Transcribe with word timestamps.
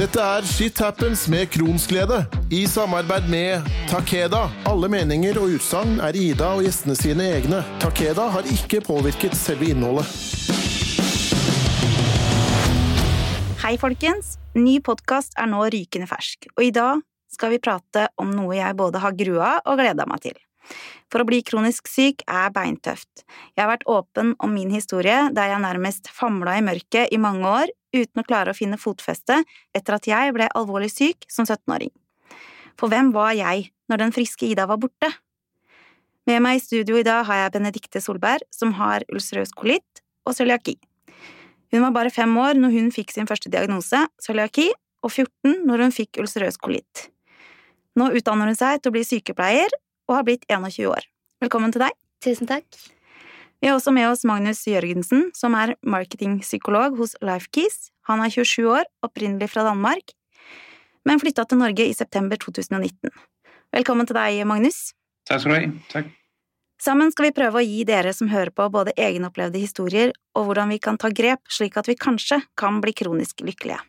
Dette 0.00 0.16
er 0.16 0.46
Shit 0.48 0.78
Happens 0.80 1.26
med 1.28 1.50
Kronsglede, 1.52 2.22
i 2.48 2.62
samarbeid 2.64 3.26
med 3.28 3.66
Takeda. 3.90 4.46
Alle 4.64 4.88
meninger 4.88 5.36
og 5.36 5.58
utsagn 5.58 5.98
er 6.00 6.16
Ida 6.16 6.54
og 6.56 6.62
gjestene 6.64 6.94
sine 6.96 7.26
egne. 7.34 7.58
Takeda 7.82 8.30
har 8.32 8.46
ikke 8.48 8.78
påvirket 8.86 9.34
selve 9.36 9.68
innholdet. 9.68 10.08
Hei, 13.60 13.74
folkens! 13.82 14.38
Ny 14.56 14.78
podkast 14.88 15.36
er 15.36 15.50
nå 15.52 15.66
rykende 15.68 16.08
fersk, 16.08 16.48
og 16.56 16.64
i 16.64 16.72
dag 16.72 17.02
skal 17.28 17.52
vi 17.52 17.60
prate 17.60 18.06
om 18.16 18.32
noe 18.32 18.56
jeg 18.56 18.78
både 18.80 19.02
har 19.04 19.18
grua 19.18 19.58
og 19.66 19.82
gleda 19.82 20.06
meg 20.08 20.24
til. 20.24 20.38
For 21.12 21.20
å 21.20 21.28
bli 21.28 21.42
kronisk 21.44 21.92
syk 21.92 22.24
er 22.24 22.48
beintøft. 22.56 23.26
Jeg 23.52 23.66
har 23.66 23.68
vært 23.74 23.84
åpen 23.84 24.32
om 24.40 24.56
min 24.56 24.72
historie, 24.72 25.26
der 25.36 25.52
jeg 25.52 25.60
nærmest 25.60 26.08
famla 26.08 26.56
i 26.56 26.64
mørket 26.64 27.12
i 27.12 27.20
mange 27.20 27.44
år 27.44 27.76
uten 27.94 28.22
å 28.22 28.26
klare 28.26 28.52
å 28.52 28.56
finne 28.56 28.78
fotfeste 28.80 29.40
etter 29.76 29.96
at 29.96 30.06
jeg 30.08 30.34
ble 30.36 30.48
alvorlig 30.56 30.90
syk 30.92 31.26
som 31.30 31.48
17-åring. 31.48 31.92
For 32.78 32.92
hvem 32.92 33.10
var 33.14 33.34
jeg 33.36 33.70
når 33.90 34.04
den 34.04 34.14
friske 34.14 34.46
Ida 34.48 34.66
var 34.70 34.80
borte? 34.80 35.10
Med 36.28 36.42
meg 36.44 36.58
i 36.58 36.62
studio 36.62 36.98
i 37.00 37.06
dag 37.06 37.24
har 37.28 37.44
jeg 37.44 37.54
Benedikte 37.56 38.02
Solberg, 38.02 38.44
som 38.54 38.76
har 38.78 39.04
ulcerøs 39.10 39.52
kolitt 39.56 40.02
og 40.28 40.36
cøliaki. 40.36 40.76
Hun 41.70 41.84
var 41.86 41.94
bare 41.94 42.12
fem 42.14 42.32
år 42.38 42.58
når 42.58 42.74
hun 42.76 42.92
fikk 42.94 43.14
sin 43.14 43.28
første 43.30 43.50
diagnose, 43.52 44.04
cøliaki, 44.22 44.68
og 45.00 45.12
14 45.14 45.64
når 45.66 45.86
hun 45.86 45.96
fikk 45.96 46.20
ulcerøs 46.22 46.60
kolitt. 46.60 47.08
Nå 47.98 48.10
utdanner 48.16 48.50
hun 48.50 48.58
seg 48.58 48.82
til 48.82 48.92
å 48.92 48.96
bli 48.98 49.04
sykepleier 49.06 49.74
og 50.10 50.18
har 50.18 50.26
blitt 50.28 50.46
21 50.50 50.90
år. 50.90 51.06
Velkommen 51.42 51.72
til 51.74 51.86
deg. 51.86 51.96
Tusen 52.24 52.50
takk. 52.50 52.66
Vi 53.60 53.68
har 53.68 53.76
også 53.76 53.92
med 53.92 54.08
oss 54.08 54.22
Magnus 54.24 54.62
Jørgensen, 54.64 55.26
som 55.36 55.52
er 55.52 55.74
marketingpsykolog 55.84 56.96
hos 56.96 57.12
Lifekeys. 57.20 57.90
Han 58.08 58.22
er 58.24 58.32
27 58.32 58.64
år, 58.72 58.86
opprinnelig 59.04 59.50
fra 59.52 59.66
Danmark, 59.66 60.14
men 61.04 61.20
flytta 61.20 61.44
til 61.44 61.60
Norge 61.60 61.84
i 61.84 61.92
september 61.96 62.40
2019. 62.40 63.12
Velkommen 63.76 64.08
til 64.08 64.16
deg, 64.16 64.40
Magnus. 64.48 64.94
Takk 65.28 65.44
skal 65.44 65.52
du 65.52 65.58
ha. 65.58 65.68
Takk. 65.92 66.08
Sammen 66.80 67.12
skal 67.12 67.28
vi 67.28 67.34
prøve 67.36 67.60
å 67.60 67.66
gi 67.66 67.84
dere 67.84 68.14
som 68.16 68.32
hører 68.32 68.48
på, 68.56 68.70
både 68.72 68.96
egenopplevde 68.96 69.60
historier 69.60 70.14
og 70.32 70.48
hvordan 70.48 70.72
vi 70.72 70.80
kan 70.80 70.96
ta 70.96 71.12
grep 71.12 71.44
slik 71.52 71.76
at 71.76 71.90
vi 71.90 71.98
kanskje 72.00 72.40
kan 72.56 72.80
bli 72.80 72.96
kronisk 72.96 73.44
lykkelige. 73.44 73.82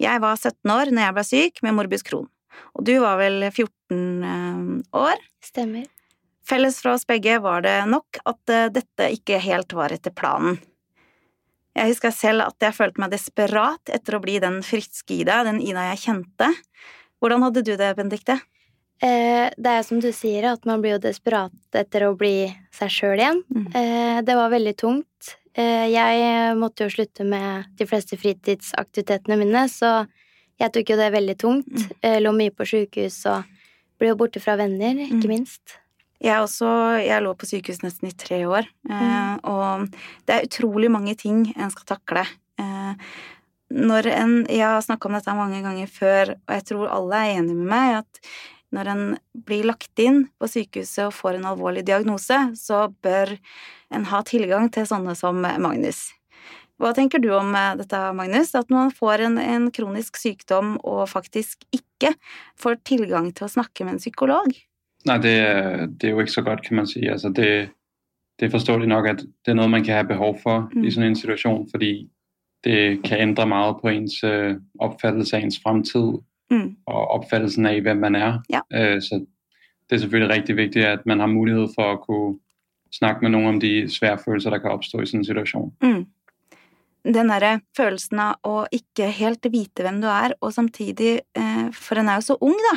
Jeg 0.00 0.24
var 0.24 0.40
17 0.40 0.72
år 0.72 0.88
når 0.88 1.04
jeg 1.04 1.18
ble 1.18 1.28
syk 1.28 1.64
med 1.66 1.76
morbus 1.76 2.06
Crohn, 2.08 2.30
og 2.72 2.88
du 2.88 2.96
var 3.04 3.20
vel 3.20 3.44
14 3.52 3.68
eh, 4.24 4.76
år? 4.96 5.20
Stemmer. 5.44 5.84
Felles 6.50 6.80
for 6.82 6.96
oss 6.96 7.06
begge 7.06 7.36
var 7.44 7.62
det 7.62 7.76
nok 7.86 8.18
at 8.26 8.50
eh, 8.50 8.66
dette 8.74 9.06
ikke 9.14 9.38
helt 9.44 9.72
var 9.76 9.92
etter 9.94 10.10
planen. 10.14 10.58
Jeg 11.78 11.92
husker 11.92 12.10
selv 12.10 12.42
at 12.48 12.64
jeg 12.66 12.74
følte 12.74 12.98
meg 13.00 13.12
desperat 13.12 13.92
etter 13.94 14.16
å 14.16 14.22
bli 14.22 14.40
den 14.42 14.58
friske 14.66 15.20
Ida, 15.22 15.44
den 15.46 15.60
Ida 15.62 15.84
jeg 15.92 16.00
kjente. 16.08 16.48
Hvordan 17.22 17.44
hadde 17.46 17.62
du 17.62 17.70
det, 17.78 17.92
Benedikte? 17.96 18.40
Eh, 19.00 19.46
det 19.54 19.74
er 19.78 19.84
som 19.86 20.00
du 20.02 20.10
sier, 20.12 20.48
at 20.50 20.66
man 20.68 20.82
blir 20.82 20.96
jo 20.96 21.02
desperat 21.06 21.54
etter 21.78 22.08
å 22.08 22.16
bli 22.18 22.50
seg 22.74 22.90
sjøl 22.92 23.22
igjen. 23.22 23.38
Mm. 23.54 23.68
Eh, 23.78 24.18
det 24.26 24.36
var 24.36 24.50
veldig 24.52 24.74
tungt. 24.82 25.06
Jeg 25.60 26.54
måtte 26.56 26.86
jo 26.86 26.92
slutte 26.94 27.24
med 27.26 27.64
de 27.76 27.84
fleste 27.90 28.14
fritidsaktivitetene 28.16 29.34
mine, 29.40 29.64
så 29.68 30.04
jeg 30.62 30.70
tok 30.72 30.92
jo 30.92 30.98
det 31.00 31.08
veldig 31.10 31.34
tungt. 31.42 31.72
Mm. 31.74 32.20
Lå 32.22 32.32
mye 32.36 32.52
på 32.54 32.66
sjukehus 32.70 33.16
og 33.28 33.48
ble 33.98 34.12
jo 34.12 34.18
borte 34.20 34.40
fra 34.40 34.54
venner, 34.60 34.94
ikke 35.08 35.26
Mm. 35.26 35.32
minst. 35.32 35.74
Jeg 36.20 36.44
også, 36.44 36.68
jeg 37.00 37.24
lå 37.24 37.32
på 37.38 37.48
sykehus 37.48 37.80
nesten 37.80 38.10
i 38.10 38.16
tre 38.16 38.42
år, 38.44 38.68
eh, 38.92 39.34
og 39.48 39.86
det 40.28 40.34
er 40.34 40.48
utrolig 40.50 40.90
mange 40.92 41.14
ting 41.16 41.46
en 41.56 41.72
skal 41.72 41.86
takle. 41.94 42.26
Eh, 42.60 43.08
når 43.70 44.08
en, 44.12 44.34
jeg 44.50 44.66
har 44.66 44.84
snakka 44.84 45.08
om 45.08 45.16
dette 45.16 45.36
mange 45.38 45.62
ganger 45.64 45.88
før, 45.88 46.34
og 46.36 46.54
jeg 46.58 46.66
tror 46.68 46.92
alle 46.92 47.22
er 47.24 47.38
enige 47.38 47.56
med 47.62 47.72
meg, 47.72 48.02
at 48.02 48.32
når 48.76 48.92
en 48.92 49.02
blir 49.48 49.66
lagt 49.66 50.02
inn 50.02 50.26
på 50.38 50.50
sykehuset 50.50 51.08
og 51.08 51.16
får 51.16 51.38
en 51.38 51.48
alvorlig 51.50 51.86
diagnose, 51.88 52.38
så 52.58 52.84
bør 53.02 53.32
en 53.90 54.06
ha 54.12 54.22
tilgang 54.26 54.68
til 54.74 54.86
sånne 54.86 55.16
som 55.18 55.40
Magnus. 55.40 56.10
Hva 56.80 56.94
tenker 56.96 57.20
du 57.20 57.28
om 57.36 57.52
eh, 57.56 57.74
dette, 57.80 57.98
Magnus? 58.16 58.54
At 58.56 58.70
man 58.72 58.92
får 58.94 59.26
en, 59.26 59.36
en 59.40 59.68
kronisk 59.74 60.16
sykdom 60.20 60.78
og 60.80 61.06
faktisk 61.10 61.64
ikke 61.76 62.14
får 62.60 62.80
tilgang 62.88 63.32
til 63.36 63.48
å 63.48 63.54
snakke 63.56 63.84
med 63.84 63.98
en 63.98 64.04
psykolog? 64.04 64.52
Nej, 65.06 65.16
det 65.16 65.32
det 66.00 66.06
er 66.06 66.10
jo 66.10 66.20
ikke 66.20 66.32
så 66.32 66.42
godt, 66.42 66.62
kan 66.66 66.76
man 66.76 66.86
sige. 66.86 67.10
Altså, 67.10 67.28
det, 67.28 67.68
det 68.40 68.46
er 68.46 68.50
forståeligt 68.50 68.88
nok, 68.88 69.06
at 69.06 69.18
det 69.18 69.50
er 69.50 69.54
noget, 69.54 69.70
man 69.70 69.84
kan 69.84 69.94
have 69.94 70.06
behov 70.06 70.38
for 70.42 70.70
Mm. 70.74 70.84
i 70.84 70.90
sådan 70.90 71.08
en 71.10 71.16
situation, 71.16 71.68
fordi 71.70 72.10
det 72.64 73.02
kan 73.04 73.18
ændre 73.20 73.46
meget 73.46 73.76
på 73.82 73.88
ens 73.88 74.24
øh, 74.24 74.56
opfattelse 74.78 75.36
af 75.36 75.40
ens 75.40 75.60
fremtid 75.62 76.12
Mm. 76.52 76.76
og 76.86 77.08
opfattelsen 77.08 77.66
af, 77.66 77.80
hvem 77.80 77.96
man 77.96 78.14
er. 78.14 78.38
Ja. 78.50 78.60
Øh, 78.94 79.02
så 79.02 79.26
det 79.90 79.96
er 79.96 80.00
selvfølgelig 80.00 80.34
rigtig 80.36 80.56
vigtigt, 80.56 80.84
at 80.84 81.06
man 81.06 81.18
har 81.20 81.26
mulighed 81.26 81.68
for 81.74 81.92
at 81.92 82.00
kunne 82.00 82.38
snakke 82.92 83.20
med 83.22 83.30
nogen 83.30 83.48
om 83.48 83.60
de 83.60 83.88
svære 83.88 84.18
følelser, 84.24 84.50
der 84.50 84.58
kan 84.58 84.70
opstå 84.70 85.00
i 85.00 85.06
sådan 85.06 85.20
en 85.20 85.24
situation. 85.24 85.72
Mm. 85.82 86.06
Den 87.00 87.30
derre 87.32 87.54
følelsen 87.76 88.20
av 88.20 88.44
å 88.44 88.66
ikke 88.76 89.06
helt 89.16 89.46
vite 89.48 89.86
hvem 89.86 90.02
du 90.02 90.08
er, 90.12 90.34
og 90.44 90.52
samtidig 90.52 91.14
eh, 91.38 91.68
For 91.72 92.00
en 92.00 92.10
er 92.12 92.20
jo 92.20 92.26
så 92.26 92.36
ung, 92.44 92.58
da. 92.66 92.74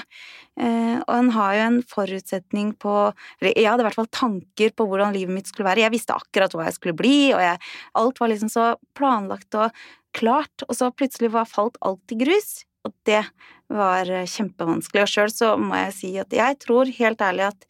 Eh, 0.63 0.97
og 1.01 1.13
en 1.17 1.31
har 1.35 1.55
jo 1.57 1.63
en 1.65 1.79
forutsetning 1.89 2.71
på 2.79 2.93
eller 3.11 3.51
Jeg 3.51 3.67
hadde 3.67 3.83
i 3.83 3.87
hvert 3.89 3.99
fall 3.99 4.11
tanker 4.13 4.71
på 4.77 4.87
hvordan 4.87 5.15
livet 5.15 5.35
mitt 5.35 5.51
skulle 5.51 5.67
være. 5.67 5.83
Jeg 5.83 5.95
visste 5.95 6.15
akkurat 6.15 6.55
hva 6.55 6.69
jeg 6.69 6.77
skulle 6.77 6.97
bli, 6.99 7.17
og 7.35 7.43
jeg, 7.43 7.59
alt 7.99 8.21
var 8.23 8.31
liksom 8.31 8.53
så 8.53 8.67
planlagt 8.95 9.59
og 9.59 9.83
klart. 10.15 10.67
Og 10.69 10.77
så 10.77 10.93
plutselig 10.95 11.33
var 11.33 11.49
falt 11.49 11.79
alt 11.83 12.15
i 12.15 12.21
grus. 12.23 12.61
Og 12.83 12.93
det 13.07 13.21
var 13.73 14.09
eh, 14.11 14.27
kjempevanskelig. 14.29 15.05
Og 15.05 15.11
sjøl 15.11 15.33
så 15.33 15.53
må 15.59 15.79
jeg 15.85 15.97
si 15.97 16.13
at 16.21 16.33
jeg 16.35 16.59
tror 16.63 16.91
helt 16.99 17.23
ærlig 17.23 17.49
at 17.49 17.67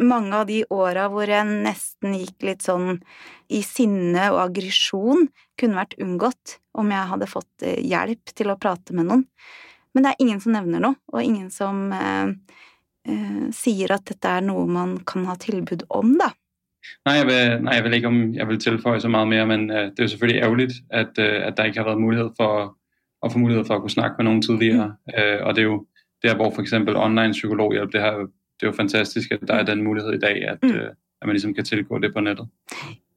mange 0.00 0.34
av 0.40 0.48
de 0.48 0.62
åra 0.72 1.08
hvor 1.12 1.30
jeg 1.30 1.46
nesten 1.66 2.16
gikk 2.18 2.48
litt 2.48 2.64
sånn 2.64 2.98
i 3.52 3.60
sinne 3.66 4.30
og 4.32 4.40
aggresjon, 4.48 5.28
kunne 5.60 5.78
vært 5.78 5.98
unngått 6.02 6.58
om 6.78 6.90
jeg 6.90 7.10
hadde 7.12 7.30
fått 7.30 7.66
eh, 7.66 7.80
hjelp 7.84 8.34
til 8.34 8.52
å 8.52 8.58
prate 8.60 8.96
med 8.96 9.08
noen. 9.10 9.26
Men 9.94 10.06
det 10.06 10.12
er 10.12 10.24
ingen 10.24 10.40
som 10.42 10.54
nevner 10.56 10.82
noe, 10.82 10.98
og 11.12 11.22
ingen 11.22 11.50
som 11.54 11.84
eh, 11.94 12.32
eh, 13.06 13.44
sier 13.54 13.94
at 13.94 14.06
dette 14.10 14.38
er 14.40 14.46
noe 14.46 14.66
man 14.66 14.96
kan 15.06 15.28
ha 15.30 15.36
tilbud 15.38 15.86
om, 15.94 16.16
da. 16.18 16.32
Nei, 17.06 17.14
jeg, 17.16 17.28
vil, 17.30 17.52
nei, 17.64 17.76
jeg 17.78 17.84
vil 17.86 17.94
ikke, 17.96 18.10
om 18.10 18.18
jeg 18.36 18.48
vil 18.50 18.58
tilføye 18.60 19.00
så 19.00 19.08
mye 19.12 19.28
mer, 19.30 19.46
men 19.48 19.68
øh, 19.70 19.86
det 19.92 20.02
er 20.02 20.08
jo 20.08 20.14
selvfølgelig 20.16 20.42
ærgerligt, 20.48 20.80
at, 20.90 21.20
at 21.20 21.56
det 21.56 21.70
ikke 21.70 21.84
har 21.84 21.92
vært 21.92 22.02
mulighet 22.02 22.34
for 22.40 22.74
at 23.24 23.32
få 23.32 23.38
mulighed 23.38 23.64
for 23.64 23.74
at 23.74 23.80
kunne 23.80 23.90
snakke 23.90 24.14
med 24.18 24.24
nogen 24.24 24.42
tidligere. 24.42 24.94
Mm. 25.06 25.12
Øh, 25.22 25.46
og 25.46 25.54
det 25.54 25.62
er 25.62 25.66
jo 25.66 25.86
der, 26.22 26.34
hvor 26.36 26.50
for 26.54 26.62
eksempel 26.62 26.96
online 26.96 27.32
psykologhjælp, 27.32 27.92
det, 27.92 28.00
her, 28.00 28.16
det 28.56 28.62
er 28.62 28.66
jo 28.66 28.72
fantastisk, 28.72 29.32
at 29.32 29.38
der 29.48 29.54
er 29.54 29.62
den 29.62 29.84
mulighed 29.84 30.12
i 30.12 30.18
dag, 30.18 30.48
at, 30.48 30.58
Mm. 30.62 30.70
øh, 30.70 30.90
at 31.22 31.26
man 31.26 31.34
ligesom 31.34 31.54
kan 31.54 31.64
tilgå 31.64 31.98
det 31.98 32.14
på 32.14 32.20
nettet. 32.20 32.48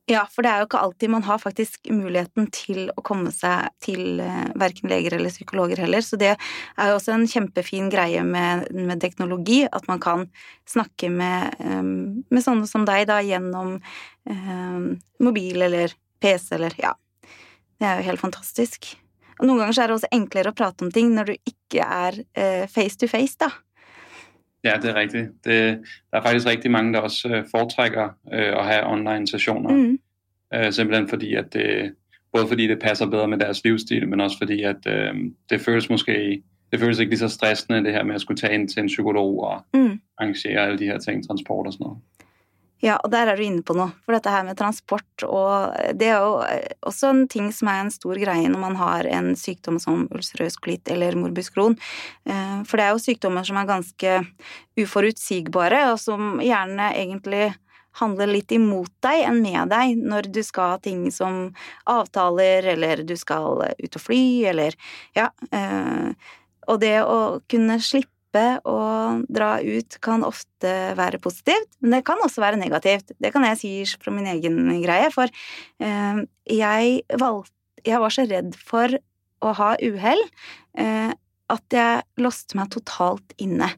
Ja, 0.10 0.22
for 0.32 0.42
det 0.42 0.50
er 0.52 0.58
jo 0.62 0.66
ikke 0.70 0.80
alltid 0.80 1.08
man 1.12 1.24
har 1.24 1.38
faktisk 1.38 1.90
muligheten 1.92 2.46
til 2.56 2.86
å 2.96 3.02
komme 3.04 3.32
seg 3.36 3.68
til 3.84 4.22
eh, 4.24 4.46
verken 4.56 4.88
leger 4.90 5.18
eller 5.18 5.30
psykologer 5.34 5.82
heller, 5.84 6.00
så 6.02 6.16
det 6.16 6.30
er 6.78 6.88
jo 6.88 6.96
også 6.96 7.12
en 7.12 7.28
kjempefin 7.28 7.90
greie 7.92 8.24
med, 8.24 8.70
med 8.72 9.02
teknologi, 9.04 9.66
at 9.68 9.88
man 9.92 10.00
kan 10.00 10.24
snakke 10.68 11.10
med, 11.12 11.58
eh, 11.60 11.84
med 11.84 12.46
sånne 12.46 12.68
som 12.72 12.86
deg 12.88 13.04
da 13.12 13.20
gjennom 13.20 13.82
eh, 14.30 14.80
mobil 15.20 15.62
eller 15.68 15.92
PC 16.24 16.56
eller 16.56 16.72
ja. 16.80 16.94
Det 17.78 17.86
er 17.86 18.00
jo 18.00 18.08
helt 18.08 18.24
fantastisk. 18.24 18.94
Og 19.40 19.46
noen 19.46 19.62
ganger 19.62 19.78
så 19.78 19.84
er 19.84 19.92
det 19.92 19.98
også 20.00 20.12
enklere 20.16 20.52
å 20.52 20.58
prate 20.58 20.86
om 20.86 20.92
ting 20.92 21.14
når 21.16 21.32
du 21.32 21.36
ikke 21.38 21.86
er 21.86 22.20
eh, 22.36 22.66
face 22.72 22.98
to 22.98 23.10
face, 23.12 23.38
da. 23.40 23.52
Ja, 24.66 24.78
det 24.82 24.90
er 24.90 24.98
riktig. 24.98 25.22
Det, 25.46 25.58
det 25.86 26.18
er 26.18 26.26
faktisk 26.26 26.48
riktig 26.50 26.72
mange, 26.72 26.94
der 26.94 27.06
også 27.06 27.44
foretrekker 27.52 28.10
foretrækker 28.18 28.58
å 28.58 28.64
ha 28.66 28.82
online 28.90 29.28
sesjoner. 29.30 29.72
Mm. 29.72 30.00
Øh, 30.54 30.72
simpelthen 30.74 31.08
fordi, 31.08 31.36
at 31.36 31.54
det, 31.54 31.94
både 32.34 32.48
fordi 32.48 32.68
det 32.68 32.80
passer 32.80 33.06
bedre 33.06 33.28
med 33.28 33.40
deres 33.40 33.64
livsstil, 33.64 34.08
men 34.08 34.22
også 34.22 34.38
fordi, 34.38 34.64
at 34.64 34.88
øh, 34.88 35.14
det 35.50 35.62
føles 35.62 35.90
måske 35.90 36.44
det 36.72 36.80
føles 36.80 37.00
ikke 37.00 37.10
lige 37.10 37.20
så 37.20 37.28
stressende, 37.28 37.84
det 37.84 37.94
her 37.94 38.04
med 38.04 38.16
å 38.16 38.20
skulle 38.20 38.40
ta 38.40 38.50
inn 38.52 38.68
til 38.68 38.84
en 38.84 38.88
psykolog 38.92 39.40
og 39.40 39.64
Mm. 39.74 40.00
arrangere 40.18 40.60
alle 40.60 40.78
de 40.78 40.86
her 40.86 40.98
ting, 41.00 41.24
transport 41.28 41.68
og 41.68 41.74
sånn. 41.74 42.02
Ja, 42.84 43.00
og 43.02 43.10
der 43.10 43.32
er 43.32 43.40
du 43.40 43.42
inne 43.42 43.64
på 43.66 43.74
noe. 43.74 43.90
For 44.06 44.14
dette 44.14 44.30
her 44.30 44.44
med 44.46 44.58
transport 44.60 45.24
og 45.26 45.74
Det 45.98 46.12
er 46.12 46.20
jo 46.22 46.34
eh, 46.46 46.76
også 46.86 47.10
en 47.10 47.24
ting 47.32 47.50
som 47.56 47.72
er 47.72 47.82
en 47.82 47.94
stor 47.94 48.20
greie 48.22 48.50
når 48.54 48.62
man 48.62 48.78
har 48.78 49.08
en 49.10 49.32
sykdom 49.40 49.80
som 49.82 50.06
ulcerøs 50.14 50.60
kolitt 50.62 50.90
eller 50.94 51.18
morbus 51.18 51.50
Crohn. 51.54 51.78
Eh, 52.30 52.60
For 52.70 52.78
det 52.78 52.86
er 52.86 52.94
jo 52.94 53.02
sykdommer 53.02 53.48
som 53.48 53.58
er 53.58 53.70
ganske 53.70 54.18
uforutsigbare, 54.78 55.88
og 55.92 55.98
som 56.02 56.38
gjerne 56.44 56.92
egentlig 56.94 57.48
handler 57.98 58.30
litt 58.30 58.54
imot 58.54 58.92
deg 59.02 59.24
enn 59.26 59.40
med 59.42 59.72
deg 59.74 59.98
når 59.98 60.28
du 60.30 60.44
skal 60.46 60.76
ha 60.76 60.82
ting 60.82 61.08
som 61.14 61.48
avtaler, 61.90 62.68
eller 62.76 63.02
du 63.02 63.16
skal 63.18 63.64
ut 63.74 63.98
og 63.98 64.04
fly, 64.04 64.22
eller 64.54 64.78
ja. 65.18 65.32
eh, 65.50 66.14
Og 66.68 66.80
det 66.84 67.00
å 67.02 67.40
kunne 67.50 67.80
slippe 67.82 68.14
å 68.68 68.78
dra 69.32 69.58
ut 69.64 69.98
kan 70.04 70.26
ofte 70.28 70.74
være 70.98 71.20
positivt, 71.24 71.70
men 71.80 71.98
det 71.98 72.04
kan 72.08 72.20
også 72.24 72.44
være 72.44 72.60
negativt. 72.60 73.14
Det 73.18 73.32
kan 73.34 73.46
jeg 73.48 73.60
si 73.62 73.72
fra 74.02 74.12
min 74.14 74.28
egen 74.28 74.60
greie, 74.84 75.10
for 75.14 75.32
eh, 75.80 76.26
jeg 76.46 77.20
valgte 77.20 77.54
Jeg 77.86 78.02
var 78.02 78.12
så 78.12 78.24
redd 78.28 78.56
for 78.58 78.92
å 79.46 79.52
ha 79.56 79.68
uhell 79.80 80.20
eh, 80.82 81.12
at 81.48 81.76
jeg 81.76 82.02
låste 82.20 82.58
meg 82.58 82.72
totalt 82.74 83.36
inne. 83.40 83.70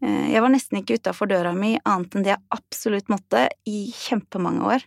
Eh, 0.00 0.30
jeg 0.32 0.40
var 0.40 0.52
nesten 0.54 0.80
ikke 0.80 1.00
utafor 1.00 1.28
døra 1.28 1.52
mi 1.52 1.74
annet 1.82 2.14
enn 2.14 2.24
det 2.24 2.32
jeg 2.32 2.46
absolutt 2.56 3.10
måtte 3.12 3.48
i 3.68 3.90
kjempemange 3.92 4.70
år. 4.76 4.86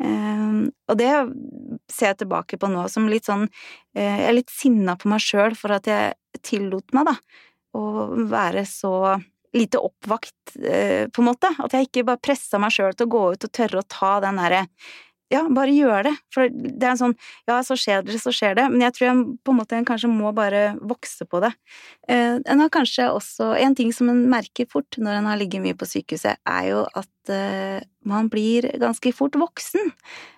Eh, 0.00 0.56
og 0.90 0.98
det 0.98 1.12
ser 1.92 2.14
jeg 2.14 2.22
tilbake 2.24 2.58
på 2.58 2.72
nå 2.72 2.86
som 2.88 3.08
litt 3.12 3.28
sånn 3.28 3.44
Jeg 3.92 4.22
er 4.24 4.32
litt 4.32 4.50
sinna 4.50 4.96
på 4.96 5.10
meg 5.12 5.20
sjøl 5.20 5.54
for 5.58 5.76
at 5.76 5.86
jeg 5.90 6.40
tillot 6.46 6.94
meg, 6.96 7.10
da, 7.10 7.14
å 7.76 7.84
være 8.30 8.64
så 8.68 8.94
lite 9.56 9.80
oppvakt, 9.82 10.54
på 10.54 11.22
en 11.22 11.26
måte. 11.26 11.50
At 11.58 11.74
jeg 11.74 11.88
ikke 11.88 12.06
bare 12.06 12.22
pressa 12.22 12.58
meg 12.62 12.70
sjøl 12.74 12.94
til 12.94 13.08
å 13.08 13.14
gå 13.14 13.22
ut 13.34 13.46
og 13.48 13.54
tørre 13.54 13.82
å 13.82 13.88
ta 13.90 14.18
den 14.22 14.38
derre 14.38 14.66
ja, 15.30 15.44
bare 15.46 15.70
gjør 15.70 16.08
det. 16.08 16.12
For 16.34 16.50
det 16.50 16.82
er 16.82 16.92
en 16.92 16.98
sånn 16.98 17.14
ja, 17.48 17.60
så 17.66 17.76
skjer 17.78 18.02
det, 18.06 18.18
så 18.22 18.32
skjer 18.34 18.56
det. 18.58 18.66
Men 18.72 18.82
jeg 18.88 18.96
tror 18.96 19.06
jeg 19.06 19.20
på 19.46 19.54
en 19.54 19.58
måte 19.60 19.78
kanskje 19.86 20.10
må 20.10 20.32
bare 20.34 20.72
vokse 20.82 21.26
på 21.30 21.40
det. 21.44 21.52
Eh, 22.10 22.40
en 22.40 22.64
har 22.64 22.72
kanskje 22.74 23.06
også 23.14 23.52
En 23.60 23.76
ting 23.76 23.92
som 23.94 24.10
en 24.10 24.24
merker 24.30 24.66
fort 24.70 24.98
når 24.98 25.20
en 25.20 25.28
har 25.30 25.38
ligget 25.38 25.62
mye 25.62 25.78
på 25.78 25.86
sykehuset, 25.86 26.40
er 26.42 26.66
jo 26.72 26.82
at 26.98 27.32
eh, 27.32 27.78
man 28.08 28.30
blir 28.32 28.66
ganske 28.82 29.12
fort 29.14 29.38
voksen. 29.38 29.92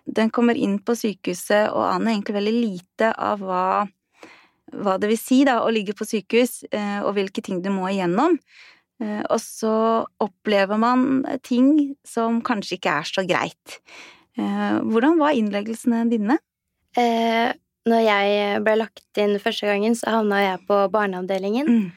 Den 0.04 0.30
kommer 0.30 0.58
inn 0.58 0.78
på 0.84 0.96
sykehuset 0.98 1.72
og 1.72 1.86
aner 1.86 2.12
egentlig 2.12 2.36
veldig 2.36 2.56
lite 2.58 3.12
av 3.16 3.40
hva, 3.40 3.64
hva 4.72 4.98
det 5.00 5.10
vil 5.10 5.20
si 5.20 5.42
da, 5.48 5.60
å 5.62 5.72
ligge 5.72 5.94
på 5.96 6.06
sykehus, 6.08 6.62
eh, 6.72 7.00
og 7.04 7.14
hvilke 7.18 7.44
ting 7.44 7.60
du 7.64 7.70
må 7.74 7.90
igjennom. 7.92 8.38
Og 9.02 9.38
så 9.42 9.74
opplever 10.22 10.78
man 10.78 11.24
ting 11.42 11.96
som 12.06 12.36
kanskje 12.46 12.76
ikke 12.76 12.92
er 13.00 13.08
så 13.08 13.24
greit. 13.26 13.80
Eh, 14.38 14.76
hvordan 14.86 15.18
var 15.20 15.36
innleggelsene 15.36 16.04
dine? 16.10 16.38
Eh, 16.96 17.52
når 17.88 18.04
jeg 18.06 18.60
ble 18.64 18.76
lagt 18.78 19.20
inn 19.20 19.34
første 19.42 19.68
gangen, 19.68 19.96
så 19.98 20.18
havna 20.18 20.40
jeg 20.42 20.62
på 20.68 20.78
barneavdelingen. 20.92 21.68
Mm. 21.68 21.88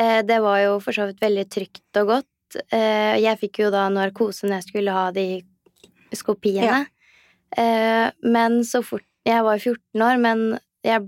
Eh, 0.00 0.20
det 0.26 0.40
var 0.44 0.60
jo 0.62 0.78
for 0.84 0.96
så 0.96 1.08
vidt 1.08 1.22
veldig 1.22 1.46
trygt 1.50 2.00
og 2.02 2.14
godt. 2.14 2.58
Eh, 2.74 3.16
jeg 3.22 3.40
fikk 3.40 3.62
jo 3.64 3.70
da 3.74 3.88
narkose 3.92 4.46
når 4.46 4.60
jeg 4.60 4.68
skulle 4.68 4.94
ha 4.94 5.06
de 5.14 5.26
skopiene. 6.16 6.66
Ja. 6.66 6.80
Eh, 7.58 8.08
men 8.22 8.62
så 8.64 8.84
fort 8.86 9.06
Jeg 9.26 9.44
var 9.44 9.58
14 9.58 10.00
år, 10.00 10.16
men 10.16 10.38
jeg, 10.86 11.04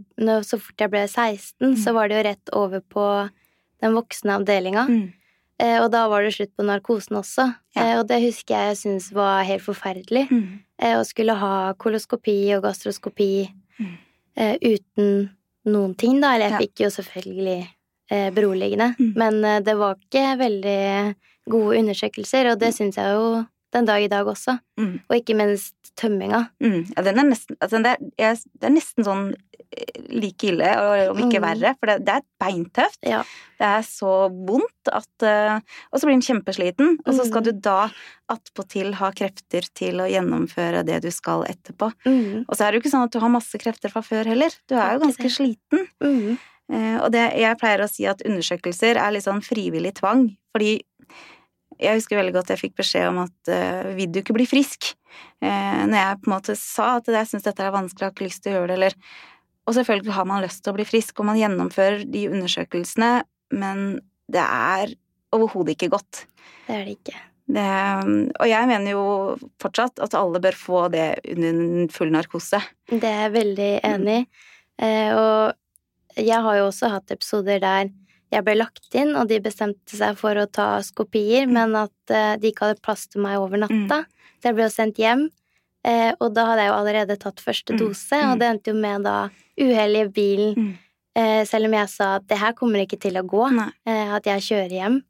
så 0.46 0.58
fort 0.60 0.84
jeg 0.84 0.92
ble 0.92 1.02
16, 1.06 1.56
mm. 1.60 1.76
så 1.80 1.94
var 1.96 2.10
det 2.10 2.18
jo 2.18 2.24
rett 2.28 2.54
over 2.58 2.82
på 2.84 3.06
den 3.82 3.96
voksne 3.96 4.38
avdelinga. 4.38 4.86
Mm. 4.88 5.04
Eh, 5.62 5.78
og 5.82 5.90
da 5.94 6.06
var 6.10 6.24
det 6.24 6.34
slutt 6.36 6.52
på 6.58 6.66
narkosen 6.66 7.18
også. 7.20 7.46
Ja. 7.76 7.84
Eh, 7.84 7.94
og 8.00 8.06
det 8.10 8.22
husker 8.24 8.56
jeg 8.56 8.72
jeg 8.72 8.80
syntes 8.82 9.10
var 9.16 9.44
helt 9.48 9.64
forferdelig. 9.64 10.26
Mm. 10.30 10.62
Eh, 10.82 10.96
å 10.98 11.04
skulle 11.06 11.36
ha 11.38 11.54
koloskopi 11.80 12.36
og 12.56 12.64
gastroskopi 12.66 13.32
mm. 13.78 13.94
uten 14.64 15.12
noen 15.68 15.94
ting, 15.98 16.18
da. 16.22 16.34
Eller 16.34 16.50
jeg 16.50 16.56
ja. 16.56 16.62
fikk 16.66 16.84
jo 16.86 16.92
selvfølgelig 16.98 17.60
beroligende. 18.36 18.90
Mm. 18.98 19.12
Men 19.16 19.64
det 19.64 19.72
var 19.80 19.94
ikke 19.96 20.34
veldig 20.36 20.80
gode 21.48 21.78
undersøkelser, 21.78 22.50
og 22.50 22.58
det 22.60 22.74
syns 22.76 22.98
jeg 23.00 23.14
jo 23.14 23.38
den 23.72 23.88
dag 23.88 24.04
i 24.04 24.10
dag 24.12 24.28
også. 24.28 24.58
Mm. 24.80 24.98
Og 25.08 25.16
ikke 25.16 25.36
minst 25.38 25.94
tømminga. 25.96 26.44
Mm. 26.60 26.82
Ja, 26.96 27.04
den 27.06 27.18
er 27.22 27.28
nesten, 27.30 27.56
altså 27.60 27.80
det, 27.84 27.94
er, 28.18 28.36
det, 28.36 28.66
er, 28.66 28.74
nesten 28.74 29.06
sånn 29.06 29.24
eh, 29.32 29.61
like 30.12 30.48
ille, 30.50 30.68
om 31.10 31.20
ikke 31.24 31.40
mm. 31.40 31.44
verre, 31.46 31.72
for 31.78 31.90
det, 31.90 31.96
det 32.06 32.16
er 32.18 32.26
beintøft. 32.42 33.00
Ja. 33.08 33.22
Det 33.60 33.68
er 33.68 33.84
så 33.86 34.12
vondt 34.32 34.90
at 34.90 35.24
uh, 35.24 35.58
Og 35.92 36.00
så 36.00 36.08
blir 36.08 36.16
en 36.16 36.24
kjempesliten, 36.26 36.96
og 37.04 37.16
så 37.16 37.26
skal 37.28 37.44
du 37.46 37.52
mm. 37.54 37.60
da 37.64 37.78
attpåtil 38.32 38.94
ha 38.98 39.10
krefter 39.16 39.66
til 39.76 40.02
å 40.02 40.08
gjennomføre 40.10 40.84
det 40.88 41.02
du 41.04 41.10
skal 41.14 41.46
etterpå. 41.48 41.92
Mm. 42.06 42.44
Og 42.46 42.54
så 42.56 42.64
er 42.64 42.72
det 42.72 42.80
jo 42.80 42.84
ikke 42.84 42.94
sånn 42.94 43.08
at 43.08 43.14
du 43.14 43.20
har 43.22 43.32
masse 43.32 43.60
krefter 43.60 43.92
fra 43.92 44.04
før 44.04 44.32
heller. 44.32 44.54
Du 44.70 44.76
er 44.76 44.96
jo 44.96 45.04
ganske 45.06 45.32
sliten. 45.32 45.86
Uh, 46.02 46.98
og 47.02 47.10
det, 47.14 47.26
jeg 47.40 47.60
pleier 47.60 47.84
å 47.84 47.90
si 47.90 48.08
at 48.08 48.24
undersøkelser 48.26 49.00
er 49.00 49.14
litt 49.14 49.26
sånn 49.26 49.44
frivillig 49.44 49.96
tvang, 50.00 50.30
fordi 50.54 50.78
jeg 51.82 51.98
husker 51.98 52.18
veldig 52.18 52.34
godt 52.36 52.52
jeg 52.52 52.60
fikk 52.60 52.78
beskjed 52.78 53.08
om 53.10 53.22
at 53.24 53.50
uh, 53.50 53.92
vil 53.96 54.10
du 54.12 54.20
ikke 54.22 54.36
bli 54.36 54.46
frisk? 54.48 54.92
Uh, 55.42 55.84
når 55.88 55.98
jeg 55.98 56.20
på 56.22 56.30
en 56.30 56.34
måte 56.36 56.56
sa 56.58 56.96
at 57.00 57.10
jeg 57.10 57.30
syns 57.30 57.46
dette 57.46 57.64
er 57.64 57.74
vanskelig, 57.74 58.04
jeg 58.04 58.08
har 58.10 58.16
ikke 58.16 58.28
lyst 58.28 58.44
til 58.44 58.52
å 58.52 58.56
gjøre 58.56 58.70
det, 58.70 58.78
eller 58.78 58.96
Og 59.66 59.76
selvfølgelig 59.76 60.16
har 60.16 60.26
man 60.28 60.42
lyst 60.42 60.64
til 60.64 60.72
å 60.72 60.76
bli 60.78 60.86
frisk, 60.86 61.20
og 61.20 61.28
man 61.30 61.38
gjennomfører 61.38 62.06
de 62.10 62.26
undersøkelsene, 62.32 63.12
men 63.54 64.00
det 64.32 64.42
er 64.42 64.96
overhodet 65.32 65.76
ikke 65.76 65.92
godt. 65.92 66.24
Det 66.66 66.74
er 66.74 66.86
det 66.86 66.96
ikke. 66.98 67.18
Det, 67.52 67.64
og 68.38 68.46
jeg 68.48 68.68
mener 68.70 68.94
jo 68.94 69.04
fortsatt 69.60 70.00
at 70.04 70.14
alle 70.16 70.40
bør 70.40 70.56
få 70.56 70.84
det 70.92 71.08
under 71.34 71.90
full 71.92 72.12
narkose. 72.14 72.62
Det 72.88 73.02
er 73.02 73.26
jeg 73.26 73.34
veldig 73.34 73.72
enig 73.88 74.22
i. 74.22 74.28
Uh, 74.82 75.10
og 75.14 76.22
jeg 76.22 76.38
har 76.42 76.56
jo 76.58 76.68
også 76.70 76.88
hatt 76.94 77.12
episoder 77.14 77.60
der 77.62 77.90
jeg 78.32 78.46
ble 78.46 78.54
lagt 78.56 78.96
inn, 78.96 79.12
og 79.18 79.28
de 79.28 79.42
bestemte 79.44 79.98
seg 79.98 80.16
for 80.16 80.38
å 80.40 80.48
ta 80.48 80.78
skopier, 80.84 81.44
mm. 81.44 81.52
men 81.58 81.76
at 81.82 82.14
uh, 82.14 82.34
de 82.40 82.50
ikke 82.50 82.70
hadde 82.70 82.84
plass 82.84 83.04
til 83.12 83.22
meg 83.26 83.36
over 83.42 83.60
natta. 83.60 84.02
Mm. 84.06 84.34
Så 84.40 84.48
jeg 84.48 84.56
ble 84.56 84.66
jo 84.66 84.72
sendt 84.72 85.02
hjem, 85.02 85.26
uh, 85.84 86.12
og 86.16 86.32
da 86.32 86.46
hadde 86.48 86.64
jeg 86.64 86.72
jo 86.72 86.78
allerede 86.78 87.18
tatt 87.20 87.44
første 87.44 87.76
mm. 87.76 87.82
dose, 87.82 88.22
og 88.30 88.40
det 88.40 88.48
endte 88.48 88.72
jo 88.72 88.78
med 88.80 89.04
da 89.06 89.16
uhell 89.62 90.00
i 90.00 90.04
bilen, 90.12 90.74
uh, 91.18 91.42
selv 91.48 91.70
om 91.70 91.78
jeg 91.78 91.92
sa 91.92 92.16
at 92.18 92.28
det 92.30 92.40
her 92.42 92.56
kommer 92.58 92.84
ikke 92.84 93.00
til 93.02 93.18
å 93.20 93.24
gå, 93.28 93.46
at 93.86 94.28
jeg 94.28 94.46
kjører 94.50 94.76
hjem. 94.80 95.00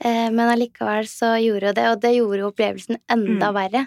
Men 0.00 0.48
allikevel 0.48 1.04
så 1.04 1.34
gjorde 1.36 1.68
jo 1.68 1.72
det, 1.76 1.82
og 1.92 1.98
det 2.00 2.10
gjorde 2.14 2.38
jo 2.40 2.46
opplevelsen 2.48 2.96
enda 3.12 3.50
mm. 3.50 3.56
verre 3.58 3.82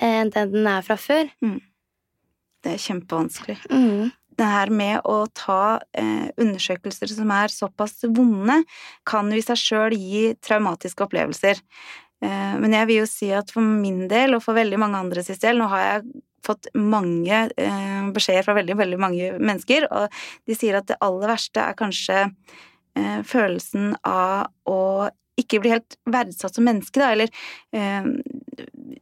enn 0.00 0.30
den 0.32 0.54
den 0.54 0.68
er 0.72 0.86
fra 0.86 0.96
før. 0.96 1.28
Mm. 1.44 1.58
Det 2.64 2.72
er 2.72 2.80
kjempevanskelig. 2.80 3.58
Mm 3.68 4.08
det 4.38 4.46
her 4.50 4.70
med 4.74 5.04
å 5.06 5.24
ta 5.34 5.78
eh, 5.96 6.30
undersøkelser 6.40 7.10
som 7.12 7.30
er 7.34 7.52
såpass 7.52 8.02
vonde, 8.16 8.60
kan 9.06 9.30
jo 9.30 9.38
i 9.38 9.44
seg 9.44 9.60
sjøl 9.60 9.96
gi 9.96 10.24
traumatiske 10.44 11.06
opplevelser. 11.06 11.60
Eh, 12.24 12.54
men 12.60 12.76
jeg 12.76 12.88
vil 12.90 13.02
jo 13.02 13.08
si 13.08 13.30
at 13.36 13.52
for 13.54 13.64
min 13.64 14.06
del, 14.10 14.36
og 14.36 14.44
for 14.44 14.56
veldig 14.56 14.80
mange 14.80 15.00
andre 15.00 15.24
sin 15.24 15.40
del, 15.42 15.60
nå 15.60 15.68
har 15.72 15.84
jeg 15.84 16.22
fått 16.44 16.68
mange 16.76 17.40
eh, 17.56 18.06
beskjeder 18.14 18.46
fra 18.46 18.56
veldig, 18.58 18.76
veldig 18.80 19.00
mange 19.00 19.32
mennesker, 19.40 19.88
og 19.90 20.22
de 20.48 20.56
sier 20.56 20.78
at 20.78 20.88
det 20.90 21.00
aller 21.04 21.34
verste 21.34 21.60
er 21.62 21.76
kanskje 21.78 22.22
eh, 22.24 23.20
følelsen 23.26 23.94
av 24.08 24.50
å 24.68 25.10
ikke 25.40 25.58
bli 25.58 25.72
helt 25.72 25.96
verdsatt 26.06 26.54
som 26.54 26.62
menneske, 26.62 27.00
da, 27.00 27.08
eller 27.10 27.26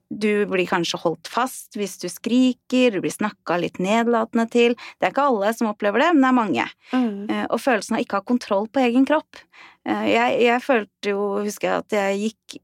du 0.08 0.46
blir 0.48 0.64
kanskje 0.64 0.96
holdt 1.02 1.28
fast 1.28 1.76
hvis 1.76 1.98
du 2.00 2.06
skriker, 2.08 2.94
du 2.94 3.02
blir 3.04 3.12
snakka 3.12 3.58
litt 3.60 3.76
nedlatende 3.84 4.46
til. 4.48 4.76
Det 4.96 5.10
er 5.10 5.12
ikke 5.12 5.26
alle 5.28 5.50
som 5.52 5.69
opplever 5.69 6.00
det, 6.00 6.08
men 6.14 6.24
det 6.24 6.30
er 6.30 6.38
mange. 6.38 6.64
Mm. 6.94 7.19
Og 7.52 7.60
følelsen 7.60 7.98
av 7.98 8.06
ikke 8.06 8.16
å 8.16 8.22
ha 8.22 8.28
kontroll 8.32 8.70
på 8.72 8.80
egen 8.80 9.05
kropp. 9.10 9.43
Eh, 9.89 10.06
jeg, 10.12 10.39
jeg, 10.44 10.62
følte 10.62 11.12
jo, 11.12 11.22
husker 11.43 11.69
jeg, 11.69 11.84
at 11.84 11.96
jeg 11.96 12.19
gikk 12.22 12.56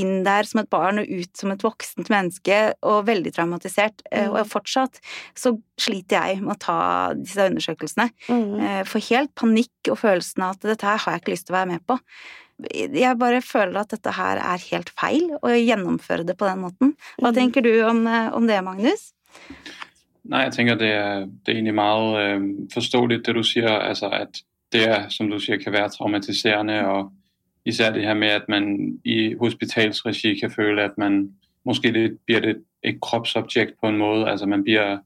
inn 0.00 0.24
der 0.26 0.48
som 0.48 0.60
et 0.62 0.70
barn 0.72 1.00
og 1.02 1.10
ut 1.10 1.38
som 1.38 1.52
et 1.54 1.64
voksent 1.64 2.10
menneske, 2.12 2.60
og 2.86 3.06
veldig 3.08 3.34
traumatisert. 3.36 4.04
Eh, 4.10 4.26
mm. 4.26 4.34
Og 4.34 4.50
fortsatt 4.50 5.00
så 5.38 5.56
sliter 5.80 6.30
jeg 6.30 6.42
med 6.44 6.56
å 6.56 6.62
ta 6.66 6.80
disse 7.18 7.48
undersøkelsene. 7.50 8.10
Mm. 8.28 8.82
For 8.88 9.04
helt 9.10 9.32
panikk 9.38 9.92
og 9.92 10.00
følelsen 10.02 10.46
av 10.46 10.56
at 10.56 10.66
dette 10.72 10.88
her 10.88 11.00
har 11.04 11.16
jeg 11.16 11.24
ikke 11.24 11.36
lyst 11.36 11.48
til 11.48 11.56
å 11.56 11.60
være 11.60 11.72
med 11.76 11.86
på 11.86 12.00
jeg 12.64 13.18
bare 13.20 13.42
føler 13.44 13.82
at 13.82 13.92
dette 13.92 14.12
her 14.16 14.40
er 14.40 14.62
helt 14.70 14.90
feil, 14.96 15.28
å 15.44 15.52
gjennomføre 15.52 16.24
det 16.24 16.36
på 16.40 16.48
den 16.48 16.62
måten. 16.64 16.94
Hva 17.20 17.32
mm. 17.32 17.36
tenker 17.36 17.64
du 17.64 17.72
om, 17.84 18.06
eh, 18.08 18.30
om 18.36 18.48
det, 18.48 18.62
Magnus? 18.64 19.10
Nei, 20.26 20.46
jeg 20.46 20.54
tenker 20.56 20.78
det 20.80 20.92
er, 20.96 21.26
det 21.26 21.52
er 21.52 21.58
egentlig 21.58 21.76
meget 21.76 22.20
øh, 22.22 22.46
forståelig 22.72 23.20
det 23.26 23.34
du 23.36 23.42
sier, 23.46 23.68
altså 23.70 24.10
at 24.10 24.40
det 24.72 24.88
er, 24.88 25.08
som 25.08 25.30
du 25.30 25.38
sier, 25.38 25.56
kan 25.56 25.72
være 25.72 25.88
traumatiserende, 25.88 26.86
og 26.86 27.12
især 27.64 27.92
det 27.92 28.02
her 28.02 28.14
med, 28.14 28.28
at 28.28 28.48
man 28.48 28.98
i 29.04 29.34
hospitalsregi 29.34 30.34
kan 30.38 30.50
føle, 30.50 30.82
at 30.82 30.98
man 30.98 31.32
måske 31.64 32.16
blir 32.26 32.40
det 32.40 32.56
et 32.82 33.00
kropsobjekt 33.00 33.74
på 33.80 33.88
en 33.88 33.96
måte. 33.98 34.30
altså 34.30 34.46
man 34.46 34.62
blir 34.62 34.98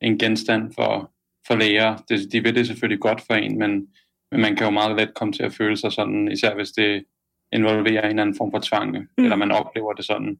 en 0.00 0.18
genstand 0.18 0.72
for, 0.74 1.10
for 1.46 1.56
læger. 1.56 1.96
Det, 2.08 2.32
de 2.32 2.42
vil 2.42 2.54
det 2.54 2.66
selvfølgelig 2.66 3.00
godt 3.00 3.20
for 3.20 3.34
en, 3.34 3.58
men 3.58 3.88
men 4.34 4.40
man 4.40 4.56
kan 4.56 4.66
jo 4.66 4.70
meget 4.70 4.96
lett 4.96 5.14
komme 5.14 5.32
til 5.32 5.46
å 5.46 5.54
føle 5.54 5.76
seg 5.78 5.92
sånn, 5.94 6.26
især 6.32 6.56
hvis 6.58 6.74
det 6.74 6.88
involverer 7.54 8.08
en 8.08 8.18
anden 8.18 8.34
form 8.34 8.50
for 8.50 8.64
tvang, 8.66 8.96
mm. 8.96 9.24
eller 9.24 9.38
man 9.38 9.54
opplever 9.54 9.94
det 9.94 10.06
sånn 10.08 10.32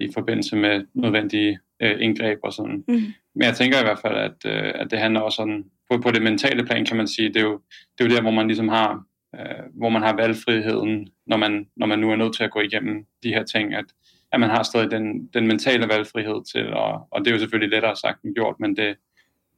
i 0.00 0.08
forbindelse 0.12 0.56
med 0.56 0.86
nødvendige 0.96 1.58
eh, 1.80 2.00
indgreb 2.00 2.44
og 2.48 2.54
sånn. 2.56 2.78
Mm. 2.88 3.10
Men 3.36 3.42
jeg 3.42 3.54
tenker 3.54 3.80
i 3.80 3.84
hvert 3.84 3.98
fald, 3.98 4.16
at, 4.16 4.38
øh, 4.46 4.72
at 4.74 4.90
det 4.90 4.98
handler 4.98 5.20
også 5.20 5.36
sådan, 5.36 5.64
på, 5.90 5.98
på 5.98 6.10
det 6.10 6.22
mentale 6.22 6.66
plan 6.66 6.84
kan 6.84 6.96
man 6.96 7.08
sige, 7.08 7.28
det 7.28 7.36
er 7.36 7.46
jo, 7.50 7.60
det 7.98 8.04
er 8.04 8.08
jo 8.08 8.16
der, 8.16 8.22
hvor 8.22 8.30
man 8.30 8.46
ligesom 8.46 8.68
har, 8.68 9.04
øh, 9.36 9.64
hvor 9.74 9.88
man 9.88 10.02
har 10.02 10.16
valgfriheden, 10.16 11.08
når 11.26 11.36
man, 11.36 11.66
når 11.76 11.86
man 11.86 11.98
nu 11.98 12.10
er 12.10 12.16
nødt 12.16 12.36
til 12.36 12.44
at 12.44 12.50
gå 12.50 12.60
igennem 12.60 13.06
de 13.22 13.28
her 13.28 13.44
ting, 13.44 13.74
at, 13.74 13.84
at 14.32 14.40
man 14.40 14.50
har 14.50 14.62
stadig 14.62 14.90
den, 14.90 15.26
den 15.26 15.46
mentale 15.46 15.88
valgfrihed 15.88 16.44
til, 16.52 16.74
og, 16.74 17.08
og 17.10 17.20
det 17.20 17.30
er 17.30 17.34
jo 17.34 17.38
selvfølgelig 17.38 17.70
lettere 17.70 17.96
sagt 17.96 18.22
end 18.22 18.34
gjort, 18.34 18.54
men 18.60 18.76
det, 18.76 18.96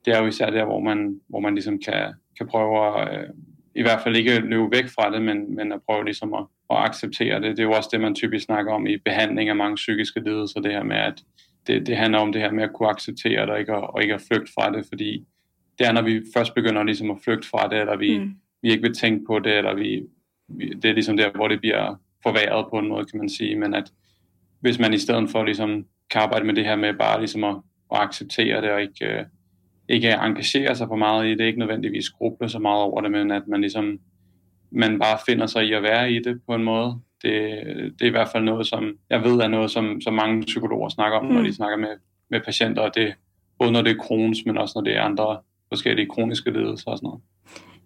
det 0.05 0.15
er 0.15 0.21
jo 0.21 0.27
især 0.27 0.51
der, 0.51 0.65
hvor 0.65 0.81
man, 0.81 1.21
hvor 1.29 1.41
man 1.41 1.55
ligesom 1.55 1.79
kan, 1.87 2.15
kan 2.39 2.47
prøve 2.47 3.01
at, 3.01 3.19
øh, 3.19 3.29
i 3.75 3.83
hvert 3.83 4.01
fall 4.01 4.17
ikke 4.17 4.41
løbe 4.41 4.71
væk 4.71 4.89
fra 4.89 5.11
det, 5.13 5.23
men, 5.23 5.57
men 5.57 5.73
at 5.73 5.81
prøve 5.89 6.05
ligesom 6.05 6.35
at, 6.35 6.45
at 6.71 6.77
acceptere 6.77 7.41
det. 7.41 7.57
Det 7.57 7.59
er 7.59 7.69
jo 7.69 7.73
også 7.73 7.89
det, 7.93 8.01
man 8.01 8.15
typisk 8.15 8.45
snakker 8.45 8.73
om 8.73 8.87
i 8.87 8.97
behandling 8.97 9.49
af 9.49 9.57
mange 9.57 9.75
psykiske 9.75 10.21
lidelser, 10.21 10.61
det 10.61 10.73
her 10.73 10.83
med, 10.83 10.97
at 10.97 11.23
det, 11.69 11.87
det 11.87 11.97
handler 11.97 12.19
om 12.19 12.33
det 12.33 12.41
her 12.41 12.53
med 12.53 12.65
at 12.65 12.73
kunne 12.73 12.89
acceptere 12.89 13.41
det 13.41 13.51
og 13.51 13.61
ikke, 13.61 13.75
og 13.75 14.03
ikke 14.03 14.15
at 14.15 14.25
flygte 14.33 14.53
fra 14.55 14.73
det, 14.73 14.87
fordi 14.89 15.27
det 15.79 15.87
er 15.87 15.93
når 15.93 16.03
vi 16.03 16.23
først 16.35 16.55
begynder 16.55 16.83
liksom 16.83 17.11
at 17.11 17.17
flygte 17.25 17.49
fra 17.49 17.69
det, 17.69 17.81
eller 17.81 17.97
vi, 17.97 18.19
mm. 18.19 18.35
vi 18.63 18.71
ikke 18.71 18.83
vil 18.83 18.95
tænke 18.95 19.25
på 19.27 19.39
det, 19.39 19.59
eller 19.59 19.75
vi, 19.75 20.03
vi, 20.49 20.69
det 20.69 20.85
er 20.85 20.93
ligesom 20.93 21.17
der, 21.17 21.31
hvor 21.31 21.49
det 21.49 21.61
bliver 21.61 21.95
forværet 22.23 22.67
på 22.71 22.79
en 22.79 22.89
måde, 22.89 23.05
kan 23.05 23.19
man 23.19 23.29
sige. 23.29 23.57
Men 23.57 23.75
at 23.75 23.93
hvis 24.61 24.79
man 24.79 24.95
i 24.95 24.99
stedet 24.99 25.31
for 25.31 25.45
ligesom 25.45 25.87
kan 26.11 26.21
arbejde 26.23 26.45
med 26.45 26.55
det 26.55 26.65
her 26.65 26.77
med 26.77 26.95
bare 26.95 27.19
ligesom 27.19 27.45
at, 27.45 27.57
at 27.93 28.01
acceptere 28.01 28.63
det, 28.63 28.71
og 28.71 28.83
ikke, 28.83 29.07
øh, 29.07 29.25
ikke 29.89 30.13
engagere 30.13 30.75
sig 30.75 30.89
for 30.89 30.97
meget 30.97 31.27
i 31.27 31.31
det, 31.31 31.45
ikke 31.45 31.59
nødvendigvis 31.59 32.11
gruble 32.11 32.49
så 32.49 32.59
meget 32.59 32.83
over 32.83 33.01
det, 33.01 33.11
men 33.11 33.31
at 33.31 33.43
man 33.49 33.61
ligesom 33.61 34.01
man 34.71 34.99
bare 34.99 35.19
finder 35.27 35.47
sig 35.47 35.65
i 35.65 35.73
at 35.73 35.83
være 35.83 36.13
i 36.13 36.19
det 36.19 36.41
på 36.47 36.55
en 36.55 36.65
måde. 36.65 37.01
Det, 37.23 37.35
det 37.99 38.03
er 38.03 38.11
i 38.13 38.15
hvert 38.15 38.29
fald 38.33 38.45
noget, 38.45 38.67
som 38.67 38.93
jeg 39.11 39.25
ved 39.25 39.41
er 39.41 39.49
noget, 39.49 39.71
som, 39.71 40.01
som 40.01 40.15
mange 40.15 40.45
psykologer 40.47 40.89
snakker 40.89 41.19
om, 41.19 41.27
mm. 41.27 41.35
når 41.35 41.43
de 41.43 41.55
snakker 41.55 41.77
med, 41.77 41.97
med 42.31 42.41
patienter, 42.45 42.83
og 42.83 42.95
det, 42.95 43.15
både 43.59 43.73
når 43.73 43.83
det 43.83 43.93
er 43.97 44.03
krons, 44.03 44.45
men 44.47 44.59
også 44.59 44.79
når 44.79 44.85
det 44.85 44.97
er 44.97 45.03
andre 45.03 45.41
forskellige 45.69 46.09
kroniske 46.11 46.51
lidelser 46.51 46.91
og 46.91 46.99
sådan 46.99 47.07
noget. 47.07 47.23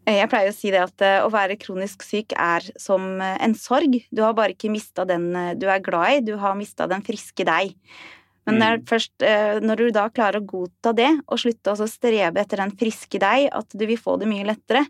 Jeg 0.07 0.29
pleier 0.29 0.51
å 0.51 0.55
si 0.57 0.71
det 0.75 0.81
at 0.83 1.05
å 1.23 1.29
være 1.31 1.57
kronisk 1.63 2.03
syk 2.03 2.33
er 2.35 2.65
som 2.81 3.21
en 3.23 3.53
sorg. 3.55 4.01
Du 4.11 4.25
har 4.25 4.35
bare 4.35 4.57
ikke 4.57 4.73
mista 4.73 5.05
den 5.07 5.31
du 5.61 5.69
er 5.71 5.85
glad 5.85 6.17
i, 6.17 6.25
du 6.27 6.35
har 6.43 6.59
mista 6.59 6.89
den 6.91 7.05
friske 7.07 7.47
deg. 7.47 7.77
Men 8.43 8.59
det 8.59 8.67
er 8.67 8.81
mm. 8.81 8.87
først 8.91 9.27
når 9.63 9.79
du 9.79 9.91
da 9.95 10.09
klarer 10.11 10.41
å 10.41 10.47
godta 10.47 10.91
det, 10.99 11.11
og 11.31 11.39
slutte 11.39 11.77
å 11.77 11.87
strebe 11.87 12.43
etter 12.43 12.65
den 12.65 12.75
friske 12.75 13.21
deg, 13.23 13.47
at 13.55 13.79
du 13.79 13.85
vil 13.87 14.01
få 14.01 14.17
det 14.19 14.27
mye 14.31 14.49
lettere. 14.49 14.83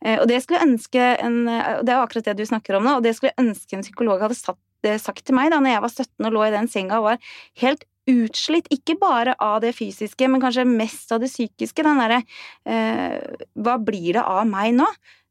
Og 0.00 0.24
det 0.30 0.38
skulle 0.40 0.62
jeg 0.62 0.68
ønske 0.70 1.06
en, 1.20 1.34
Det 1.44 1.92
er 1.92 1.98
akkurat 2.00 2.30
det 2.30 2.38
du 2.38 2.46
snakker 2.48 2.78
om 2.78 2.86
nå, 2.86 2.94
og 2.96 3.04
det 3.04 3.12
skulle 3.16 3.34
jeg 3.34 3.50
ønske 3.50 3.76
en 3.76 3.84
psykolog 3.84 4.22
hadde 4.24 4.38
satt, 4.38 4.60
sagt 5.02 5.26
til 5.28 5.36
meg 5.36 5.50
da 5.52 5.58
når 5.60 5.74
jeg 5.74 5.82
var 5.84 5.92
17 5.92 6.28
og 6.28 6.32
lå 6.32 6.44
i 6.46 6.54
den 6.54 6.70
senga 6.72 7.02
og 7.02 7.08
var 7.10 7.34
helt 7.60 7.84
utslitt, 8.10 8.68
ikke 8.72 8.96
bare 9.00 9.34
av 9.42 9.60
det 9.64 9.74
fysiske, 9.76 10.28
men 10.30 10.42
kanskje 10.42 10.66
mest 10.68 11.12
av 11.14 11.22
det 11.22 11.30
psykiske. 11.30 11.84
Den 11.86 12.00
derre 12.00 12.20
eh, 12.64 13.18
Hva 13.60 13.78
blir 13.82 14.16
det 14.16 14.24
av 14.24 14.44
meg 14.48 14.74
nå? 14.78 14.88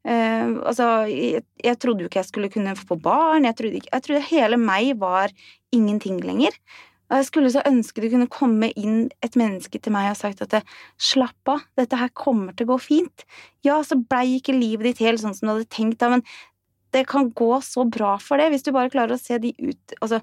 Eh, 0.08 0.52
altså, 0.64 0.90
jeg, 1.10 1.44
jeg, 1.60 1.78
trodde 1.80 2.04
jo 2.04 2.10
ikke 2.10 2.22
jeg 2.22 2.30
skulle 2.30 2.52
kunne 2.52 2.76
få 2.78 2.98
barn. 3.00 3.48
Jeg 3.48 3.58
trodde, 3.58 3.82
ikke, 3.82 3.92
jeg 3.92 4.06
trodde 4.06 4.28
hele 4.30 4.60
meg 4.60 4.94
var 5.00 5.34
ingenting 5.74 6.22
lenger. 6.24 6.56
Og 7.10 7.18
jeg 7.18 7.26
skulle 7.26 7.50
så 7.50 7.62
ønske 7.66 8.04
det 8.04 8.12
kunne 8.12 8.30
komme 8.30 8.70
inn 8.78 9.08
et 9.24 9.34
menneske 9.38 9.80
til 9.82 9.94
meg 9.94 10.12
og 10.12 10.18
sagt 10.20 10.44
at 10.44 10.60
slapp 11.02 11.50
av, 11.50 11.64
dette 11.78 11.98
her 11.98 12.12
kommer 12.14 12.54
til 12.54 12.68
å 12.68 12.76
gå 12.76 12.78
fint. 12.84 13.24
Ja, 13.66 13.80
så 13.82 13.98
blei 13.98 14.36
ikke 14.36 14.54
livet 14.54 14.86
ditt 14.86 15.02
helt 15.02 15.22
sånn 15.22 15.34
som 15.34 15.48
du 15.48 15.52
hadde 15.56 15.70
tenkt, 15.74 15.98
da, 16.02 16.12
men 16.14 16.22
det 16.94 17.08
kan 17.10 17.32
gå 17.34 17.50
så 17.62 17.84
bra 17.86 18.16
for 18.22 18.40
det 18.40 18.48
hvis 18.50 18.64
du 18.66 18.72
bare 18.74 18.90
klarer 18.90 19.14
å 19.14 19.20
se 19.20 19.36
de 19.38 19.52
ut 19.58 19.92
Altså, 20.00 20.18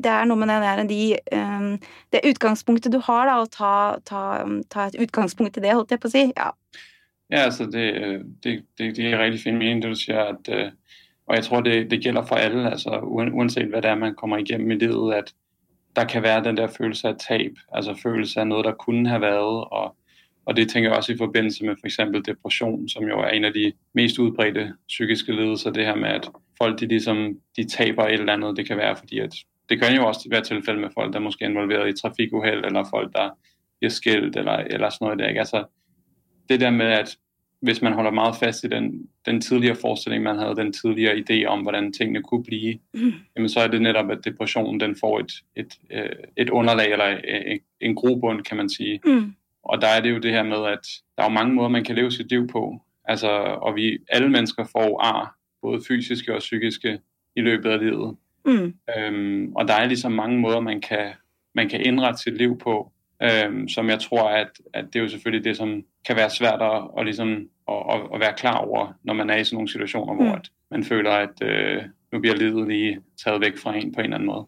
det 0.00 0.10
er 0.10 0.24
noe 0.26 0.40
med 0.40 0.48
det 0.48 0.56
der 0.62 0.82
de, 0.88 1.00
um, 1.36 1.74
Det 2.12 2.24
utgangspunktet 2.30 2.92
du 2.92 2.98
har, 3.04 3.28
da, 3.28 3.36
å 3.42 3.50
ta, 3.50 3.74
ta, 4.04 4.22
ta, 4.72 4.88
et 4.88 4.98
utgangspunkt 5.06 5.58
i 5.58 5.64
det, 5.64 5.74
holdt 5.76 5.94
jeg 5.94 6.02
på 6.02 6.10
å 6.10 6.14
si. 6.14 6.24
Ja, 6.32 6.50
ja 7.32 7.44
altså 7.48 7.68
det, 7.70 7.86
det, 8.44 8.56
det, 8.78 8.94
det 8.96 9.12
er 9.12 9.20
veldig 9.20 9.40
fin 9.40 9.60
mening, 9.60 9.84
det 9.84 9.92
du 9.94 10.00
sier. 10.00 10.34
At, 10.34 10.50
uh, 10.50 11.00
og 11.28 11.38
jeg 11.38 11.46
tror 11.46 11.64
det, 11.64 11.76
det 11.92 12.00
gjelder 12.04 12.26
for 12.28 12.42
alle, 12.42 12.74
altså, 12.74 12.98
uansett 13.04 13.70
hva 13.72 13.84
det 13.84 13.92
er 13.92 14.02
man 14.02 14.18
kommer 14.18 14.42
igjennom 14.42 14.74
i 14.74 14.80
livet. 14.82 15.14
at 15.22 15.32
der 15.96 16.04
kan 16.04 16.22
være 16.22 16.44
den 16.44 16.56
der 16.56 16.66
følelse 16.66 17.08
av 17.08 17.18
tap, 17.18 17.52
altså 17.72 17.94
følelse 18.02 18.40
av 18.40 18.46
noe 18.46 18.62
der 18.62 18.72
kunne 18.72 19.08
ha 19.08 19.18
vært. 19.18 19.68
og 19.70 19.96
og 20.46 20.56
det 20.56 20.68
tenker 20.68 20.90
jeg 20.90 20.96
også 20.96 21.12
i 21.12 21.16
forbindelse 21.16 21.64
med. 21.64 21.76
For 21.80 22.20
depresjon, 22.20 22.88
som 22.88 23.04
jo 23.04 23.18
er 23.20 23.28
en 23.28 23.44
av 23.44 23.52
de 23.52 23.72
mest 23.94 24.18
utbredte 24.18 24.74
psykiske 24.88 25.32
lidelser. 25.32 25.70
Det 25.70 25.86
her 25.86 25.96
med 25.96 26.08
at 26.08 26.30
folk 26.58 26.80
de 26.80 26.86
liksom, 26.86 27.38
de 27.56 27.68
taper 27.68 28.02
et 28.04 28.12
eller 28.12 28.32
annet. 28.32 28.56
Det 28.56 28.66
kan 28.66 28.76
være 28.76 28.96
fordi 28.96 29.18
at 29.18 29.34
det 29.68 29.80
kan 29.80 29.96
jo 29.96 30.06
også 30.06 30.28
være 30.30 30.40
tilfælde 30.40 30.80
med 30.80 30.88
folk, 30.94 31.12
der 31.12 31.18
måske 31.18 31.44
er 31.44 31.48
involveret 31.48 31.88
i 31.88 32.00
trafikuheld, 32.00 32.64
eller 32.64 32.84
folk, 32.90 33.12
der 33.12 33.30
bliver 33.80 33.90
skilt, 33.90 34.36
eller, 34.36 34.52
eller 34.52 34.90
sådan 34.90 35.04
noget 35.04 35.18
der. 35.18 35.40
Altså, 35.40 35.64
det 36.48 36.60
der 36.60 36.70
med, 36.70 36.86
at 36.86 37.16
hvis 37.64 37.82
man 37.82 37.92
holder 37.92 38.10
meget 38.10 38.36
fast 38.36 38.64
i 38.64 38.68
den, 38.68 39.08
den 39.26 39.40
tidligere 39.40 39.76
forestilling, 39.76 40.22
man 40.22 40.38
havde, 40.38 40.56
den 40.56 40.72
tidligere 40.72 41.14
idé 41.14 41.46
om, 41.46 41.60
hvordan 41.60 41.92
tingene 41.92 42.22
kunne 42.22 42.44
blive, 42.44 42.78
mm. 42.94 43.12
jamen 43.36 43.48
så 43.48 43.60
er 43.60 43.66
det 43.66 43.82
netop, 43.82 44.10
at 44.10 44.24
depressionen 44.24 44.80
den 44.80 44.96
får 45.00 45.20
et, 45.20 45.32
et, 45.56 45.78
øh, 45.90 46.08
et 46.36 46.50
underlag, 46.50 46.92
eller 46.92 47.18
en, 47.46 47.60
en 47.80 47.94
grobund, 47.94 48.42
kan 48.42 48.56
man 48.56 48.68
sige. 48.68 49.00
Mm. 49.06 49.34
Og 49.62 49.80
der 49.80 49.88
er 49.88 50.00
det 50.00 50.10
jo 50.10 50.18
det 50.18 50.30
her 50.30 50.42
med, 50.42 50.66
at 50.66 50.86
der 51.16 51.22
er 51.22 51.26
jo 51.26 51.34
mange 51.34 51.54
måder, 51.54 51.68
man 51.68 51.84
kan 51.84 51.94
leve 51.94 52.10
sit 52.10 52.30
liv 52.30 52.48
på. 52.48 52.80
Altså, 53.04 53.28
og 53.62 53.76
vi 53.76 53.98
alle 54.08 54.28
mennesker 54.30 54.64
får 54.64 55.02
ar, 55.02 55.36
både 55.62 55.80
fysiske 55.88 56.34
og 56.34 56.38
psykiske, 56.38 56.98
i 57.36 57.40
løbet 57.40 57.70
af 57.70 57.80
livet. 57.80 58.16
Mm. 58.44 58.74
Øhm, 58.98 59.52
og 59.56 59.68
der 59.68 59.74
er 59.74 59.86
ligesom 59.86 60.12
mange 60.12 60.38
måder, 60.38 60.60
man 60.60 60.80
kan, 60.80 61.12
man 61.54 61.68
kan 61.68 61.80
indrette 61.80 62.22
sit 62.22 62.36
liv 62.36 62.58
på, 62.58 62.92
øhm, 63.24 63.68
som 63.68 63.88
jeg 63.88 64.00
tror, 64.00 64.28
at, 64.28 64.50
at 64.74 64.84
det 64.84 64.96
er 64.96 65.02
jo 65.02 65.08
selvfølgelig 65.08 65.44
det, 65.44 65.56
som 65.56 65.82
kan 66.06 66.16
være 66.16 66.30
svært 66.30 66.62
at, 66.62 66.82
at, 66.98 67.04
ligesom, 67.04 67.48
at, 68.14 68.20
være 68.20 68.34
klar 68.36 68.56
over, 68.56 68.92
når 69.04 69.14
man 69.14 69.30
er 69.30 69.36
i 69.36 69.44
sådan 69.44 69.56
nogle 69.56 69.68
situationer, 69.68 70.12
mm. 70.12 70.18
hvor 70.18 70.34
at 70.34 70.48
man 70.70 70.84
føler, 70.84 71.10
at 71.10 71.42
øh, 71.42 71.82
nu 72.12 72.20
bliver 72.20 72.36
livet 72.36 72.68
lige 72.68 73.00
taget 73.24 73.40
væk 73.40 73.56
fra 73.56 73.76
en 73.76 73.92
på 73.94 74.00
en 74.00 74.04
eller 74.04 74.16
anden 74.16 74.26
måde. 74.26 74.46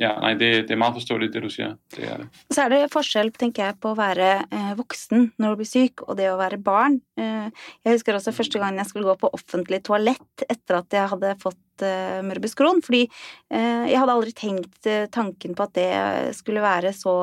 Ja, 0.00 0.16
nei, 0.18 0.32
det, 0.34 0.48
det, 0.66 0.74
er 0.74 0.80
meget 0.80 0.96
forståelig 0.98 1.28
det 1.30 1.40
du 1.44 1.50
sier. 1.52 1.76
Det 1.94 2.06
er 2.08 2.24
det. 2.24 2.28
Så 2.50 2.64
er 2.64 2.72
det 2.72 2.90
forskjell, 2.90 3.30
tenker 3.38 3.68
jeg, 3.68 3.76
på 3.78 3.92
å 3.92 3.98
være 3.98 4.30
eh, 4.42 4.72
voksen 4.78 5.28
når 5.38 5.52
du 5.54 5.60
blir 5.60 5.68
syk, 5.70 6.02
og 6.08 6.16
det 6.18 6.32
å 6.32 6.38
være 6.40 6.58
barn. 6.62 6.96
Eh, 7.20 7.68
jeg 7.86 7.94
husker 7.94 8.18
også 8.18 8.34
første 8.34 8.58
gang 8.58 8.80
jeg 8.80 8.90
skulle 8.90 9.12
gå 9.12 9.14
på 9.20 9.30
offentlig 9.36 9.84
toalett 9.86 10.46
etter 10.48 10.80
at 10.80 10.96
jeg 10.98 11.12
hadde 11.12 11.30
fått 11.42 11.84
eh, 11.86 12.18
Mørbus 12.26 12.58
Crohn, 12.58 12.82
fordi 12.82 13.04
eh, 13.06 13.84
jeg 13.92 14.00
hadde 14.00 14.16
aldri 14.16 14.34
tenkt 14.34 14.90
tanken 15.14 15.54
på 15.54 15.68
at 15.68 15.76
det 15.78 15.92
skulle 16.40 16.64
være 16.64 16.90
så 16.96 17.14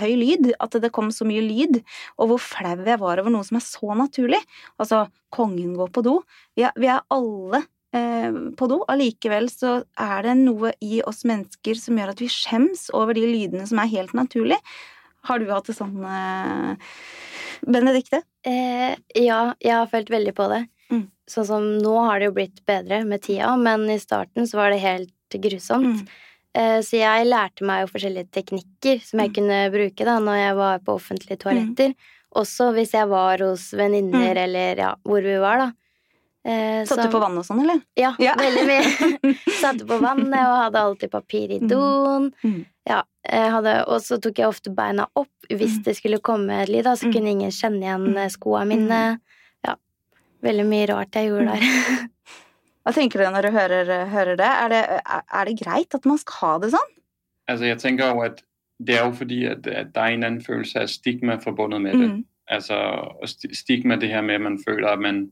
høy 0.00 0.14
lyd, 0.16 0.54
at 0.56 0.78
det 0.80 0.92
kom 0.96 1.12
så 1.12 1.26
mye 1.28 1.44
lyd, 1.44 1.82
og 2.16 2.32
hvor 2.32 2.40
flau 2.40 2.78
jeg 2.78 3.02
var 3.02 3.20
over 3.20 3.34
noe 3.34 3.44
som 3.44 3.60
er 3.60 3.66
så 3.66 3.98
naturlig. 3.98 4.40
Altså, 4.80 5.04
kongen 5.28 5.76
går 5.76 5.92
på 5.92 6.04
do. 6.06 6.16
Vi 6.56 6.64
er, 6.64 6.72
vi 6.80 6.88
er 6.88 7.04
alle 7.12 7.66
på 7.90 8.66
do. 8.70 8.76
Allikevel 8.92 9.48
så 9.50 9.80
er 9.98 10.22
det 10.22 10.36
noe 10.38 10.70
i 10.78 11.00
oss 11.02 11.24
mennesker 11.26 11.74
som 11.74 11.98
gjør 11.98 12.12
at 12.12 12.22
vi 12.22 12.28
skjems 12.30 12.84
over 12.94 13.18
de 13.18 13.24
lydene 13.26 13.66
som 13.66 13.80
er 13.82 13.90
helt 13.90 14.14
naturlige. 14.14 14.60
Har 15.26 15.40
du 15.40 15.50
hatt 15.50 15.66
det 15.68 15.76
sånn, 15.76 15.96
Benedicte? 16.00 16.78
Benedikte? 17.66 18.22
Eh, 18.46 18.94
ja, 19.20 19.40
jeg 19.60 19.74
har 19.74 19.88
følt 19.90 20.10
veldig 20.12 20.32
på 20.36 20.46
det. 20.52 20.62
Mm. 20.90 21.04
Sånn 21.28 21.46
som 21.46 21.66
nå 21.82 21.94
har 22.06 22.20
det 22.20 22.30
jo 22.30 22.36
blitt 22.38 22.62
bedre 22.68 23.02
med 23.06 23.22
tida, 23.26 23.52
men 23.60 23.84
i 23.92 23.98
starten 24.00 24.48
så 24.48 24.62
var 24.62 24.72
det 24.72 24.80
helt 24.82 25.36
grusomt. 25.44 26.00
Mm. 26.00 26.30
Eh, 26.58 26.78
så 26.82 26.98
jeg 26.98 27.28
lærte 27.28 27.66
meg 27.66 27.84
jo 27.84 27.90
forskjellige 27.92 28.32
teknikker 28.34 29.02
som 29.04 29.22
jeg 29.22 29.30
mm. 29.30 29.36
kunne 29.36 29.60
bruke 29.74 30.08
da 30.08 30.16
når 30.22 30.40
jeg 30.40 30.56
var 30.58 30.80
på 30.86 30.96
offentlige 30.98 31.42
toaletter. 31.44 31.94
Mm. 31.94 32.16
Også 32.40 32.70
hvis 32.74 32.94
jeg 32.94 33.10
var 33.10 33.42
hos 33.44 33.68
venninner 33.76 34.32
mm. 34.32 34.42
eller 34.46 34.82
ja, 34.86 34.94
hvor 35.06 35.22
vi 35.26 35.36
var, 35.42 35.66
da. 35.66 35.70
Eh, 36.44 36.86
Satt 36.88 37.02
du 37.04 37.10
på 37.12 37.20
vann 37.20 37.36
og 37.36 37.44
sånn, 37.44 37.60
eller? 37.66 37.82
Ja, 38.00 38.14
ja. 38.22 38.32
veldig 38.38 38.62
mye. 38.68 39.34
Satte 39.60 39.86
på 39.88 39.98
vannet 40.00 40.40
og 40.40 40.56
hadde 40.56 40.84
alltid 40.86 41.12
papir 41.12 41.52
i 41.52 41.58
mm. 41.60 41.66
doen. 41.68 42.30
Mm. 42.44 42.62
Ja, 42.88 43.02
hadde, 43.28 43.74
og 43.92 44.00
så 44.02 44.16
tok 44.22 44.40
jeg 44.40 44.48
ofte 44.48 44.72
beina 44.74 45.04
opp 45.12 45.50
hvis 45.50 45.80
mm. 45.80 45.82
det 45.86 45.96
skulle 45.98 46.22
komme 46.24 46.62
et 46.62 46.70
lyd, 46.72 46.86
da, 46.86 46.94
så 46.96 47.10
mm. 47.10 47.12
kunne 47.14 47.34
ingen 47.34 47.52
kjenne 47.54 47.84
igjen 47.84 48.06
mm. 48.08 48.20
eh, 48.22 48.30
skoene 48.32 48.70
mine. 48.70 49.00
Mm. 49.18 49.66
Ja, 49.68 49.74
veldig 50.46 50.68
mye 50.70 50.86
rart 50.94 51.18
jeg 51.20 51.28
gjorde 51.28 51.56
der. 51.58 52.06
Hva 52.86 52.94
tenker 52.96 53.20
du 53.20 53.28
når 53.34 53.44
du 53.44 53.50
hører, 53.58 53.90
hører 54.08 54.40
det? 54.40 54.52
Er, 54.64 54.72
det? 54.72 54.84
er, 55.04 55.50
det? 55.50 55.58
greit 55.60 55.98
at 55.98 56.08
man 56.08 56.20
skal 56.22 56.40
ha 56.40 56.54
det 56.62 56.72
sånn? 56.72 56.94
Altså, 57.50 57.66
jeg 57.68 57.80
tenker 57.82 58.14
jo 58.14 58.24
at 58.24 58.40
det 58.80 58.96
er 58.96 59.04
jo 59.04 59.12
fordi 59.18 59.42
at, 59.50 59.66
at 59.68 59.90
det 59.92 60.00
er 60.00 60.14
en 60.14 60.24
annen 60.24 60.40
følelse 60.40 60.86
av 60.86 60.88
stigma 60.88 61.36
forbundet 61.42 61.84
med 61.84 62.00
det. 62.00 62.08
Altså, 62.50 62.78
stigma 63.28 63.98
det 64.00 64.08
her 64.08 64.24
med 64.24 64.40
at 64.40 64.46
man 64.46 64.56
føler 64.64 64.88
at 64.88 65.02
man 65.04 65.26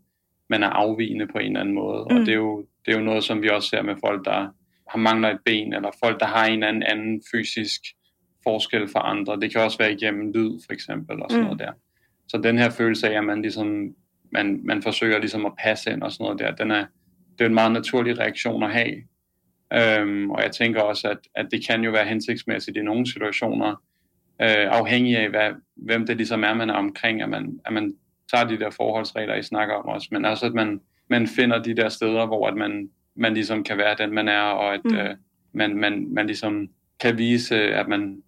man 0.48 0.62
er 0.62 0.68
afvigende 0.68 1.26
på 1.26 1.38
en 1.38 1.46
eller 1.46 1.60
anden 1.60 1.74
måde. 1.74 2.06
Mm. 2.10 2.16
Og 2.16 2.20
det 2.20 2.28
er, 2.28 2.36
jo, 2.36 2.66
det 2.86 2.94
er 2.94 2.98
jo 2.98 3.04
noget, 3.04 3.24
som 3.24 3.42
vi 3.42 3.48
også 3.48 3.68
ser 3.68 3.82
med 3.82 3.94
folk, 4.06 4.24
der 4.24 4.48
har 4.88 4.98
mangler 4.98 5.28
et 5.28 5.40
ben, 5.44 5.72
eller 5.72 5.90
folk, 6.04 6.20
der 6.20 6.26
har 6.26 6.46
en 6.46 6.52
eller 6.52 6.66
anden, 6.68 6.82
anden 6.82 7.22
fysisk 7.32 7.80
forskel 8.42 8.88
fra 8.88 9.10
andre. 9.10 9.40
Det 9.40 9.52
kan 9.52 9.60
også 9.60 9.78
være 9.78 9.92
igennem 9.92 10.32
lyd, 10.32 10.58
for 10.66 10.72
eksempel, 10.72 11.22
og 11.22 11.26
sådan 11.30 11.42
mm. 11.42 11.44
noget 11.44 11.60
der. 11.60 11.72
Så 12.28 12.36
den 12.36 12.58
her 12.58 12.70
følelse 12.70 13.10
af, 13.10 13.18
at 13.18 13.24
man, 13.24 13.42
ligesom, 13.42 13.94
man, 14.32 14.60
man 14.64 14.82
forsøger 14.82 15.18
ligesom 15.18 15.46
at 15.46 15.52
passe 15.58 15.90
ind 15.92 16.02
og 16.02 16.12
sådan 16.12 16.24
noget 16.24 16.38
der, 16.38 16.64
den 16.64 16.70
er, 16.70 16.86
det 17.38 17.44
er 17.44 17.48
en 17.48 17.54
meget 17.54 17.72
naturlig 17.72 18.18
reaktion 18.18 18.62
at 18.62 18.72
have. 18.72 18.94
Øhm, 19.72 20.30
og 20.30 20.42
jeg 20.42 20.52
tænker 20.52 20.80
også, 20.80 21.08
at, 21.08 21.18
at 21.34 21.46
det 21.50 21.66
kan 21.66 21.84
jo 21.84 21.90
være 21.90 22.06
hensigtsmæssigt 22.06 22.76
i 22.76 22.82
nogle 22.82 23.06
situationer, 23.06 23.68
øh, 24.42 24.66
afhængig 24.80 25.18
af, 25.18 25.30
hvad, 25.30 25.50
hvem 25.76 26.06
det 26.06 26.16
ligesom 26.16 26.44
er, 26.44 26.54
man 26.54 26.70
er 26.70 26.74
omkring, 26.74 27.22
at 27.22 27.28
man, 27.28 27.60
at 27.64 27.72
man 27.72 27.94
tager 28.32 28.48
de 28.48 28.58
der 28.58 28.70
forholdsregler, 28.70 29.34
I 29.34 29.42
snakker 29.42 29.74
om 29.74 29.86
også, 29.86 30.08
men 30.10 30.24
også 30.24 30.46
at 30.46 30.54
man, 30.54 30.80
man 31.08 31.26
finder 31.26 31.62
de 31.62 31.76
der 31.76 31.88
steder, 31.88 32.26
hvor 32.26 32.48
at 32.48 32.56
man, 32.56 32.90
man 33.14 33.34
ligesom 33.34 33.64
kan 33.64 33.78
være 33.78 33.96
den, 33.98 34.14
man 34.14 34.28
er, 34.28 34.40
og 34.40 34.74
at 34.74 34.80
mm. 34.84 34.96
øh, 34.96 35.16
man, 35.52 35.76
man, 35.76 36.14
man 36.14 36.26
ligesom 36.26 36.68
kan 37.00 37.18
vise, 37.18 37.56
at 37.56 37.88
man, 37.88 38.22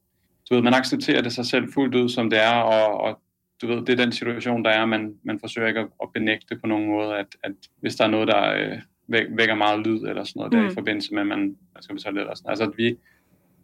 du 0.50 0.54
ved, 0.54 0.62
man 0.62 0.75
accepterer 0.75 1.23
det 1.23 1.33
sig 1.33 1.47
selv 1.47 1.73
fuldt 1.73 1.95
ud, 1.95 2.09
som 2.09 2.30
det 2.30 2.42
er, 2.42 2.61
og, 2.61 3.00
og 3.00 3.21
du 3.62 3.66
ved, 3.66 3.76
det 3.76 3.88
er 3.88 4.04
den 4.04 4.12
situation, 4.12 4.64
der 4.64 4.71
er, 4.71 4.87
man, 4.87 5.14
man 5.23 5.40
forsøger 5.40 5.69
ikke 5.69 5.80
at, 5.80 5.88
at 6.02 6.09
benægte 6.14 6.57
på 6.57 6.66
nogen 6.66 6.87
måde, 6.87 7.16
at, 7.16 7.26
at 7.42 7.52
hvis 7.80 7.97
der 7.97 8.04
er 8.04 8.11
noget, 8.11 8.28
der 8.28 8.52
øh, 8.52 8.78
vækker 9.37 9.54
meget 9.54 9.87
lyd, 9.87 9.99
eller 9.99 10.25
sådan 10.25 10.40
noget, 10.40 10.52
mm. 10.52 10.59
der 10.61 10.71
i 10.71 10.75
forbindelse 10.75 11.14
med, 11.14 11.21
at 11.21 11.26
man, 11.26 11.57
skal 11.80 11.95
betale 11.95 12.21
eller 12.21 12.35
sådan. 12.35 12.50
Altså, 12.50 12.64
at 12.64 12.73
vi, 12.76 12.97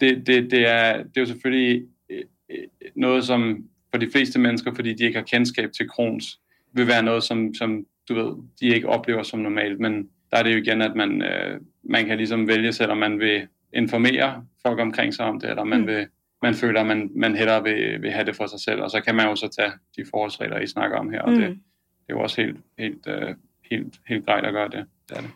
det, 0.00 0.26
det, 0.26 0.50
det, 0.50 0.68
er, 0.68 0.96
det 0.96 1.16
er 1.16 1.20
jo 1.20 1.26
selvfølgelig 1.26 1.86
øh, 2.10 2.22
øh, 2.50 2.64
noget, 2.94 3.24
som 3.24 3.64
for 3.96 4.00
de 4.00 4.10
fleste 4.12 4.38
mennesker, 4.38 4.74
fordi 4.74 4.94
de 4.94 5.04
ikke 5.04 5.18
har 5.18 5.24
kendskab 5.24 5.72
til 5.72 5.88
Crohns, 5.88 6.40
vil 6.72 6.86
være 6.86 7.02
noget, 7.02 7.22
som, 7.22 7.54
som 7.54 7.86
du 8.08 8.14
ved, 8.14 8.32
de 8.60 8.66
ikke 8.74 8.88
oplever 8.88 9.22
som 9.22 9.38
normalt. 9.38 9.80
Men 9.80 10.08
der 10.30 10.36
er 10.36 10.42
det 10.42 10.52
jo 10.52 10.56
igen, 10.56 10.82
at 10.82 10.96
man, 10.96 11.22
øh, 11.22 11.60
man 11.84 12.06
kan 12.06 12.16
ligesom 12.16 12.48
vælge 12.48 12.72
selv, 12.72 12.90
om 12.90 12.98
man 12.98 13.20
vil 13.20 13.48
informere 13.72 14.44
folk 14.62 14.80
omkring 14.80 15.14
sig 15.14 15.24
om 15.26 15.40
det, 15.40 15.50
eller 15.50 15.64
man, 15.64 15.80
mm. 15.80 15.86
vil, 15.86 16.06
man 16.42 16.54
føler, 16.54 16.80
at 16.80 16.86
man, 16.86 17.10
man 17.14 17.36
hellere 17.36 17.62
vil, 17.62 18.02
vil 18.02 18.10
have 18.10 18.26
det 18.26 18.36
for 18.36 18.46
sig 18.46 18.60
selv. 18.60 18.82
Og 18.82 18.90
så 18.90 19.00
kan 19.00 19.14
man 19.14 19.26
jo 19.26 19.36
så 19.36 19.48
tage 19.48 19.72
de 19.96 20.04
forholdsregler, 20.10 20.58
I 20.58 20.66
snakker 20.66 20.98
om 20.98 21.10
her, 21.10 21.20
og 21.20 21.32
mm. 21.32 21.38
det, 21.38 21.48
det 21.48 22.08
er 22.08 22.14
jo 22.14 22.20
også 22.20 22.42
helt, 22.42 22.56
helt, 22.78 23.06
øh, 23.08 23.34
helt, 23.70 23.94
helt 24.06 24.26
greit 24.26 24.44
å 24.44 24.50
gjøre 24.50 24.68
det. 24.68 24.84
det, 25.08 25.16
er 25.16 25.20
det. 25.20 25.30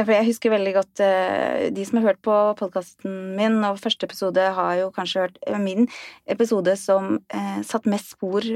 For 0.00 0.14
jeg 0.14 0.28
husker 0.30 0.52
veldig 0.54 0.72
godt 0.76 1.02
eh, 1.04 1.68
De 1.74 1.84
som 1.86 1.98
har 2.00 2.10
hørt 2.10 2.22
på 2.24 2.34
podkasten 2.58 3.34
min, 3.36 3.58
og 3.66 3.80
første 3.82 4.08
episode 4.08 4.44
har 4.56 4.76
jo 4.80 4.90
kanskje 4.94 5.26
hørt 5.26 5.38
eh, 5.46 5.58
min 5.60 5.88
episode 6.30 6.72
som 6.80 7.18
eh, 7.34 7.60
satt 7.66 7.88
mest 7.90 8.14
spor 8.14 8.46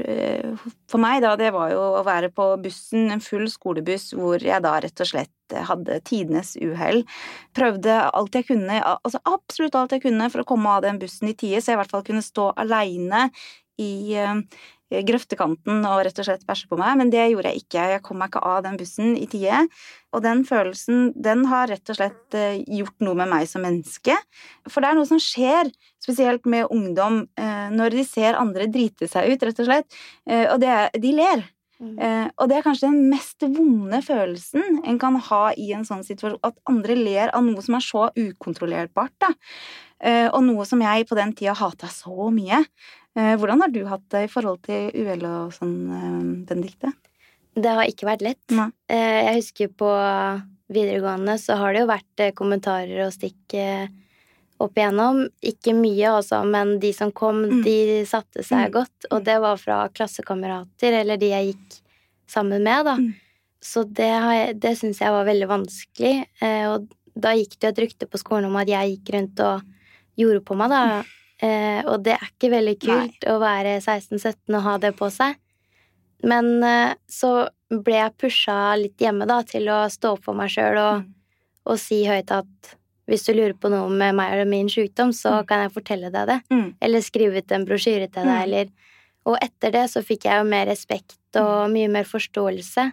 for 0.89 1.01
meg, 1.01 1.21
da. 1.25 1.35
Det 1.39 1.51
var 1.53 1.73
jo 1.73 1.81
å 1.99 2.03
være 2.05 2.31
på 2.33 2.47
bussen, 2.63 3.09
en 3.13 3.23
full 3.23 3.45
skolebuss, 3.51 4.11
hvor 4.17 4.41
jeg 4.41 4.63
da 4.65 4.75
rett 4.83 5.03
og 5.03 5.09
slett 5.09 5.55
hadde 5.69 5.99
tidenes 6.07 6.55
uhell. 6.57 7.03
Prøvde 7.55 7.99
alt 8.07 8.37
jeg 8.37 8.47
kunne, 8.47 8.79
altså 8.95 9.21
absolutt 9.29 9.77
alt 9.77 9.93
jeg 9.93 10.05
kunne 10.07 10.31
for 10.33 10.41
å 10.41 10.47
komme 10.49 10.73
av 10.73 10.85
den 10.87 10.97
bussen 11.01 11.29
i 11.29 11.37
tide, 11.37 11.61
så 11.61 11.73
jeg 11.73 11.79
i 11.79 11.83
hvert 11.83 11.93
fall 11.93 12.07
kunne 12.07 12.25
stå 12.25 12.49
aleine 12.65 13.29
i 13.81 14.15
grøftekanten 14.93 15.81
og 15.87 16.03
rett 16.05 16.19
og 16.21 16.27
slett 16.27 16.45
bæsje 16.45 16.69
på 16.69 16.77
meg, 16.77 16.97
men 16.99 17.11
det 17.13 17.23
gjorde 17.31 17.51
jeg 17.51 17.63
ikke. 17.63 17.85
Jeg 17.95 18.03
kom 18.05 18.19
meg 18.21 18.29
ikke 18.29 18.43
av 18.45 18.61
den 18.65 18.77
bussen 18.77 19.15
i 19.17 19.25
tide. 19.29 19.63
Og 20.15 20.23
den 20.23 20.45
følelsen, 20.47 21.09
den 21.17 21.45
har 21.49 21.67
rett 21.71 21.91
og 21.91 21.97
slett 21.97 22.37
eh, 22.37 22.61
gjort 22.77 23.03
noe 23.03 23.17
med 23.19 23.31
meg 23.33 23.49
som 23.49 23.65
menneske. 23.65 24.15
For 24.69 24.83
det 24.83 24.91
er 24.91 24.99
noe 24.99 25.09
som 25.09 25.21
skjer, 25.21 25.71
spesielt 26.03 26.45
med 26.49 26.69
ungdom, 26.71 27.25
eh, 27.39 27.67
når 27.73 27.97
de 27.97 28.05
ser 28.07 28.39
andre 28.39 28.69
drite 28.71 29.09
seg 29.11 29.33
ut, 29.33 29.43
rett 29.49 29.59
og 29.63 29.69
slett. 29.71 29.99
Eh, 30.29 30.45
og 30.53 30.61
det 30.63 30.77
De 31.01 31.17
ler. 31.17 31.49
Mm. 31.75 32.31
og 32.39 32.47
det 32.47 32.55
er 32.55 32.63
kanskje 32.63 32.87
den 32.87 33.09
mest 33.11 33.43
vonde 33.51 33.97
følelsen 33.99 34.77
en 34.87 34.95
kan 34.95 35.17
ha 35.19 35.49
i 35.59 35.73
en 35.75 35.83
sånn 35.83 36.05
situasjon. 36.07 36.39
At 36.47 36.55
andre 36.71 36.95
ler 36.95 37.33
av 37.35 37.43
noe 37.43 37.59
som 37.61 37.75
er 37.75 37.83
så 37.83 38.05
ukontrollerbart. 38.15 39.11
Da. 39.19 39.33
og 40.31 40.39
noe 40.47 40.63
som 40.65 40.79
jeg 40.79 41.03
på 41.09 41.17
den 41.19 41.33
tida 41.35 41.51
hata 41.59 41.91
så 41.91 42.29
mye. 42.31 42.63
Eh, 43.15 43.35
hvordan 43.39 43.63
har 43.63 43.71
du 43.71 43.83
hatt 43.87 44.03
det 44.11 44.25
i 44.25 44.31
forhold 44.31 44.59
til 44.67 44.89
uhell 44.91 45.23
og 45.29 45.53
sånn, 45.55 45.75
eh, 45.87 46.23
Benedicte? 46.49 46.91
Det 47.55 47.71
har 47.71 47.87
ikke 47.87 48.09
vært 48.09 48.25
lett. 48.25 48.43
Nei. 48.51 48.67
Eh, 48.91 49.19
jeg 49.29 49.37
husker 49.39 49.69
på 49.71 49.91
videregående 50.67 51.37
så 51.39 51.55
har 51.55 51.73
det 51.73 51.85
jo 51.85 51.91
vært 51.93 52.23
kommentarer 52.35 53.05
og 53.05 53.13
stikk 53.13 53.55
opp 54.59 54.75
igjennom. 54.75 55.29
Ikke 55.45 55.75
mye, 55.77 56.09
altså, 56.17 56.41
men 56.43 56.79
de 56.79 56.91
som 56.91 57.11
kom, 57.11 57.43
mm. 57.45 57.63
de 57.63 58.03
satte 58.09 58.43
seg 58.43 58.67
mm. 58.67 58.73
godt. 58.73 59.07
Og 59.11 59.23
det 59.23 59.39
var 59.39 59.61
fra 59.61 59.87
klassekamerater 59.93 60.99
eller 60.99 61.21
de 61.21 61.31
jeg 61.31 61.53
gikk 61.53 61.79
sammen 62.27 62.63
med, 62.65 62.89
da. 62.89 62.97
Mm. 62.99 63.13
Så 63.61 63.85
det, 63.87 64.59
det 64.59 64.75
syns 64.77 64.99
jeg 64.99 65.13
var 65.13 65.25
veldig 65.25 65.47
vanskelig. 65.47 66.15
Og 66.73 66.89
da 67.15 67.35
gikk 67.37 67.59
det 67.61 67.71
et 67.71 67.83
rykte 67.85 68.09
på 68.09 68.19
skolen 68.19 68.49
om 68.49 68.57
at 68.59 68.67
jeg 68.67 68.97
gikk 68.97 69.13
rundt 69.15 69.39
og 69.45 69.61
gjorde 70.19 70.43
på 70.43 70.57
meg, 70.59 70.73
da. 70.73 71.03
Eh, 71.43 71.81
og 71.83 72.05
det 72.05 72.15
er 72.15 72.29
ikke 72.29 72.51
veldig 72.53 72.75
kult 72.79 73.17
Nei. 73.25 73.31
å 73.33 73.39
være 73.41 73.75
16-17 73.81 74.55
og 74.55 74.63
ha 74.63 74.77
det 74.83 74.93
på 74.95 75.09
seg. 75.11 75.35
Men 76.23 76.63
eh, 76.63 76.95
så 77.11 77.47
ble 77.69 77.97
jeg 77.97 78.15
pusha 78.21 78.57
litt 78.79 79.01
hjemme 79.01 79.27
da, 79.27 79.41
til 79.47 79.67
å 79.73 79.83
stå 79.91 80.15
opp 80.15 80.25
for 80.29 80.37
meg 80.37 80.53
sjøl 80.53 80.79
og, 80.79 81.03
mm. 81.03 81.13
og, 81.67 81.79
si 81.81 82.03
høyt 82.07 82.31
at 82.33 82.75
hvis 83.09 83.27
du 83.27 83.35
lurer 83.35 83.53
på 83.59 83.69
noe 83.69 83.89
med 83.91 84.15
meg 84.17 84.33
eller 84.33 84.49
min 84.49 84.69
sykdom, 84.71 85.11
så 85.13 85.41
mm. 85.41 85.47
kan 85.49 85.65
jeg 85.65 85.75
fortelle 85.75 86.09
deg 86.13 86.31
det. 86.31 86.39
Mm. 86.49 86.67
Eller 86.87 87.05
skrive 87.05 87.41
ut 87.43 87.53
en 87.53 87.67
brosjyre 87.67 88.07
til 88.07 88.25
deg, 88.25 88.33
mm. 88.33 88.43
eller 88.47 88.93
Og 89.25 89.37
etter 89.41 89.73
det 89.73 89.87
så 89.89 90.01
fikk 90.05 90.27
jeg 90.29 90.37
jo 90.37 90.47
mer 90.49 90.67
respekt 90.69 91.37
og 91.41 91.67
mm. 91.67 91.75
mye 91.75 91.91
mer 91.97 92.09
forståelse 92.09 92.87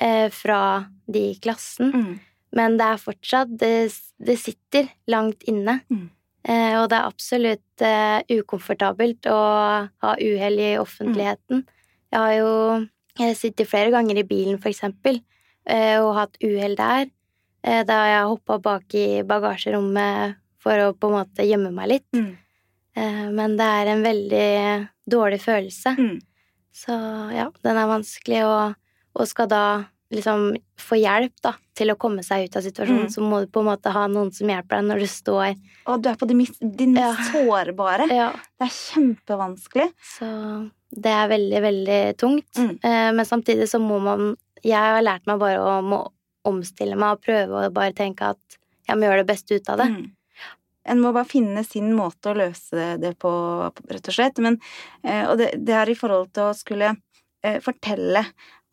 eh, 0.00 0.28
fra 0.32 0.60
de 1.06 1.30
i 1.30 1.38
klassen. 1.40 1.92
Mm. 1.92 2.12
Men 2.54 2.76
det 2.78 2.86
er 2.86 3.00
fortsatt 3.02 3.56
Det, 3.60 3.72
det 4.18 4.36
sitter 4.40 4.88
langt 5.10 5.44
inne. 5.50 5.80
Eh, 6.44 6.74
og 6.76 6.90
det 6.92 6.98
er 6.98 7.08
absolutt 7.08 7.84
eh, 7.84 8.20
ukomfortabelt 8.36 9.28
å 9.32 9.38
ha 9.88 10.14
uhell 10.20 10.60
i 10.60 10.74
offentligheten. 10.76 11.62
Jeg 12.12 12.20
har 12.20 12.34
jo 12.36 12.50
jeg 13.18 13.38
sittet 13.38 13.70
flere 13.70 13.92
ganger 13.94 14.18
i 14.20 14.26
bilen, 14.28 14.58
for 14.60 14.72
eksempel, 14.72 15.20
eh, 15.70 15.96
og 16.02 16.16
hatt 16.18 16.40
uhell 16.44 16.76
der. 16.78 17.08
Da 17.64 17.96
jeg 18.04 18.16
har 18.18 18.28
hoppa 18.28 18.58
bak 18.60 18.92
i 18.92 19.22
bagasjerommet 19.24 20.34
for 20.60 20.76
å 20.84 20.90
på 20.92 21.08
en 21.08 21.14
måte 21.14 21.46
gjemme 21.48 21.70
meg 21.72 21.88
litt. 21.94 22.10
Mm. 22.12 22.34
Men 23.32 23.54
det 23.56 23.68
er 23.78 23.88
en 23.88 24.02
veldig 24.04 24.48
dårlig 25.08 25.38
følelse. 25.40 25.94
Mm. 25.96 26.18
Så 26.76 26.98
ja, 27.32 27.46
den 27.64 27.80
er 27.80 27.88
vanskelig, 27.88 28.42
og, 28.44 28.76
og 29.16 29.30
skal 29.30 29.48
da 29.48 29.62
liksom 30.12 30.52
få 30.80 30.98
hjelp 31.00 31.34
da, 31.42 31.54
til 31.76 31.92
å 31.92 31.98
komme 32.00 32.22
seg 32.26 32.46
ut 32.46 32.56
av 32.58 32.64
situasjonen, 32.64 33.08
mm. 33.08 33.12
så 33.14 33.24
må 33.24 33.40
du 33.42 33.48
på 33.52 33.62
en 33.62 33.70
måte 33.70 33.92
ha 33.94 34.04
noen 34.10 34.30
som 34.34 34.50
hjelper 34.50 34.80
deg 34.80 34.88
når 34.90 35.02
du 35.02 35.08
står 35.10 35.54
Og 35.90 36.02
du 36.02 36.10
er 36.10 36.18
på 36.20 36.28
de 36.30 36.36
mest, 36.38 36.60
ja. 36.62 37.12
sårbare. 37.30 38.08
Ja. 38.12 38.30
Det 38.58 38.68
er 38.68 38.74
kjempevanskelig. 38.78 39.88
Så 40.14 40.28
det 40.94 41.14
er 41.14 41.30
veldig, 41.32 41.62
veldig 41.64 42.02
tungt. 42.20 42.50
Mm. 42.58 42.74
Eh, 42.78 43.08
men 43.16 43.28
samtidig 43.28 43.68
så 43.70 43.80
må 43.82 43.98
man 44.02 44.34
Jeg 44.64 44.80
har 44.80 45.02
lært 45.04 45.26
meg 45.28 45.40
bare 45.42 45.60
å 45.60 45.80
må 45.84 46.04
omstille 46.48 46.96
meg 46.96 47.16
og 47.16 47.24
prøve 47.24 47.64
å 47.66 47.72
bare 47.72 47.96
tenke 47.96 48.30
at 48.34 48.58
jeg 48.84 48.96
må 48.96 49.06
gjøre 49.06 49.24
det 49.24 49.32
beste 49.32 49.56
ut 49.56 49.68
av 49.72 49.80
det. 49.80 49.88
Mm. 49.92 50.04
En 50.92 51.00
må 51.00 51.12
bare 51.16 51.28
finne 51.28 51.62
sin 51.64 51.92
måte 51.96 52.30
å 52.30 52.36
løse 52.36 52.90
det 53.00 53.14
på, 53.20 53.30
rett 53.88 54.10
og 54.10 54.16
slett. 54.16 54.40
Men, 54.44 54.58
eh, 55.02 55.24
og 55.24 55.38
det, 55.40 55.54
det 55.64 55.76
er 55.80 55.90
i 55.90 55.96
forhold 55.96 56.34
til 56.36 56.50
å 56.50 56.56
skulle 56.56 56.90
eh, 57.44 57.56
fortelle 57.64 58.26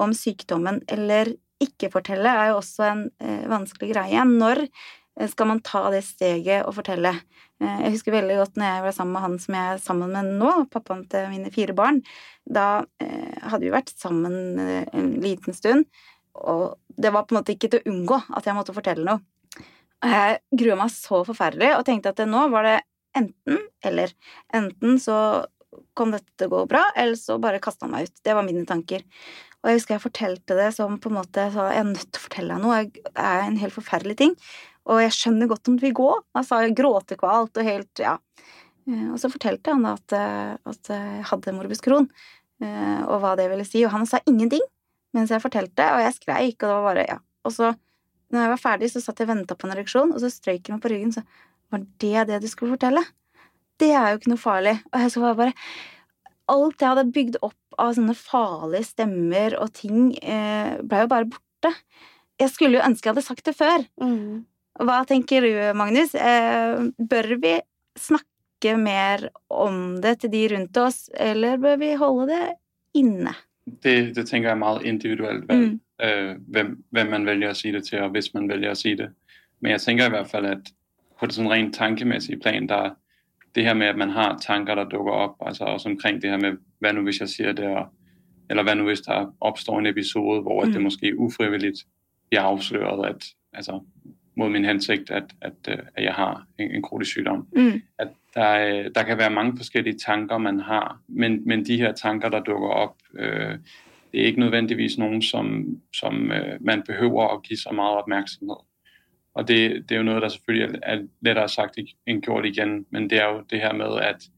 om 0.04 0.16
sykdommen 0.18 0.82
eller 0.92 1.36
ikke 1.62 1.92
fortelle, 1.94 2.30
er 2.30 2.52
jo 2.52 2.60
også 2.60 2.88
en 2.88 3.06
eh, 3.22 3.46
vanskelig 3.50 3.92
greie. 3.94 4.26
Når 4.26 4.64
eh, 4.66 5.30
skal 5.30 5.52
man 5.52 5.62
ta 5.66 5.84
det 5.94 6.04
steget 6.08 6.66
og 6.66 6.76
fortelle? 6.80 7.14
Eh, 7.62 7.82
jeg 7.86 7.96
husker 7.96 8.16
veldig 8.16 8.40
godt 8.40 8.58
når 8.58 8.72
jeg 8.72 8.86
var 8.88 8.96
sammen 8.98 9.16
med 9.16 9.26
han 9.26 9.38
som 9.44 9.58
jeg 9.58 9.74
er 9.74 9.84
sammen 9.84 10.16
med 10.16 10.32
nå, 10.42 10.54
pappaen 10.74 11.04
til 11.12 11.28
mine 11.34 11.52
fire 11.54 11.76
barn. 11.78 12.02
Da 12.50 12.68
eh, 13.04 13.38
hadde 13.46 13.68
vi 13.68 13.74
vært 13.74 13.94
sammen 13.94 14.62
eh, 14.62 14.88
en 14.98 15.14
liten 15.22 15.58
stund, 15.58 15.86
og 16.42 16.80
det 16.98 17.14
var 17.14 17.28
på 17.28 17.36
en 17.36 17.42
måte 17.42 17.54
ikke 17.54 17.70
til 17.72 17.84
å 17.84 17.94
unngå 17.94 18.18
at 18.38 18.48
jeg 18.48 18.58
måtte 18.58 18.76
fortelle 18.76 19.06
noe. 19.06 19.22
Jeg 20.02 20.40
grua 20.58 20.80
meg 20.80 20.90
så 20.90 21.22
forferdelig 21.28 21.76
og 21.76 21.86
tenkte 21.86 22.10
at 22.16 22.24
nå 22.26 22.48
var 22.50 22.66
det 22.66 22.78
enten 23.18 23.60
eller. 23.86 24.14
Enten 24.56 24.98
så 25.02 25.18
kom 25.98 26.12
dette 26.16 26.32
til 26.40 26.50
å 26.50 26.56
gå 26.56 26.62
bra, 26.72 26.82
eller 26.98 27.20
så 27.20 27.38
bare 27.42 27.62
kasta 27.64 27.86
han 27.86 27.94
meg 27.96 28.10
ut. 28.10 28.22
Det 28.26 28.34
var 28.36 28.48
mine 28.48 28.66
tanker. 28.68 29.06
Og 29.62 29.70
jeg 29.70 29.78
husker 29.78 29.96
jeg 29.96 30.04
fortalte 30.04 30.58
det 30.58 30.72
som 30.74 30.98
på 31.02 31.12
en 31.12 31.20
måte 31.20 31.46
så 31.54 31.68
Jeg 31.70 31.84
er 31.84 31.90
nødt 31.92 32.08
til 32.10 32.20
å 32.20 32.26
fortelle 32.26 32.56
deg 32.56 32.64
noe. 32.66 32.80
Det 32.90 33.26
er 33.30 33.44
en 33.46 33.60
helt 33.62 33.76
forferdelig 33.76 34.18
ting. 34.24 34.36
Og 34.90 35.04
jeg 35.04 35.14
skjønner 35.14 35.50
godt 35.52 35.70
om 35.70 35.78
det 35.78 35.86
vil 35.86 35.98
gå. 36.00 36.10
Altså, 36.34 36.62
sa 36.64 36.76
gråtekvalt 36.82 37.62
og 37.62 37.68
helt 37.68 38.02
Ja. 38.02 38.18
Eh, 38.90 39.08
og 39.14 39.20
så 39.22 39.30
fortalte 39.30 39.76
han 39.76 39.86
da 39.86 39.94
at, 39.94 40.14
eh, 40.18 40.58
at 40.66 40.90
jeg 40.90 41.26
hadde 41.30 41.54
morbus 41.54 41.84
Crohn, 41.86 42.10
eh, 42.64 43.02
og 43.06 43.22
hva 43.22 43.36
det 43.38 43.50
ville 43.52 43.66
si. 43.68 43.86
Og 43.86 43.94
han 43.94 44.08
sa 44.10 44.20
ingenting 44.26 44.64
mens 45.14 45.30
jeg 45.30 45.44
fortalte, 45.44 45.86
og 45.92 46.02
jeg 46.02 46.16
skreik, 46.16 46.58
og 46.64 46.68
det 46.68 46.76
var 46.76 46.88
bare 46.88 47.06
Ja. 47.10 47.18
Og 47.46 47.52
så, 47.52 47.76
når 48.32 48.40
jeg 48.42 48.50
var 48.50 48.62
ferdig, 48.64 48.92
så 48.92 49.02
satt 49.02 49.20
jeg 49.20 49.30
og 49.30 49.36
venta 49.36 49.56
på 49.56 49.68
en 49.68 49.76
ereksjon, 49.76 50.14
og 50.14 50.20
så 50.20 50.32
strøyk 50.32 50.70
jeg 50.70 50.76
meg 50.76 50.82
på 50.82 50.92
ryggen, 50.94 51.12
så 51.14 51.24
var 51.72 51.86
det 52.00 52.28
det 52.28 52.42
du 52.42 52.48
skulle 52.48 52.78
fortelle? 52.78 53.04
Det 53.78 53.92
er 53.92 54.12
jo 54.12 54.20
ikke 54.20 54.32
noe 54.32 54.42
farlig. 54.42 54.76
Og 54.94 55.00
jeg 55.02 55.12
så 55.12 55.22
var 55.22 55.36
bare 55.36 55.54
Alt 56.52 56.82
jeg 56.84 56.92
hadde 56.92 57.12
bygd 57.16 57.38
opp 57.46 57.80
av 57.80 57.96
sånne 57.96 58.16
farlige 58.18 58.90
stemmer 58.90 59.56
og 59.62 59.72
ting 59.78 60.12
eh, 60.20 60.78
ble 60.84 61.06
jo 61.06 61.12
bare 61.12 61.30
borte. 61.32 61.72
Jeg 62.42 62.52
skulle 62.52 62.80
jo 62.80 62.86
ønske 62.86 63.08
jeg 63.08 63.14
hadde 63.14 63.26
sagt 63.26 63.46
det 63.48 63.56
før. 63.58 63.86
Mm. 64.02 64.44
Hva 64.82 65.02
tenker 65.08 65.46
du, 65.46 65.54
Magnus? 65.78 66.16
Eh, 66.16 66.82
bør 66.98 67.36
vi 67.42 67.56
snakke 68.00 68.76
mer 68.80 69.28
om 69.52 70.02
det 70.02 70.22
til 70.22 70.34
de 70.34 70.44
rundt 70.56 70.78
oss, 70.82 71.06
eller 71.14 71.62
bør 71.62 71.80
vi 71.82 71.94
holde 72.00 72.28
det 72.32 72.44
inne? 72.98 73.34
Det, 73.66 74.14
det 74.16 74.26
tenker 74.28 74.50
jeg 74.50 74.56
er 74.56 74.62
meget 74.62 74.86
individuelt 74.90 75.52
mm. 75.52 75.80
øh, 76.04 76.32
hvem, 76.48 76.72
hvem, 76.90 77.12
man 77.14 77.28
velger 77.30 77.54
å 77.54 77.58
si 77.58 77.72
det 77.74 77.84
til, 77.88 78.02
og 78.06 78.16
hvis 78.16 78.32
man 78.34 78.50
velger 78.50 78.74
å 78.74 78.80
si 78.80 78.96
det. 78.98 79.12
Men 79.62 79.76
jeg 79.76 79.84
tenker 79.86 80.10
i 80.10 80.16
hvert 80.16 80.32
fall 80.32 80.50
at 80.50 80.72
på 81.22 81.30
det 81.30 81.38
sånn 81.38 81.52
rent 81.52 81.76
tankemessige 81.78 82.42
plan, 82.42 82.66
der 82.70 82.96
det 83.56 83.64
her 83.64 83.74
med, 83.74 83.88
at 83.88 83.98
man 83.98 84.10
har 84.10 84.38
tanker, 84.38 84.76
der 84.76 84.84
dukker 84.84 85.12
opp, 85.12 85.36
altså 85.42 85.64
også 85.64 85.90
omkring 85.90 86.22
det 86.22 86.30
her 86.30 86.38
med, 86.38 86.58
hva 86.80 86.92
nu 86.92 87.02
hvis 87.02 87.20
jeg 87.20 87.30
sier 87.30 87.52
det, 87.52 87.86
eller 88.50 88.64
hva 88.64 88.74
nu 88.74 88.84
hvis 88.84 89.02
der 89.02 89.36
oppstår 89.42 89.80
en 89.80 89.86
episode, 89.86 90.42
hvor 90.42 90.66
mm. 90.66 90.72
det 90.72 90.82
måske 90.82 91.18
ufrivilligt 91.20 91.78
bliver 92.30 92.42
afsløret, 92.42 93.06
at, 93.10 93.26
altså, 93.54 93.80
mod 94.38 94.50
min 94.50 94.66
hensikt, 94.66 95.12
at, 95.12 95.24
at, 95.42 95.54
øh, 95.70 95.78
at 95.96 96.04
jeg 96.04 96.14
har 96.14 96.46
en, 96.58 96.72
en 96.72 96.82
kronisk 96.82 97.12
sygdom. 97.12 97.48
Mm. 97.56 97.82
At 98.00 98.08
der, 98.36 98.90
der 98.90 99.04
kan 99.04 99.18
være 99.18 99.30
mange 99.30 99.58
forskellige 99.58 99.98
tanker, 99.98 100.38
man 100.38 100.60
har, 100.60 101.02
men, 101.08 101.48
men 101.48 101.66
de 101.66 101.78
her 101.78 101.92
tanker, 101.92 102.30
der 102.30 102.40
dukker 102.40 102.70
op, 102.70 102.96
øh, 103.20 103.58
det 104.12 104.22
er 104.22 104.26
ikke 104.26 104.40
nødvendigvis 104.40 104.98
nogen, 104.98 105.22
som, 105.22 105.66
som 105.94 106.32
øh, 106.32 106.58
man 106.62 106.84
behøver 106.84 107.28
at 107.28 107.44
give 107.44 107.58
så 107.58 107.70
meget 107.72 107.98
opmærksomhed. 107.98 108.56
Og 109.34 109.48
det, 109.48 109.90
det 109.90 109.96
er 109.96 109.98
jo 109.98 110.04
noget, 110.04 110.22
der 110.22 110.30
selvfølgelig 110.30 110.80
er 110.84 111.02
lettere 111.22 111.50
sagt 111.50 111.80
end 112.08 112.22
gjort 112.22 112.46
igjen, 112.46 112.86
men 112.90 113.10
det 113.10 113.22
er 113.22 113.26
jo 113.26 113.44
det 113.50 113.60
her 113.60 113.74
med, 113.74 114.00
at 114.02 114.30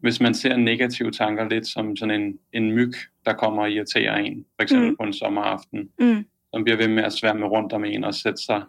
hvis 0.00 0.20
man 0.20 0.34
ser 0.34 0.56
negative 0.56 1.10
tanker 1.10 1.48
litt 1.48 1.66
som 1.66 1.96
sådan 1.96 2.20
en, 2.22 2.38
en 2.52 2.72
mygg 2.72 2.94
der 3.24 3.32
kommer 3.32 3.62
og 3.62 3.70
irriterer 3.70 4.16
en, 4.16 4.44
f.eks. 4.60 4.72
Mm. 4.72 4.96
på 4.96 5.02
en 5.02 5.12
sommeraften, 5.12 5.88
mm. 6.00 6.24
som 6.54 6.64
blir 6.64 6.76
ved 6.76 6.88
med 6.88 7.06
å 7.06 7.10
sværme 7.10 7.46
rundt 7.48 7.72
om 7.72 7.84
en 7.84 8.04
og 8.04 8.14
sette 8.14 8.42
seg, 8.42 8.66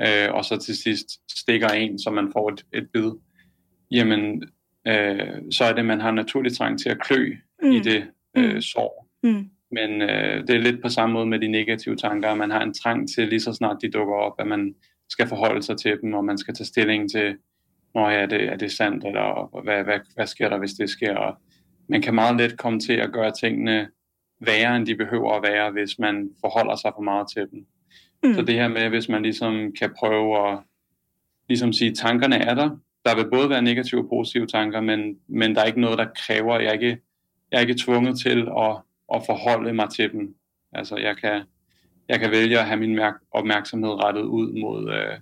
øh, 0.00 0.34
og 0.34 0.44
så 0.44 0.58
til 0.58 0.76
sist 0.76 1.20
stikker 1.30 1.68
en, 1.68 1.98
så 1.98 2.10
man 2.10 2.32
får 2.32 2.50
et, 2.50 2.64
et 2.72 2.90
bid, 2.92 3.12
jamen 3.90 4.42
øh, 4.88 5.38
så 5.50 5.64
er 5.64 5.72
det 5.72 5.84
man 5.84 6.00
har 6.00 6.10
naturlig 6.10 6.56
trang 6.56 6.78
til 6.78 6.96
å 6.96 6.98
klø 6.98 7.36
mm. 7.62 7.70
i 7.70 7.78
det 7.78 8.00
øh, 8.36 8.54
mm. 8.54 8.60
sår. 8.60 9.06
Men 9.70 10.02
øh, 10.02 10.46
det 10.46 10.54
er 10.56 10.62
litt 10.62 10.82
på 10.82 10.88
samme 10.88 11.14
måte 11.14 11.30
med 11.30 11.40
de 11.40 11.48
negative 11.48 11.96
tanker. 11.96 12.34
Man 12.34 12.50
har 12.50 12.62
en 12.62 12.74
trang 12.74 13.08
til 13.08 13.28
lige 13.28 13.40
så 13.40 13.52
snart 13.52 13.82
de 13.82 13.90
dukker 13.90 14.14
opp, 14.14 14.40
at 14.40 14.46
man 14.46 14.74
skal 15.08 15.28
forholde 15.28 15.62
seg 15.62 15.78
til 15.78 16.00
dem, 16.02 16.14
og 16.14 16.24
man 16.24 16.38
skal 16.38 16.54
ta 16.54 16.64
stilling 16.64 17.10
til 17.10 17.36
når 17.94 18.10
er 18.10 18.26
det, 18.26 18.40
er 18.52 18.56
det 18.56 18.72
sant, 18.72 19.04
eller 19.04 19.48
hva, 19.50 19.82
hva, 19.82 19.96
hva 20.16 20.26
sker 20.26 20.48
der 20.48 20.58
hvis 20.58 20.76
det 20.78 20.90
sker? 20.90 21.16
Og 21.16 21.34
man 21.88 22.02
kan 22.02 22.14
meget 22.14 22.36
lett 22.36 22.58
komme 22.58 22.80
til 22.80 23.02
å 23.02 23.08
gjøre 23.10 23.32
tingene 23.34 23.88
verre 24.40 24.76
enn 24.76 24.86
de 24.86 24.96
behøver 24.96 25.32
å 25.36 25.42
være 25.42 25.70
hvis 25.74 25.98
man 25.98 26.28
forholder 26.40 26.78
seg 26.78 26.94
for 26.94 27.06
mye 27.06 27.26
til 27.32 27.48
dem. 27.50 27.66
Mm. 28.22 28.34
Så 28.34 28.42
det 28.46 28.58
her 28.60 28.68
med 28.68 28.90
hvis 28.94 29.08
man 29.08 29.22
liksom 29.22 29.72
kan 29.78 29.94
prøve 29.96 30.38
å 30.38 30.46
liksom 31.50 31.72
si 31.72 31.90
tankene 31.94 32.38
er 32.38 32.54
der. 32.54 32.70
Der 33.04 33.16
vil 33.16 33.30
både 33.30 33.50
være 33.50 33.62
negative 33.62 34.02
og 34.02 34.08
positive 34.08 34.46
tanker, 34.46 34.80
men, 34.80 35.16
men 35.28 35.54
det 35.54 35.62
er 35.62 35.72
ikke 35.72 35.80
noe 35.80 35.96
der 35.96 36.12
krever 36.16 36.60
Jeg 36.60 36.68
er 36.68 36.72
ikke, 36.72 37.02
jeg 37.50 37.58
er 37.58 37.66
ikke 37.66 37.82
tvunget 37.84 38.20
til 38.20 38.48
å, 38.48 38.66
å 39.10 39.20
forholde 39.24 39.74
meg 39.76 39.92
til 39.94 40.12
dem. 40.12 40.28
Altså, 40.76 40.98
jeg 41.02 41.18
kan, 41.20 41.46
jeg 42.10 42.22
kan 42.22 42.32
velge 42.32 42.60
å 42.60 42.66
ha 42.66 42.78
min 42.78 42.98
opmærksomhed 43.36 44.02
rettet 44.02 44.28
ut 44.28 44.58
mot, 44.60 44.86
øh, 44.86 45.16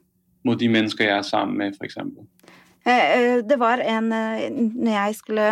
mod 0.44 0.60
de 0.60 0.68
mennesker 0.72 1.08
jeg 1.08 1.16
er 1.16 1.26
sammen 1.26 1.56
med, 1.60 1.78
for 1.78 1.88
eksempel. 1.88 2.28
det 3.44 3.58
var 3.58 3.82
en 3.84 4.08
Når 4.08 4.92
jeg 4.92 5.14
skulle 5.14 5.48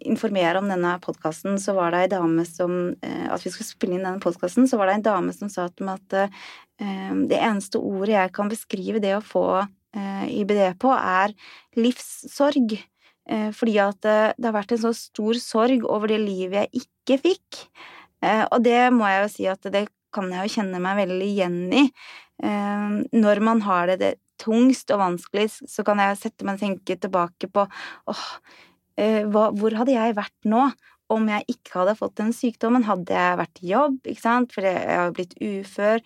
informere 0.00 0.58
om 0.58 0.68
denne 0.70 0.94
podkasten, 1.02 1.58
så 1.60 1.74
var 1.76 1.92
det 1.92 1.98
ei 2.00 2.08
dame 2.10 2.44
som 2.48 2.94
At 3.02 3.44
vi 3.44 3.50
skulle 3.50 3.68
spille 3.68 3.98
inn 3.98 4.06
denne 4.06 4.22
så 4.66 4.78
var 4.78 4.88
det 4.88 4.94
en 4.94 5.08
dame 5.10 5.34
som 5.36 5.50
sa 5.52 5.68
til 5.68 5.86
meg 5.86 6.00
at 6.00 6.32
det 7.28 7.36
eneste 7.36 7.78
ordet 7.78 8.14
jeg 8.14 8.32
kan 8.32 8.48
beskrive 8.48 9.02
det 9.02 9.12
å 9.18 9.20
få 9.20 9.44
IBD 10.32 10.78
på, 10.80 10.94
er 10.96 11.34
livssorg. 11.76 12.78
Fordi 13.30 13.76
at 13.78 14.00
det 14.02 14.42
har 14.42 14.54
vært 14.56 14.72
en 14.74 14.80
så 14.82 14.90
stor 14.96 15.38
sorg 15.38 15.84
over 15.86 16.10
det 16.10 16.16
livet 16.18 16.64
jeg 16.64 16.82
ikke 16.82 17.18
fikk. 17.22 17.58
Og 18.26 18.56
det 18.64 18.80
må 18.90 19.06
jeg 19.06 19.20
jo 19.20 19.28
si 19.30 19.46
at 19.46 19.68
det 19.70 19.84
kan 20.10 20.32
jeg 20.34 20.48
jo 20.48 20.54
kjenne 20.56 20.80
meg 20.82 20.98
veldig 20.98 21.28
igjen 21.28 21.60
i. 21.78 21.84
Når 22.42 23.42
man 23.46 23.62
har 23.68 23.92
det, 23.92 24.00
det 24.02 24.10
tungst 24.40 24.90
og 24.94 25.02
vanskelig, 25.02 25.48
så 25.68 25.84
kan 25.86 26.00
jeg 26.02 26.18
sette 26.20 26.46
meg 26.46 26.58
og 26.58 26.64
tenke 26.64 26.96
tilbake 27.00 27.50
på 27.52 27.66
åh, 28.10 28.24
eh, 29.00 29.26
hvor 29.28 29.76
hadde 29.80 29.96
jeg 29.96 30.16
vært 30.18 30.48
nå 30.48 30.70
om 31.10 31.26
jeg 31.26 31.42
ikke 31.50 31.80
hadde 31.80 31.96
fått 31.98 32.20
den 32.20 32.30
sykdommen? 32.34 32.86
Hadde 32.86 33.16
jeg 33.16 33.38
vært 33.40 33.62
i 33.64 33.72
jobb, 33.72 33.96
ikke 34.06 34.22
sant, 34.22 34.54
for 34.54 34.66
jeg 34.66 34.78
har 34.86 35.10
blitt 35.16 35.34
ufør? 35.42 36.04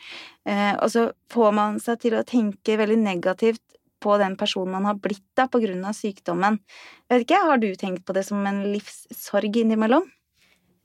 Eh, 0.49 0.73
og 0.75 0.89
så 0.95 1.09
får 1.33 1.57
man 1.57 1.81
seg 1.83 2.01
til 2.05 2.17
å 2.17 2.25
tenke 2.27 2.79
veldig 2.81 3.01
negativt 3.03 3.63
på 4.05 4.19
den 4.21 4.37
personen 4.40 4.77
man 4.77 4.90
har 4.90 4.99
blitt 5.01 5.25
da, 5.38 5.49
på 5.49 5.62
grunn 5.62 5.85
av 5.88 5.97
sykdommen. 5.97 6.61
Jeg 7.09 7.17
vet 7.17 7.27
ikke, 7.27 7.40
Har 7.49 7.62
du 7.62 7.71
tenkt 7.81 8.05
på 8.05 8.17
det 8.17 8.27
som 8.29 8.45
en 8.47 8.61
livssorg 8.75 9.57
innimellom? 9.64 10.07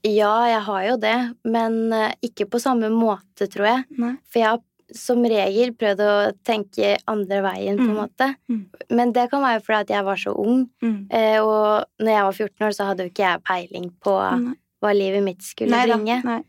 Ja, 0.07 0.47
jeg 0.47 0.63
har 0.63 0.83
jo 0.85 0.95
det, 1.01 1.17
men 1.43 1.91
eh, 1.91 2.15
ikke 2.23 2.47
på 2.47 2.61
samme 2.63 2.87
måte, 2.93 3.49
tror 3.51 3.67
jeg. 3.67 3.85
Nei. 3.99 4.13
For 4.31 4.39
jeg 4.39 4.53
har 4.53 4.61
som 4.95 5.21
regel 5.27 5.73
prøvd 5.77 6.01
å 6.01 6.13
tenke 6.45 6.95
andre 7.09 7.41
veien, 7.45 7.77
på 7.77 7.85
en 7.85 7.91
mm. 7.91 7.99
måte. 7.99 8.29
Mm. 8.49 8.61
Men 8.97 9.11
det 9.13 9.27
kan 9.31 9.43
være 9.43 9.61
fordi 9.65 9.79
at 9.83 9.93
jeg 9.93 10.07
var 10.07 10.21
så 10.21 10.33
ung. 10.33 10.63
Mm. 10.81 11.01
Eh, 11.13 11.37
og 11.43 12.01
når 12.01 12.13
jeg 12.13 12.27
var 12.29 12.39
14 12.39 12.65
år, 12.69 12.77
så 12.77 12.87
hadde 12.89 13.05
jo 13.05 13.13
ikke 13.13 13.27
jeg 13.27 13.43
peiling 13.49 13.91
på 14.01 14.15
Nei. 14.45 14.55
hva 14.81 14.95
livet 14.95 15.25
mitt 15.25 15.45
skulle 15.45 15.75
Nei, 15.75 15.85
bringe. 15.91 16.19
Nei. 16.25 16.39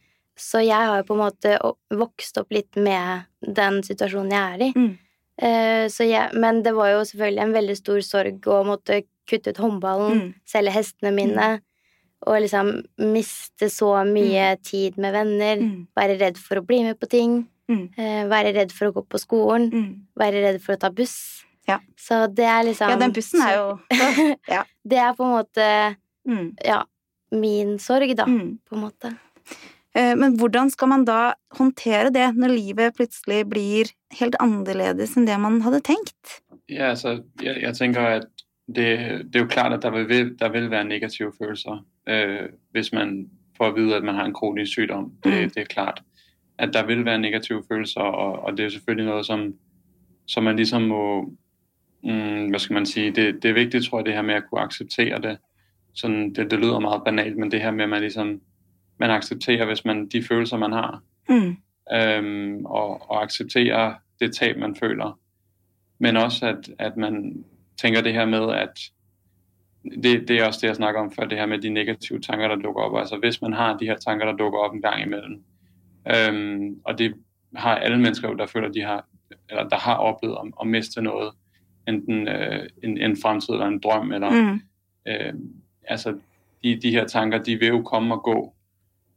Så 0.40 0.62
jeg 0.64 0.88
har 0.88 1.02
jo 1.02 1.08
på 1.10 1.18
en 1.18 1.24
måte 1.26 1.56
vokst 2.00 2.38
opp 2.40 2.54
litt 2.54 2.78
med 2.80 3.26
den 3.44 3.82
situasjonen 3.84 4.32
jeg 4.32 4.54
er 4.54 4.66
i. 4.70 4.72
Mm. 5.40 5.48
Eh, 5.48 6.06
jeg, 6.06 6.36
men 6.36 6.62
det 6.66 6.74
var 6.76 6.92
jo 6.92 7.02
selvfølgelig 7.08 7.44
en 7.46 7.56
veldig 7.56 7.76
stor 7.78 8.04
sorg 8.04 8.46
å 8.52 8.60
måtte 8.68 9.02
kutte 9.30 9.54
ut 9.54 9.60
håndballen, 9.62 10.20
mm. 10.20 10.30
selge 10.48 10.74
hestene 10.74 11.12
mine 11.16 11.50
og 12.28 12.36
liksom 12.44 12.72
miste 13.14 13.70
så 13.72 13.94
mye 14.04 14.50
mm. 14.52 14.64
tid 14.66 14.98
med 15.00 15.14
venner, 15.16 15.62
mm. 15.62 15.76
være 15.96 16.18
redd 16.20 16.40
for 16.40 16.60
å 16.60 16.64
bli 16.66 16.82
med 16.84 16.98
på 17.00 17.08
ting, 17.08 17.38
mm. 17.70 17.84
eh, 17.96 18.24
være 18.28 18.52
redd 18.58 18.74
for 18.76 18.90
å 18.90 18.96
gå 18.98 19.04
på 19.08 19.20
skolen, 19.22 19.70
mm. 19.72 19.88
være 20.20 20.44
redd 20.44 20.60
for 20.64 20.76
å 20.76 20.82
ta 20.82 20.92
buss. 20.92 21.16
Ja. 21.68 21.78
Så 21.96 22.26
det 22.34 22.48
er 22.48 22.64
liksom 22.66 22.92
Ja, 22.92 22.98
den 23.00 23.14
bussen 23.14 23.42
er 23.44 23.52
jo 23.54 23.66
ja. 24.56 24.64
Det 24.82 24.98
er 24.98 25.12
på 25.14 25.26
en 25.26 25.34
måte 25.36 25.66
mm. 26.26 26.46
ja, 26.66 26.80
min 27.32 27.76
sorg, 27.80 28.12
da, 28.18 28.26
mm. 28.28 28.58
på 28.68 28.76
en 28.76 28.84
måte. 28.84 29.14
Eh, 29.96 30.14
men 30.18 30.36
hvordan 30.38 30.70
skal 30.70 30.88
man 30.92 31.04
da 31.04 31.32
håndtere 31.58 32.12
det 32.14 32.28
når 32.36 32.54
livet 32.54 32.94
plutselig 32.98 33.42
blir 33.50 33.90
helt 34.20 34.36
annerledes 34.42 35.16
enn 35.18 35.26
det 35.26 35.38
man 35.42 35.60
hadde 35.64 35.82
tenkt? 35.86 36.40
Ja, 36.70 36.92
altså, 36.92 37.20
jeg, 37.42 37.58
jeg 37.62 37.74
tenker 37.78 38.00
at 38.20 38.28
det, 38.70 38.86
det, 39.26 39.40
er 39.40 39.44
jo 39.44 39.50
klart 39.50 39.74
at 39.74 39.82
der 39.82 39.90
vil, 39.90 40.38
der 40.38 40.48
vil 40.48 40.70
være 40.70 40.84
negative 40.84 41.32
følelser 41.38 41.82
øh, 42.08 42.48
hvis 42.70 42.92
man 42.92 43.30
får 43.56 43.72
vite 43.74 43.96
at 43.96 44.04
man 44.04 44.14
har 44.14 44.24
en 44.24 44.34
kronisk 44.34 44.72
sykdom. 44.72 45.12
Det, 45.24 45.32
mm. 45.32 45.50
det 45.50 45.60
er 45.60 45.64
klart 45.74 46.02
at 46.58 46.70
der 46.72 46.86
vil 46.86 47.04
være 47.04 47.18
negative 47.18 47.62
følelser, 47.68 48.00
og, 48.00 48.44
og 48.44 48.56
det 48.56 48.64
er 48.64 48.68
selvfølgelig 48.68 49.10
noe 49.10 49.24
som, 49.24 49.54
som 50.26 50.44
man 50.44 50.56
liksom 50.56 50.82
må 50.82 51.04
mm, 52.02 52.50
Hva 52.50 52.58
skal 52.58 52.74
man 52.74 52.86
si 52.86 53.10
det, 53.10 53.42
det, 53.42 53.50
er 53.50 53.54
viktig, 53.54 53.84
tror 53.84 53.98
jeg, 53.98 54.06
det 54.06 54.14
her 54.14 54.22
med 54.22 54.42
å 54.42 54.46
kunne 54.48 54.64
akseptere 54.68 55.20
det. 55.24 55.36
Sånn, 55.96 56.30
det. 56.36 56.50
Det 56.50 56.58
lyder 56.60 56.80
meget 56.80 57.04
banalt, 57.04 57.36
men 57.36 57.50
det 57.50 57.62
her 57.62 57.72
med 57.72 57.84
at 57.84 57.90
man 57.90 58.04
liksom 58.04 58.34
man 59.00 59.10
accepterer, 59.10 59.66
hvis 59.66 59.84
man, 59.84 60.06
de 60.06 60.22
følelser 60.22 60.56
man 60.56 60.72
har, 60.72 61.02
mm. 61.28 61.56
øhm, 61.94 62.64
og, 62.66 63.10
og 63.10 63.22
accepterer 63.22 63.94
det 64.20 64.34
tab, 64.34 64.56
man 64.56 64.76
føler. 64.76 65.18
Men 65.98 66.16
også 66.16 66.46
at, 66.46 66.70
at 66.78 66.96
man 66.96 67.44
tenker 67.80 68.00
det 68.00 68.12
her 68.12 68.24
med 68.24 68.54
at 68.54 68.80
det, 70.02 70.28
det, 70.28 70.30
er 70.30 70.46
også 70.46 70.58
det 70.62 70.68
jeg 70.68 70.76
snakker 70.76 71.00
om 71.00 71.12
før, 71.12 71.24
det 71.24 71.38
her 71.38 71.46
med 71.46 71.58
de 71.58 71.68
negative 71.68 72.20
tanker 72.20 72.48
der 72.48 72.56
dukker 72.56 72.82
opp. 72.82 72.98
Altså 72.98 73.16
Hvis 73.16 73.42
man 73.42 73.52
har 73.52 73.76
de 73.76 73.86
her 73.86 73.96
tanker 73.96 74.26
der 74.26 74.36
dukker 74.36 74.58
opp 74.58 74.74
en 74.74 74.82
gang 74.82 75.02
imellom, 75.02 75.42
øhm, 76.14 76.80
og 76.84 76.98
det 76.98 77.14
har 77.56 77.76
alle 77.76 77.98
mennesker 77.98 78.28
jo, 78.28 78.34
der 78.34 78.46
føler 78.46 78.68
de 78.68 78.82
har, 78.82 79.04
eller 79.50 79.68
der 79.68 79.76
har 79.76 79.96
opplevd 79.96 80.36
at, 80.40 80.52
å 80.56 80.64
miste 80.64 81.02
noe, 81.02 81.30
enten 81.88 82.28
øh, 82.28 82.66
en, 82.82 82.98
en 82.98 83.16
fremtid 83.16 83.54
eller 83.54 83.66
en 83.66 83.80
drøm, 83.80 84.12
eller 84.12 84.30
mm. 84.30 84.60
øh, 85.08 85.34
altså 85.88 86.18
de, 86.62 86.80
de, 86.82 86.90
her 86.90 87.06
tanker 87.06 87.38
de 87.38 87.56
vil 87.58 87.68
jo 87.68 87.82
komme 87.82 88.14
og 88.14 88.22
gå, 88.22 88.54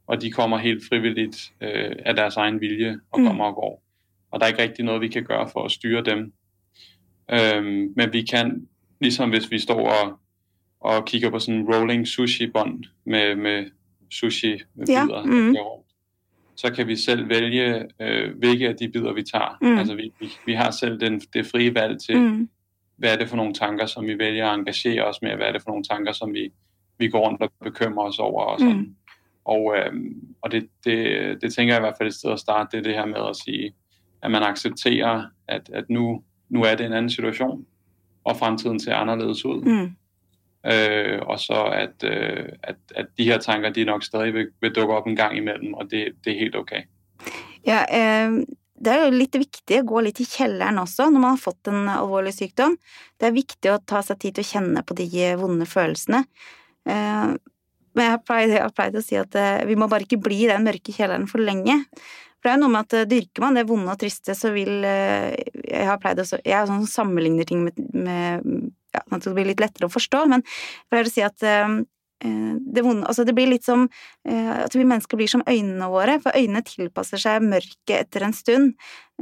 og 0.06 0.20
de 0.22 0.30
kommer 0.30 0.58
helt 0.58 0.82
frivilligt 0.88 1.52
øh, 1.60 1.96
av 2.06 2.14
deres 2.14 2.36
egen 2.36 2.60
vilje 2.60 2.98
og 3.10 3.20
mm. 3.20 3.26
kommer 3.26 3.44
og 3.44 3.54
går. 3.54 3.82
Og 4.30 4.40
der 4.40 4.46
er 4.46 4.50
ikke 4.50 4.62
riktig 4.62 4.84
noe 4.84 5.00
vi 5.00 5.08
kan 5.08 5.24
gjøre 5.24 5.48
for 5.52 5.68
å 5.68 5.70
styre 5.70 6.02
dem. 6.02 6.32
Øhm, 7.30 7.92
men 7.96 8.12
vi 8.12 8.22
kan, 8.22 8.66
liksom 9.00 9.30
hvis 9.30 9.50
vi 9.50 9.58
står 9.58 9.88
og, 9.88 10.18
og 10.80 11.04
kigger 11.04 11.30
på 11.30 11.38
sådan 11.38 11.62
rolling 11.74 12.08
sushi-bånd 12.08 12.84
med, 13.06 13.36
med 13.36 13.70
sushi-bidder, 14.10 15.22
ja. 15.22 15.24
mm. 15.24 15.54
så 16.56 16.72
kan 16.72 16.86
vi 16.88 16.96
selv 16.96 17.28
vælge, 17.28 17.84
øh, 18.00 18.38
hvilke 18.38 18.68
af 18.68 18.76
de 18.76 18.88
bidder 18.88 19.12
vi 19.12 19.22
tager. 19.22 19.58
Mm. 19.60 19.78
Altså 19.78 19.94
vi, 19.94 20.12
vi, 20.20 20.26
vi 20.46 20.52
har 20.52 20.70
selv 20.70 21.00
den, 21.00 21.20
det 21.20 21.46
frie 21.46 21.74
valg 21.74 22.00
til, 22.00 22.18
mm. 22.18 22.48
hvad 22.96 23.12
er 23.12 23.16
det 23.16 23.28
for 23.28 23.36
nogle 23.36 23.54
tanker, 23.54 23.86
som 23.86 24.06
vi 24.06 24.18
vælger 24.18 24.48
at 24.48 24.58
engagere 24.58 25.04
os 25.04 25.22
med, 25.22 25.36
hvad 25.36 25.46
er 25.46 25.52
det 25.52 25.62
for 25.62 25.70
nogle 25.70 25.84
tanker, 25.84 26.12
som 26.12 26.34
vi, 26.34 26.52
vi 26.98 27.08
går 27.08 27.28
rundt 27.28 27.42
og 27.42 27.52
bekymrer 27.64 28.06
os 28.06 28.18
over 28.18 28.42
og 28.42 28.60
sådan. 28.60 28.96
Og, 29.44 29.76
øh, 29.76 29.92
og 30.42 30.52
det, 30.52 30.68
det, 30.84 30.98
det 31.42 31.54
tænker 31.54 31.74
jeg 31.74 31.80
i 31.80 31.86
hvert 31.86 31.96
fald 31.98 32.08
et 32.08 32.14
sted 32.14 32.32
at 32.32 32.38
starte, 32.38 32.76
det 32.76 32.84
det 32.84 32.94
her 32.94 33.06
med 33.06 33.28
at 33.30 33.36
sige, 33.36 33.74
at 34.22 34.30
man 34.30 34.42
accepterer, 34.42 35.22
at, 35.48 35.70
at 35.72 35.84
nu 35.88 36.22
nu 36.54 36.62
er 36.62 36.74
det 36.74 36.86
en 36.86 36.92
annen 36.92 37.10
situasjon, 37.10 37.64
og 38.24 38.36
fremtiden 38.36 38.80
ser 38.80 38.94
annerledes 38.94 39.44
ut. 39.44 39.64
Mm. 39.64 39.94
Øh, 40.72 41.20
og 41.22 41.40
så 41.40 41.64
at, 41.64 42.04
øh, 42.04 42.48
at, 42.62 42.76
at, 42.96 43.06
de 43.18 43.24
her 43.24 43.38
tanker 43.38 43.70
de 43.70 43.84
nok 43.84 44.04
stadig 44.04 44.34
vil, 44.34 44.46
vil 44.60 44.74
dukke 44.74 44.94
opp 44.94 45.06
en 45.06 45.16
gang 45.16 45.36
imellom, 45.36 45.74
og 45.74 45.90
det, 45.90 46.14
det 46.24 46.32
er 46.32 46.38
helt 46.38 46.56
ok. 46.56 46.72
Ja, 47.66 47.80
øh, 47.90 48.44
det 48.84 48.92
er 48.92 49.04
jo 49.04 49.16
litt 49.16 49.36
viktig 49.38 49.80
å 49.80 49.88
gå 49.88 50.00
litt 50.04 50.20
i 50.20 50.28
kjelleren 50.28 50.80
også 50.82 51.08
når 51.10 51.20
man 51.20 51.36
har 51.36 51.42
fått 51.42 51.68
en 51.70 51.88
alvorlig 51.88 52.34
sykdom. 52.36 52.78
Det 53.20 53.28
er 53.28 53.36
viktig 53.36 53.72
å 53.72 53.80
ta 53.86 54.02
seg 54.04 54.20
tid 54.20 54.38
til 54.38 54.44
å 54.44 54.50
kjenne 54.52 54.84
på 54.84 54.96
de 54.98 55.08
vonde 55.40 55.68
følelsene. 55.68 56.24
Men 57.94 58.08
jeg 58.08 58.58
har 58.58 58.74
pleid 58.74 58.98
å 58.98 59.04
si 59.04 59.18
at 59.18 59.38
eh, 59.38 59.64
vi 59.68 59.78
må 59.78 59.88
bare 59.90 60.06
ikke 60.06 60.20
bli 60.22 60.44
i 60.44 60.50
den 60.50 60.66
mørke 60.66 60.94
kjelleren 60.94 61.28
for 61.30 61.42
lenge. 61.42 61.80
For 62.38 62.48
det 62.48 62.52
er 62.52 62.58
jo 62.58 62.62
noe 62.64 62.74
med 62.74 62.86
at 62.86 62.96
eh, 62.98 63.08
dyrker 63.08 63.44
man 63.44 63.58
det 63.58 63.66
vonde 63.68 63.94
og 63.94 64.00
triste, 64.00 64.36
så 64.36 64.52
vil 64.54 64.84
eh, 64.88 65.30
Jeg 65.62 65.88
har 65.88 66.00
pleid 66.02 66.20
å 66.20 66.26
Jeg 66.42 66.70
sånn 66.70 66.86
sammenligner 66.90 67.48
ting 67.48 67.64
med, 67.68 67.78
med 67.94 68.44
ja, 68.94 69.02
at 69.02 69.24
det 69.24 69.34
blir 69.34 69.48
litt 69.48 69.62
lettere 69.62 69.88
å 69.88 69.94
forstå, 69.94 70.26
men 70.30 70.44
jeg 70.44 70.90
pleier 70.92 71.10
å 71.10 71.14
si 71.14 71.24
at 71.26 71.46
det, 72.22 72.82
vonde, 72.84 73.06
altså 73.06 73.24
det 73.26 73.34
blir 73.36 73.50
litt 73.50 73.66
som 73.66 73.86
eh, 74.28 74.50
at 74.64 74.74
vi 74.74 74.86
mennesker 74.86 75.18
blir 75.18 75.30
som 75.30 75.44
øynene 75.48 75.88
våre, 75.92 76.18
for 76.22 76.36
øynene 76.36 76.64
tilpasser 76.66 77.20
seg 77.20 77.44
mørket 77.44 77.96
etter 77.98 78.24
en 78.26 78.36
stund. 78.36 78.72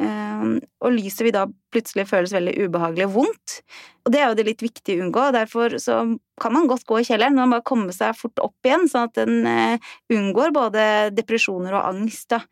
Eh, 0.01 0.45
og 0.83 0.95
lyset 0.95 1.25
vil 1.27 1.35
da 1.35 1.47
plutselig 1.73 2.07
føles 2.11 2.35
veldig 2.37 2.55
ubehagelig 2.67 3.09
og 3.09 3.17
vondt. 3.17 3.57
Og 4.07 4.15
det 4.15 4.21
er 4.21 4.29
jo 4.31 4.39
det 4.39 4.47
litt 4.51 4.65
viktig 4.65 4.99
å 4.99 5.07
unngå. 5.07 5.27
Derfor 5.35 5.79
så 5.83 6.03
kan 6.43 6.55
man 6.55 6.69
godt 6.71 6.87
gå 6.89 7.01
i 7.01 7.07
kjelleren, 7.09 7.39
men 7.39 7.55
bare 7.55 7.67
komme 7.67 7.95
seg 7.95 8.17
fort 8.19 8.41
opp 8.43 8.67
igjen, 8.67 8.89
sånn 8.91 9.09
at 9.11 9.21
en 9.23 9.79
unngår 10.13 10.55
både 10.55 10.87
depresjoner 11.15 11.77
og 11.79 11.87
angst. 11.95 12.33
Da. 12.35 12.43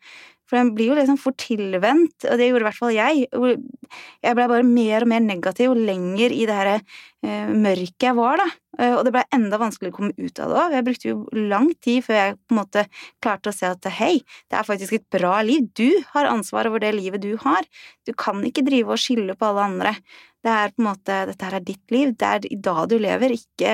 For 0.51 0.59
den 0.59 0.73
blir 0.75 0.89
jo 0.91 0.95
liksom 0.97 1.15
fort 1.15 1.37
tilvendt, 1.39 2.25
og 2.27 2.35
det 2.35 2.49
gjorde 2.49 2.65
i 2.65 2.67
hvert 2.67 2.75
fall 2.75 2.91
jeg. 2.91 3.21
Jeg 3.31 4.35
blei 4.35 4.47
bare 4.51 4.67
mer 4.67 5.05
og 5.05 5.07
mer 5.07 5.21
negativ 5.23 5.69
jo 5.69 5.75
lenger 5.77 6.33
i 6.35 6.41
det 6.49 6.57
her 6.57 6.71
eh, 6.73 7.53
mørket 7.55 8.09
jeg 8.09 8.17
var, 8.17 8.41
da. 8.41 8.47
Eh, 8.81 8.97
og 8.97 9.05
det 9.07 9.13
blei 9.15 9.23
enda 9.37 9.61
vanskeligere 9.61 9.95
å 9.95 9.97
komme 10.01 10.27
ut 10.27 10.41
av 10.43 10.51
det 10.51 10.57
òg. 10.59 10.75
Jeg 10.75 10.85
brukte 10.89 11.07
jo 11.07 11.45
lang 11.53 11.69
tid 11.79 12.03
før 12.03 12.19
jeg 12.19 12.35
på 12.35 12.55
en 12.55 12.59
måte 12.59 12.83
klarte 13.23 13.53
å 13.53 13.55
se 13.55 13.69
at 13.71 13.87
hei, 14.01 14.11
det 14.51 14.59
er 14.59 14.67
faktisk 14.67 14.97
et 14.97 15.07
bra 15.15 15.37
liv. 15.47 15.71
Du 15.71 15.87
har 16.11 16.27
ansvar 16.33 16.67
over 16.67 16.83
det 16.83 16.91
livet 16.99 17.23
du 17.23 17.31
har. 17.45 17.71
Du 18.03 18.11
kan 18.11 18.43
ikke 18.43 18.65
drive 18.67 18.91
og 18.91 18.99
skylde 18.99 19.37
på 19.39 19.53
alle 19.53 19.69
andre. 19.71 19.95
Det 20.43 20.51
er 20.51 20.75
på 20.75 20.83
en 20.83 20.89
måte, 20.89 21.23
Dette 21.31 21.47
her 21.47 21.61
er 21.61 21.67
ditt 21.71 21.95
liv. 21.95 22.11
Det 22.19 22.27
er 22.27 22.51
i 22.51 22.59
dag 22.59 22.83
du 22.91 22.97
lever, 22.99 23.39
ikke 23.39 23.73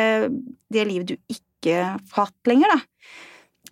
det 0.70 0.88
livet 0.94 1.16
du 1.16 1.18
ikke 1.34 1.82
har 1.82 2.28
hatt 2.28 2.50
lenger, 2.54 2.76
da. 2.76 2.97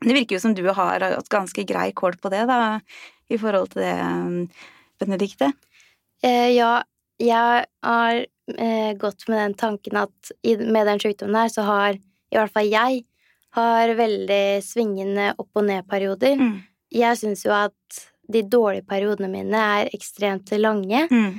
Det 0.02 0.14
virker 0.14 0.38
jo 0.38 0.44
som 0.44 0.56
du 0.58 0.64
har 0.68 1.04
hatt 1.04 1.32
ganske 1.32 1.66
grei 1.68 1.90
kål 1.96 2.18
på 2.22 2.32
det, 2.34 2.46
da, 2.50 2.80
i 3.32 3.40
forhold 3.42 3.74
til 3.74 3.84
det, 3.86 3.96
Benedicte. 5.02 5.52
Eh, 6.24 6.52
ja, 6.56 6.80
jeg 7.22 7.66
har 7.86 8.22
eh, 8.58 8.92
gått 9.00 9.28
med 9.28 9.42
den 9.42 9.58
tanken 9.60 10.00
at 10.06 10.32
i, 10.44 10.56
med 10.58 10.88
den 10.88 11.02
sykdommen 11.02 11.38
her, 11.40 11.52
så 11.52 11.66
har 11.68 11.98
i 11.98 12.38
hvert 12.38 12.54
fall 12.54 12.70
jeg 12.72 13.04
har 13.56 13.94
veldig 13.96 14.46
svingende 14.66 15.32
opp- 15.40 15.56
og 15.56 15.68
ned-perioder. 15.70 16.40
Mm. 16.40 16.56
Jeg 16.96 17.20
syns 17.20 17.46
jo 17.46 17.54
at 17.56 18.02
de 18.32 18.42
dårlige 18.50 18.88
periodene 18.90 19.30
mine 19.32 19.62
er 19.80 19.92
ekstremt 19.96 20.52
lange, 20.60 21.06
mm. 21.12 21.30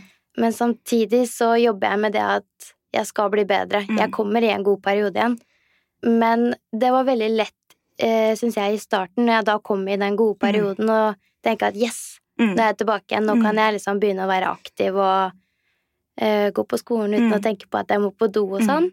men 0.40 0.54
samtidig 0.54 1.26
så 1.32 1.54
jobber 1.60 1.92
jeg 1.92 2.02
med 2.04 2.16
det 2.16 2.24
at 2.24 2.72
jeg 2.96 3.08
skal 3.10 3.32
bli 3.32 3.44
bedre. 3.48 3.82
Mm. 3.88 3.98
Jeg 4.00 4.14
kommer 4.14 4.44
i 4.44 4.52
en 4.54 4.64
god 4.64 4.80
periode 4.84 5.18
igjen. 5.18 5.36
Men 6.06 6.52
det 6.72 6.92
var 6.92 7.08
veldig 7.08 7.28
lett 7.34 7.55
eh, 7.98 8.32
syns 8.38 8.58
jeg, 8.58 8.76
i 8.76 8.82
starten, 8.82 9.24
når 9.26 9.38
jeg 9.38 9.48
da 9.48 9.56
kom 9.64 9.86
i 9.88 9.98
den 10.00 10.16
gode 10.18 10.36
mm. 10.36 10.42
perioden, 10.44 10.90
mm. 10.90 10.94
og 10.96 11.46
tenke 11.46 11.70
at 11.70 11.78
yes, 11.78 12.20
mm. 12.40 12.52
nå 12.52 12.60
er 12.60 12.72
jeg 12.72 12.80
tilbake 12.82 13.12
igjen, 13.12 13.28
nå 13.28 13.36
mm. 13.38 13.44
kan 13.46 13.60
jeg 13.62 13.76
liksom 13.78 14.00
begynne 14.02 14.26
å 14.26 14.30
være 14.30 14.52
aktiv 14.52 14.98
og 15.00 15.36
eh, 16.20 16.48
gå 16.54 16.64
på 16.64 16.80
skolen 16.80 17.16
uten 17.16 17.32
å 17.32 17.40
mm. 17.40 17.44
tenke 17.46 17.70
på 17.70 17.80
at 17.80 17.92
jeg 17.92 18.02
må 18.02 18.12
på 18.12 18.30
do 18.32 18.46
og 18.48 18.62
mm. 18.62 18.68
sånn. 18.68 18.90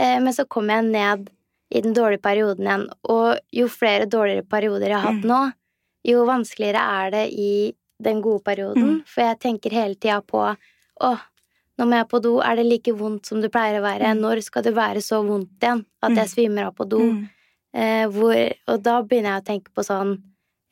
Eh, 0.00 0.18
men 0.24 0.36
så 0.36 0.46
kom 0.50 0.72
jeg 0.72 0.88
ned 0.88 1.28
i 1.72 1.80
den 1.80 1.96
dårlige 1.96 2.22
perioden 2.24 2.68
igjen, 2.68 2.86
og 3.08 3.40
jo 3.54 3.68
flere 3.72 4.08
dårligere 4.10 4.44
perioder 4.44 4.92
jeg 4.92 4.98
har 4.98 5.08
hatt 5.08 5.28
nå, 5.28 5.40
jo 6.04 6.24
vanskeligere 6.28 6.82
er 7.00 7.12
det 7.14 7.26
i 7.32 7.52
den 8.02 8.18
gode 8.20 8.42
perioden, 8.44 8.98
for 9.08 9.24
jeg 9.24 9.38
tenker 9.40 9.72
hele 9.72 9.94
tida 9.94 10.18
på 10.26 10.42
å, 10.42 11.10
nå 11.78 11.86
må 11.86 12.00
jeg 12.00 12.08
på 12.10 12.20
do, 12.24 12.32
er 12.44 12.58
det 12.58 12.66
like 12.66 12.92
vondt 12.98 13.30
som 13.30 13.40
det 13.40 13.52
pleier 13.54 13.78
å 13.78 13.84
være, 13.86 14.10
når 14.18 14.42
skal 14.44 14.66
det 14.66 14.74
være 14.76 15.00
så 15.04 15.22
vondt 15.24 15.62
igjen 15.62 15.84
at 16.02 16.18
jeg 16.18 16.32
svimmer 16.34 16.68
av 16.68 16.76
på 16.76 16.88
do? 16.90 17.00
Eh, 17.72 18.04
hvor, 18.12 18.36
og 18.68 18.82
da 18.84 18.98
begynner 19.00 19.36
jeg 19.36 19.42
å 19.42 19.46
tenke 19.46 19.72
på 19.72 19.84
sånn 19.86 20.18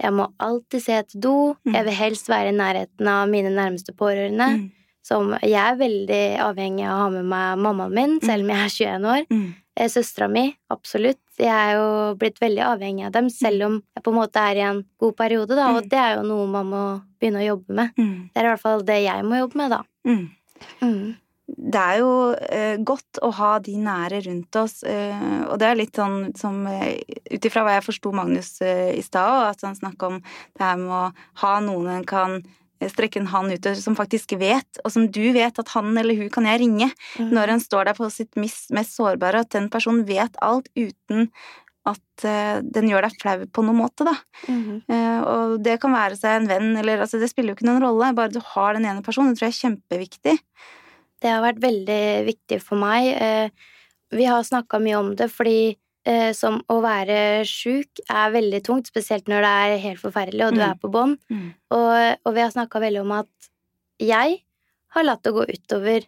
Jeg 0.00 0.12
må 0.16 0.26
alltid 0.40 0.82
se 0.84 0.94
etter 0.96 1.20
do. 1.20 1.54
Mm. 1.64 1.74
Jeg 1.76 1.86
vil 1.86 1.96
helst 1.98 2.28
være 2.32 2.52
i 2.52 2.56
nærheten 2.56 3.08
av 3.12 3.26
mine 3.28 3.50
nærmeste 3.52 3.92
pårørende. 3.92 4.46
Mm. 4.56 4.62
Som 5.04 5.34
jeg 5.42 5.60
er 5.60 5.76
veldig 5.80 6.22
avhengig 6.44 6.86
av 6.86 6.94
å 6.94 7.02
ha 7.02 7.10
med 7.12 7.28
meg 7.28 7.60
mammaen 7.66 7.92
min, 7.92 8.14
mm. 8.16 8.24
selv 8.24 8.46
om 8.46 8.52
jeg 8.54 8.62
er 8.64 8.72
21 8.76 9.08
år. 9.12 9.26
Mm. 9.28 9.44
Eh, 9.76 9.90
Søstera 9.92 10.30
mi, 10.32 10.46
absolutt. 10.72 11.20
Jeg 11.40 11.52
er 11.52 11.76
jo 11.76 11.90
blitt 12.20 12.40
veldig 12.40 12.64
avhengig 12.64 13.06
av 13.10 13.14
dem, 13.18 13.28
selv 13.32 13.68
om 13.68 13.78
jeg 13.96 14.06
på 14.06 14.14
en 14.14 14.20
måte 14.22 14.48
er 14.48 14.60
i 14.60 14.66
en 14.70 14.82
god 15.04 15.16
periode, 15.20 15.52
da. 15.52 15.68
Og 15.74 15.84
mm. 15.84 15.90
det 15.92 16.00
er 16.00 16.16
jo 16.16 16.26
noe 16.32 16.48
man 16.56 16.72
må 16.72 16.84
begynne 17.20 17.44
å 17.44 17.48
jobbe 17.50 17.80
med. 17.82 17.96
Mm. 18.00 18.18
Det 18.32 18.40
er 18.40 18.48
i 18.48 18.52
hvert 18.54 18.64
fall 18.64 18.86
det 18.88 19.00
jeg 19.04 19.28
må 19.28 19.44
jobbe 19.44 19.60
med, 19.60 19.76
da. 19.76 19.82
Mm 20.08 20.24
det 21.56 21.80
er 21.80 21.98
jo 22.00 22.12
eh, 22.36 22.76
godt 22.86 23.20
å 23.24 23.30
ha 23.38 23.50
de 23.62 23.74
nære 23.80 24.22
rundt 24.26 24.56
oss, 24.60 24.80
eh, 24.86 25.42
og 25.48 25.58
det 25.60 25.68
er 25.68 25.78
litt 25.78 25.98
sånn 25.98 26.32
som 26.38 26.62
eh, 26.70 27.00
Ut 27.30 27.46
ifra 27.46 27.62
hva 27.64 27.76
jeg 27.76 27.86
forsto 27.86 28.12
Magnus 28.14 28.56
eh, 28.64 28.90
i 28.98 29.02
stad, 29.06 29.50
at 29.52 29.62
han 29.66 29.78
snakka 29.78 30.10
om 30.10 30.18
det 30.20 30.64
her 30.64 30.80
med 30.80 30.90
å 30.94 31.04
ha 31.42 31.52
noen 31.64 31.92
en 31.94 32.06
kan 32.08 32.36
eh, 32.40 32.90
strekke 32.90 33.22
en 33.22 33.30
hånd 33.30 33.54
ut 33.54 33.70
som 33.78 33.96
faktisk 33.98 34.34
vet, 34.40 34.82
og 34.84 34.92
som 34.94 35.08
du 35.10 35.22
vet 35.36 35.62
at 35.62 35.72
han 35.76 35.94
eller 35.94 36.18
hun 36.18 36.30
kan 36.32 36.48
jeg 36.50 36.62
ringe 36.64 36.90
mm. 36.90 37.32
når 37.32 37.54
en 37.54 37.64
står 37.64 37.90
der 37.90 37.98
på 37.98 38.10
sitt 38.12 38.38
mest, 38.40 38.70
mest 38.74 38.98
sårbare, 38.98 39.44
at 39.44 39.54
den 39.56 39.70
personen 39.72 40.06
vet 40.08 40.38
alt 40.44 40.70
uten 40.78 41.30
at 41.88 42.24
uh, 42.28 42.58
den 42.60 42.90
gjør 42.90 43.06
deg 43.06 43.14
flau 43.22 43.36
på 43.48 43.62
noen 43.64 43.78
måte, 43.78 44.04
da. 44.04 44.12
Mm. 44.52 44.82
Uh, 44.84 45.20
og 45.24 45.54
det 45.64 45.78
kan 45.80 45.94
være 45.94 46.18
seg 46.18 46.36
en 46.36 46.50
venn, 46.50 46.74
eller 46.76 47.00
altså 47.06 47.16
det 47.20 47.30
spiller 47.30 47.54
jo 47.54 47.56
ikke 47.56 47.68
noen 47.70 47.80
rolle, 47.86 48.10
bare 48.18 48.34
du 48.34 48.36
har 48.52 48.76
den 48.76 48.84
ene 48.84 49.04
personen. 49.06 49.32
Det 49.32 49.40
tror 49.40 49.48
jeg 49.48 49.56
er 49.56 49.62
kjempeviktig. 49.62 50.36
Det 51.20 51.30
har 51.30 51.44
vært 51.44 51.60
veldig 51.62 52.02
viktig 52.28 52.60
for 52.64 52.80
meg. 52.80 53.10
Eh, 53.12 53.76
vi 54.16 54.26
har 54.26 54.42
snakka 54.46 54.80
mye 54.82 54.98
om 54.98 55.12
det, 55.18 55.28
fordi 55.32 55.76
eh, 56.08 56.30
som 56.36 56.60
å 56.72 56.80
være 56.82 57.44
sjuk 57.48 58.02
er 58.08 58.34
veldig 58.34 58.62
tungt, 58.66 58.90
spesielt 58.90 59.30
når 59.30 59.44
det 59.44 59.52
er 59.64 59.84
helt 59.84 60.02
forferdelig, 60.02 60.46
og 60.46 60.56
du 60.56 60.62
mm. 60.62 60.66
er 60.70 60.80
på 60.80 60.92
bånn. 60.92 61.16
Mm. 61.30 61.46
Og, 61.76 61.92
og, 62.24 62.32
vi 62.36 62.44
har 62.44 62.54
snakka 62.54 62.82
veldig 62.82 63.04
om 63.04 63.16
at 63.20 63.50
jeg 64.00 64.40
har 64.96 65.06
latt 65.06 65.24
det 65.26 65.34
gå 65.36 65.46
utover 65.46 66.06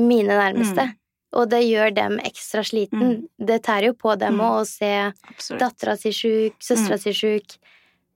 mine 0.00 0.36
nærmeste. 0.36 0.90
Mm. 0.90 0.96
Og 1.40 1.46
det 1.50 1.60
gjør 1.62 1.92
dem 1.94 2.16
ekstra 2.26 2.62
sliten. 2.66 3.02
Mm. 3.02 3.46
Det 3.46 3.60
tærer 3.66 3.90
jo 3.90 3.98
på 3.98 4.14
dem 4.18 4.40
òg 4.42 4.56
mm. 4.56 4.60
å 4.60 4.68
se 4.68 5.56
dattera 5.58 5.94
si 5.98 6.12
sjuk, 6.14 6.58
søstera 6.62 6.98
mm. 6.98 7.02
si 7.04 7.14
sjuk. 7.14 7.58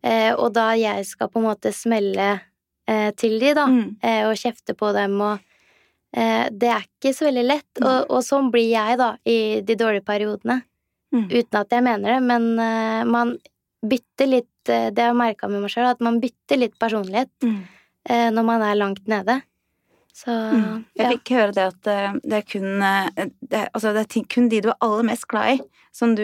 Eh, 0.05 0.33
og 0.35 0.53
da 0.57 0.73
jeg 0.77 1.07
skal 1.09 1.31
på 1.33 1.41
en 1.41 1.47
måte 1.47 1.73
smelle 1.73 2.29
eh, 2.91 3.11
til 3.17 3.39
de, 3.41 3.55
da, 3.57 3.67
eh, 4.05 4.25
og 4.29 4.37
kjefte 4.37 4.77
på 4.77 4.91
dem 4.97 5.17
og 5.25 5.54
det 6.15 6.69
er 6.71 6.85
ikke 6.85 7.11
så 7.11 7.25
veldig 7.27 7.43
lett, 7.43 7.81
og, 7.81 8.05
og, 8.07 8.21
sånn 8.23 8.53
blir 8.55 8.69
jeg, 8.69 8.99
da, 9.01 9.09
i 9.27 9.63
de 9.67 9.75
dårlige 9.75 10.05
periodene. 10.07 10.61
Mm. 11.15 11.29
Uten 11.31 11.61
at 11.61 11.75
jeg 11.75 11.85
mener 11.87 12.15
det, 12.17 12.21
men 12.27 12.47
uh, 12.59 13.03
man 13.07 13.37
bytter 13.85 14.31
litt 14.31 14.71
uh, 14.71 14.91
Det 14.91 15.03
har 15.03 15.13
jeg 15.13 15.19
merka 15.21 15.51
med 15.51 15.63
meg 15.63 15.71
sjøl, 15.71 15.87
at 15.93 16.03
man 16.03 16.19
bytter 16.23 16.59
litt 16.59 16.75
personlighet 16.81 17.31
mm. 17.45 17.61
uh, 18.11 18.29
når 18.35 18.47
man 18.49 18.65
er 18.67 18.81
langt 18.81 19.05
nede. 19.11 19.39
Så 20.15 20.31
mm. 20.31 20.85
Jeg 20.95 21.11
fikk 21.17 21.33
høre 21.35 21.55
det 21.57 21.65
at 21.73 21.89
det 22.23 22.37
er 22.39 22.45
kun 22.47 22.69
det, 22.79 23.63
Altså, 23.75 23.91
det 23.97 24.05
er 24.05 24.27
kun 24.31 24.47
de 24.53 24.61
du 24.63 24.69
er 24.71 24.85
aller 24.87 25.09
mest 25.09 25.27
glad 25.31 25.57
i, 25.57 25.65
som 25.95 26.15
du 26.15 26.23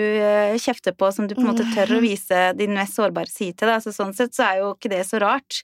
kjefter 0.62 0.94
på, 0.94 1.08
som 1.14 1.26
du 1.26 1.34
på 1.34 1.42
en 1.42 1.48
måte 1.50 1.66
tør 1.74 1.96
å 1.96 2.02
vise 2.02 2.38
din 2.58 2.74
mest 2.76 2.94
sårbare 2.98 3.30
side 3.30 3.58
til. 3.58 3.72
Altså, 3.74 3.90
sånn 3.94 4.14
sett 4.14 4.34
så 4.36 4.46
er 4.46 4.60
jo 4.62 4.70
ikke 4.76 4.92
det 4.94 5.02
så 5.08 5.18
rart. 5.22 5.60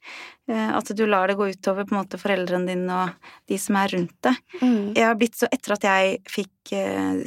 At 0.50 0.90
du 0.94 1.04
lar 1.06 1.30
det 1.30 1.38
gå 1.38 1.48
utover 1.54 1.86
på 1.86 1.94
en 1.94 2.00
måte 2.00 2.20
foreldrene 2.22 2.70
dine 2.70 2.98
og 3.04 3.32
de 3.50 3.60
som 3.62 3.78
er 3.78 3.94
rundt 3.94 4.18
deg. 4.26 4.42
Mm. 4.58 4.82
Jeg 4.98 5.06
har 5.06 5.18
blitt 5.22 5.38
så 5.38 5.50
Etter 5.54 5.76
at 5.78 5.86
jeg 5.86 6.20
fikk 6.30 6.74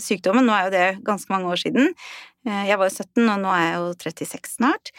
sykdommen, 0.04 0.48
nå 0.48 0.56
er 0.56 0.68
jo 0.68 0.76
det 0.76 0.88
ganske 1.08 1.32
mange 1.32 1.48
år 1.48 1.64
siden 1.64 1.94
Jeg 2.44 2.80
var 2.80 2.88
jo 2.88 2.96
17, 2.96 3.24
og 3.24 3.36
nå 3.44 3.52
er 3.56 3.66
jeg 3.66 3.76
jo 3.80 3.92
36 4.04 4.56
snart. 4.60 4.96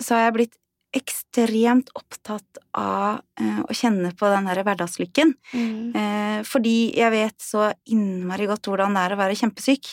Så 0.00 0.16
har 0.16 0.28
jeg 0.28 0.36
blitt 0.40 0.60
ekstremt 0.94 1.90
opptatt 1.98 2.60
av 2.78 3.20
eh, 3.40 3.60
å 3.66 3.74
kjenne 3.74 4.12
på 4.16 4.28
den 4.30 4.46
der 4.48 4.60
hverdagslykken. 4.66 5.32
Mm. 5.54 5.96
Eh, 5.98 6.38
fordi 6.46 6.94
jeg 6.96 7.14
vet 7.14 7.36
så 7.42 7.68
innmari 7.90 8.46
godt 8.50 8.70
hvordan 8.70 8.94
det 8.94 9.02
er 9.02 9.14
å 9.14 9.18
være 9.18 9.38
kjempesyk. 9.40 9.90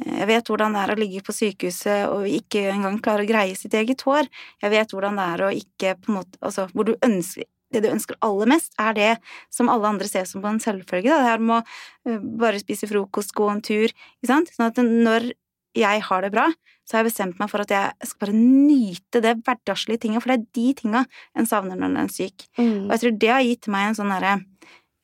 Eh, 0.00 0.12
jeg 0.20 0.28
vet 0.32 0.52
hvordan 0.52 0.76
det 0.76 0.84
er 0.84 0.92
å 0.94 0.98
ligge 1.00 1.24
på 1.24 1.36
sykehuset 1.36 2.12
og 2.12 2.28
ikke 2.28 2.66
engang 2.74 3.00
klare 3.04 3.24
å 3.24 3.28
greie 3.28 3.56
sitt 3.58 3.76
eget 3.78 4.04
hår. 4.06 4.28
Jeg 4.62 4.74
vet 4.74 4.94
hvordan 4.94 5.20
det 5.20 5.28
er 5.34 5.46
å 5.46 5.52
ikke 5.56 5.96
på 6.00 6.12
en 6.12 6.20
måte 6.20 6.40
Altså, 6.42 6.66
hvor 6.74 6.88
du 6.88 6.96
ønsker 7.04 7.48
det 7.72 7.80
du 7.86 7.88
ønsker 7.88 8.18
aller 8.20 8.50
mest, 8.50 8.74
er 8.76 8.92
det 8.92 9.12
som 9.48 9.70
alle 9.72 9.88
andre 9.88 10.04
ser 10.04 10.26
som 10.28 10.42
på 10.44 10.50
en 10.50 10.58
selvfølge. 10.60 11.08
Det 11.08 11.24
her 11.24 11.40
med 11.40 11.62
å 12.04 12.18
bare 12.42 12.60
spise 12.60 12.84
frokost, 12.90 13.32
gå 13.32 13.46
en 13.48 13.62
tur. 13.64 13.88
Ikke 14.20 14.28
sant? 14.28 14.52
Sånn 14.52 14.68
at 14.68 14.80
når 14.84 15.30
jeg 15.72 16.02
har 16.04 16.24
det 16.24 16.32
bra, 16.34 16.50
så 16.92 16.98
har 16.98 17.06
jeg 17.06 17.14
bestemt 17.14 17.38
meg 17.40 17.48
for 17.48 17.64
at 17.64 17.70
jeg 17.72 18.04
skal 18.04 18.26
bare 18.26 18.36
nyte 18.36 19.20
det 19.24 19.30
hverdagslige 19.46 20.02
tinga, 20.02 20.20
for 20.20 20.28
det 20.28 20.34
er 20.36 20.48
de 20.58 20.64
tinga 20.76 21.00
en 21.40 21.46
savner 21.48 21.78
når 21.80 21.88
en 21.88 22.00
er 22.02 22.10
syk. 22.12 22.44
Mm. 22.58 22.82
Og 22.82 22.92
jeg 22.92 23.02
tror 23.02 23.14
det 23.22 23.30
har 23.32 23.46
gitt 23.46 23.68
meg 23.72 23.86
en 23.86 23.96
sånn 23.96 24.12
derre 24.12 24.34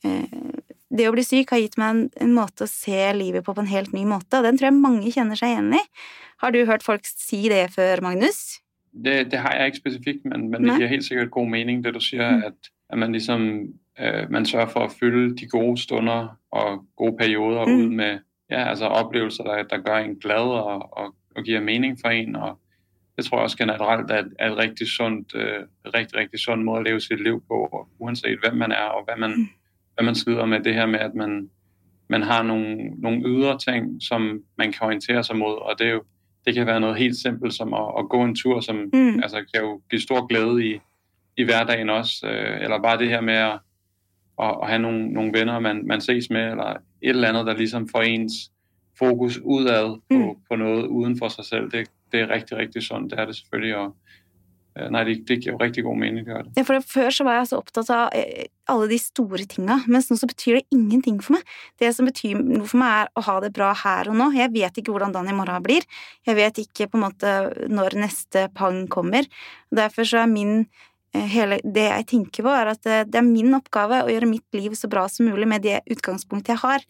eh, 0.05 0.35
Det 0.99 1.07
å 1.09 1.15
bli 1.15 1.25
syk 1.25 1.55
har 1.55 1.63
gitt 1.63 1.79
meg 1.81 1.95
en, 1.95 2.03
en, 2.21 2.35
måte 2.37 2.67
å 2.67 2.69
se 2.69 3.09
livet 3.17 3.47
på 3.47 3.57
på 3.57 3.65
en 3.65 3.73
helt 3.73 3.97
ny 3.97 4.05
måte, 4.09 4.37
og 4.37 4.45
den 4.45 4.61
tror 4.61 4.69
jeg 4.69 4.77
mange 4.83 5.15
kjenner 5.15 5.41
seg 5.41 5.55
igjen 5.55 5.73
i. 5.81 5.83
Har 6.45 6.53
du 6.53 6.61
hørt 6.69 6.85
folk 6.85 7.09
si 7.09 7.47
det 7.49 7.65
før, 7.73 8.05
Magnus? 8.05 8.61
Det, 8.93 9.31
det 9.33 9.41
har 9.41 9.57
jeg 9.57 9.73
ikke 9.73 9.85
spesifikt, 9.87 10.25
men, 10.29 10.51
men 10.53 10.69
det 10.69 10.77
gir 10.83 10.93
helt 10.93 11.09
sikkert 11.09 11.33
god 11.33 11.49
mening, 11.57 11.81
det 11.85 11.97
du 11.97 12.03
sier, 12.05 12.37
mm. 12.37 12.47
at, 12.53 12.73
at, 12.93 12.99
man 13.01 13.17
liksom 13.17 13.49
øh, 13.97 14.25
man 14.29 14.45
sørger 14.49 14.73
for 14.75 14.85
å 14.85 14.93
fylle 14.93 15.31
de 15.41 15.49
gode 15.49 15.81
stunder 15.81 16.35
og 16.53 16.85
gode 17.01 17.17
perioder 17.17 17.65
mm. 17.65 17.81
ut 17.81 17.97
med 18.03 18.25
ja, 18.51 18.69
altså 18.73 18.93
opplevelser 18.93 19.45
der, 19.45 19.65
der 19.69 19.85
gjør 19.85 20.05
en 20.05 20.21
glad 20.21 20.53
og, 20.61 20.85
og 20.93 21.15
og 21.39 21.45
giver 21.45 21.61
mening 21.61 21.99
for 22.01 22.09
en. 22.09 22.37
Og 22.37 22.59
det 23.17 23.25
tror 23.25 23.37
jeg 23.37 23.43
også 23.43 23.57
generelt 23.57 24.11
er, 24.11 24.25
er 24.39 24.51
et 24.51 24.59
rigtig 24.59 24.87
sundt, 24.89 25.35
øh, 25.35 25.63
rigtig, 25.95 26.19
rigtig 26.19 26.41
sund 26.41 26.63
måde 26.63 26.79
at 26.79 26.85
leve 26.85 27.01
sit 27.01 27.23
liv 27.23 27.43
på, 27.49 27.89
uanset 27.99 28.39
hvem 28.43 28.57
man 28.57 28.73
er 28.73 28.89
og 28.97 29.05
hvad 29.05 29.17
man, 29.17 29.31
mm. 29.31 29.49
hvad 29.95 30.05
man 30.05 30.15
slider 30.15 30.47
med. 30.47 30.61
Det 30.61 30.75
her 30.75 30.87
med, 30.87 30.99
at 30.99 31.15
man, 31.15 31.51
man 32.09 32.23
har 32.23 32.43
nogle, 32.43 32.77
nogle 32.77 33.23
ydre 33.27 33.59
ting, 33.59 34.03
som 34.03 34.41
man 34.59 34.73
kan 34.73 34.87
orientere 34.87 35.25
sig 35.25 35.37
mod, 35.37 35.55
og 35.55 35.75
det, 35.79 35.87
er 35.87 35.93
jo, 35.93 36.03
det 36.47 36.55
kan 36.55 36.67
være 36.67 36.81
noget 36.81 36.97
helt 36.97 37.17
simpelt 37.17 37.55
som 37.55 37.75
at, 37.75 37.89
at 37.99 38.09
gå 38.09 38.25
en 38.25 38.37
tur, 38.37 38.61
som 38.61 38.77
mm. 38.93 39.23
altså, 39.23 39.45
kan 39.55 39.63
jo 39.63 39.81
give 39.91 40.01
stor 40.01 40.27
glæde 40.27 40.67
i, 40.67 40.81
i 41.37 41.45
hverdagen 41.45 41.91
også, 41.91 42.27
øh, 42.27 42.63
eller 42.63 42.83
bare 42.83 42.99
det 42.99 43.09
her 43.09 43.21
med 43.21 43.35
at, 43.35 43.59
at, 44.43 44.57
at 44.63 44.69
have 44.69 44.79
nogle, 44.79 45.09
nogle 45.09 45.33
venner, 45.39 45.59
man, 45.59 45.87
man 45.87 46.01
ses 46.01 46.31
med, 46.31 46.51
eller 46.51 46.71
et 47.03 47.09
eller 47.09 47.29
andet, 47.29 47.47
der 47.47 47.57
ligesom 47.57 47.89
får 47.89 48.03
ens 48.03 48.33
fokus 48.99 49.39
udad 49.45 50.01
på, 50.11 50.19
mm. 50.19 50.35
på 50.51 50.57
noget 50.57 50.87
uden 50.87 51.19
for 51.19 51.29
sig 51.29 51.45
selv. 51.45 51.71
Det, 51.71 51.89
det 52.13 52.21
er 52.21 52.31
rigtig, 52.31 52.59
rigtig 52.59 52.83
sundt, 52.83 53.11
det 53.11 53.21
er 53.21 53.27
det 53.27 53.37
selvfølgelig, 53.37 53.77
og 53.77 53.97
Eh, 54.79 54.87
nei, 54.95 55.03
det, 55.09 55.17
det 55.27 55.39
gir 55.43 55.53
jo 55.53 55.59
riktig 55.61 55.85
god 55.87 55.99
mening. 55.99 56.27
Det. 56.27 56.53
Ja, 56.57 56.65
for 56.67 56.85
Før 56.87 57.11
så 57.15 57.27
var 57.27 57.41
jeg 57.41 57.51
så 57.51 57.59
opptatt 57.59 57.91
av 57.93 58.15
eh, 58.17 58.47
alle 58.71 58.89
de 58.91 58.99
store 59.03 59.47
tinga, 59.51 59.81
mens 59.91 60.11
nå 60.11 60.19
så 60.21 60.29
betyr 60.31 60.61
det 60.61 60.67
ingenting 60.75 61.19
for 61.25 61.39
meg. 61.39 61.55
Det 61.81 61.91
som 61.97 62.09
betyr 62.09 62.39
noe 62.39 62.67
for 62.69 62.81
meg, 62.83 63.07
er 63.07 63.13
å 63.19 63.25
ha 63.27 63.39
det 63.45 63.53
bra 63.57 63.73
her 63.83 64.11
og 64.13 64.19
nå. 64.21 64.31
Jeg 64.37 64.53
vet 64.55 64.81
ikke 64.81 64.95
hvordan 64.95 65.15
dagen 65.17 65.33
i 65.33 65.39
morgen 65.39 65.65
blir. 65.65 65.87
Jeg 66.29 66.39
vet 66.39 66.63
ikke 66.63 66.91
på 66.91 67.01
en 67.01 67.07
måte 67.09 67.35
når 67.73 67.99
neste 67.99 68.47
pang 68.59 68.85
kommer. 68.93 69.27
Derfor 69.75 70.09
så 70.09 70.23
er 70.23 70.31
min 70.31 70.61
eh, 70.61 71.27
hele, 71.35 71.63
Det 71.65 71.89
jeg 71.89 72.11
tenker 72.15 72.47
på, 72.47 72.55
er 72.55 72.75
at 72.77 72.85
det 72.85 73.19
er 73.19 73.27
min 73.27 73.57
oppgave 73.59 74.05
å 74.05 74.13
gjøre 74.13 74.31
mitt 74.31 74.47
liv 74.55 74.77
så 74.79 74.91
bra 74.91 75.09
som 75.11 75.27
mulig 75.31 75.49
med 75.51 75.67
det 75.67 75.81
utgangspunktet 75.91 76.55
jeg 76.55 76.65
har 76.67 76.87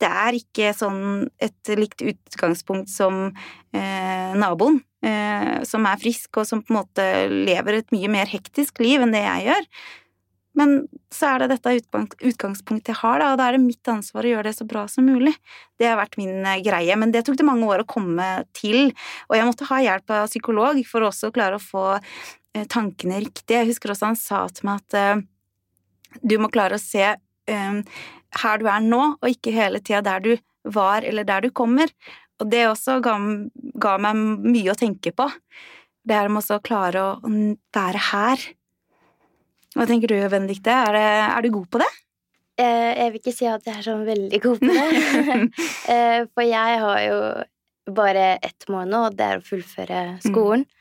det 0.00 0.08
er 0.08 0.36
ikke 0.38 0.72
sånn 0.76 1.28
et 1.42 1.72
likt 1.76 2.02
utgangspunkt 2.02 2.90
som 2.92 3.26
eh, 3.76 4.36
naboen, 4.38 4.80
eh, 5.04 5.60
som 5.68 5.86
er 5.88 6.00
frisk 6.00 6.40
og 6.40 6.48
som 6.48 6.62
på 6.64 6.72
en 6.72 6.80
måte 6.80 7.08
lever 7.30 7.80
et 7.80 7.92
mye 7.94 8.10
mer 8.12 8.30
hektisk 8.30 8.80
liv 8.82 9.04
enn 9.04 9.12
det 9.16 9.24
jeg 9.26 9.50
gjør. 9.50 9.68
Men 10.58 10.74
så 11.14 11.28
er 11.30 11.44
det 11.44 11.52
dette 11.52 11.76
utgangspunktet 12.26 12.90
jeg 12.90 12.98
har, 13.04 13.20
da, 13.22 13.30
og 13.32 13.38
da 13.38 13.46
er 13.48 13.56
det 13.56 13.62
mitt 13.62 13.90
ansvar 13.90 14.26
å 14.26 14.32
gjøre 14.32 14.48
det 14.50 14.56
så 14.58 14.66
bra 14.68 14.82
som 14.90 15.06
mulig. 15.06 15.32
Det 15.78 15.86
har 15.86 15.98
vært 16.00 16.18
min 16.20 16.42
eh, 16.42 16.62
greie, 16.64 16.96
men 16.98 17.14
det 17.14 17.22
tok 17.26 17.38
det 17.38 17.46
mange 17.46 17.68
år 17.70 17.84
å 17.84 17.88
komme 17.88 18.28
til, 18.56 18.90
og 19.28 19.36
jeg 19.38 19.48
måtte 19.48 19.68
ha 19.70 19.82
hjelp 19.84 20.16
av 20.16 20.30
psykolog 20.30 20.80
for 20.88 21.06
også 21.06 21.30
å 21.30 21.36
klare 21.36 21.60
å 21.60 21.62
få 21.62 21.84
eh, 21.96 22.66
tankene 22.66 23.20
riktig. 23.22 23.54
Jeg 23.54 23.70
husker 23.70 23.94
også 23.94 24.10
han 24.10 24.18
sa 24.18 24.46
til 24.50 24.70
meg 24.70 24.82
at 24.82 24.98
eh, 24.98 25.26
du 26.26 26.40
må 26.42 26.50
klare 26.50 26.76
å 26.76 26.82
se 26.82 27.12
her 28.38 28.60
du 28.60 28.68
er 28.70 28.84
nå, 28.84 29.02
og 29.18 29.28
ikke 29.28 29.54
hele 29.54 29.80
tida 29.82 30.02
der 30.06 30.24
du 30.24 30.32
var 30.64 31.06
eller 31.06 31.26
der 31.26 31.46
du 31.46 31.50
kommer. 31.50 31.90
Og 32.40 32.48
det 32.50 32.64
også 32.68 33.00
ga, 33.04 33.16
ga 33.80 33.96
meg 34.00 34.20
mye 34.46 34.72
å 34.72 34.78
tenke 34.78 35.12
på. 35.12 35.26
Det 36.06 36.16
er 36.16 36.30
med 36.32 36.46
å 36.48 36.60
klare 36.64 37.02
å 37.04 37.34
være 37.76 38.04
her. 38.10 38.46
Hva 39.76 39.86
tenker 39.86 40.10
du, 40.10 40.16
Benedicte? 40.32 40.72
Er, 40.72 40.96
er, 40.96 41.42
du 41.44 41.52
god 41.54 41.68
på 41.70 41.82
det? 41.82 41.90
Eh, 42.58 42.90
jeg 42.96 43.12
vil 43.12 43.20
ikke 43.20 43.36
si 43.36 43.46
at 43.46 43.68
jeg 43.68 43.76
er 43.76 43.86
sånn 43.86 44.06
veldig 44.08 44.40
god 44.42 44.64
på 44.64 44.74
det. 44.74 44.88
Eh, 45.90 46.22
for 46.30 46.46
jeg 46.46 46.80
har 46.82 47.00
jo 47.02 47.20
bare 47.96 48.26
ett 48.46 48.66
mål 48.70 48.90
nå, 48.90 49.04
og 49.08 49.16
det 49.18 49.26
er 49.26 49.40
å 49.40 49.46
fullføre 49.46 50.00
skolen. 50.22 50.64
Mm. 50.64 50.76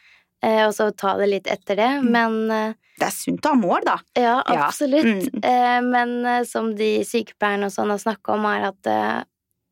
Eh, 0.46 0.64
og 0.68 0.74
så 0.78 0.90
ta 0.94 1.16
det 1.20 1.30
litt 1.32 1.50
etter 1.52 1.80
det, 1.80 1.90
mm. 2.04 2.10
men 2.14 2.76
Det 3.00 3.08
er 3.08 3.16
sunt 3.16 3.46
å 3.48 3.54
ha 3.54 3.60
mål, 3.60 3.86
da. 3.88 3.98
Ja, 4.20 4.40
absolutt. 4.44 5.08
Ja. 5.08 5.30
Mm. 5.40 5.46
Eh, 5.52 5.78
men 5.88 6.46
som 6.50 6.74
de 6.78 6.90
sykepleierne 7.08 7.70
og 7.70 7.76
sånn 7.76 7.94
har 7.94 8.02
snakka 8.02 8.36
om, 8.36 8.48
er 8.50 8.70
at 8.72 8.82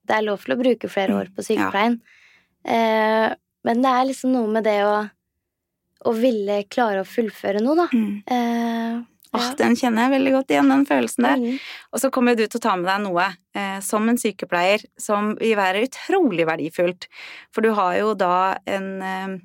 det 0.08 0.16
er 0.16 0.24
lov 0.24 0.46
til 0.46 0.56
å 0.56 0.60
bruke 0.62 0.92
flere 0.92 1.14
mm. 1.14 1.20
år 1.20 1.34
på 1.36 1.46
sykepleien. 1.50 2.00
Ja. 2.68 3.36
Men 3.68 3.84
det 3.84 3.92
er 3.92 4.08
liksom 4.08 4.32
noe 4.32 4.48
med 4.52 4.64
det 4.68 4.80
å, 4.88 4.96
å 6.08 6.14
ville 6.16 6.62
klare 6.72 7.04
å 7.04 7.08
fullføre 7.08 7.62
noe, 7.64 7.76
da. 7.80 7.88
Mm. 7.92 8.12
Eh, 8.24 8.98
ja. 9.28 9.42
Oh, 9.42 9.50
den 9.60 9.76
kjenner 9.78 10.06
jeg 10.06 10.14
veldig 10.16 10.32
godt 10.38 10.54
igjen, 10.54 10.72
den 10.72 10.86
følelsen 10.88 11.28
der. 11.28 11.42
Mm. 11.44 11.58
Og 11.92 12.02
så 12.02 12.10
kommer 12.16 12.38
du 12.38 12.46
til 12.46 12.62
å 12.62 12.64
ta 12.64 12.78
med 12.80 12.88
deg 12.88 13.04
noe 13.04 13.26
eh, 13.28 13.78
som 13.84 14.08
en 14.08 14.20
sykepleier 14.20 14.88
som 14.98 15.34
vil 15.42 15.58
være 15.60 15.84
utrolig 15.90 16.48
verdifullt. 16.48 17.10
For 17.52 17.68
du 17.68 17.74
har 17.78 17.98
jo 18.00 18.16
da 18.18 18.38
en 18.78 18.90
eh, 19.04 19.36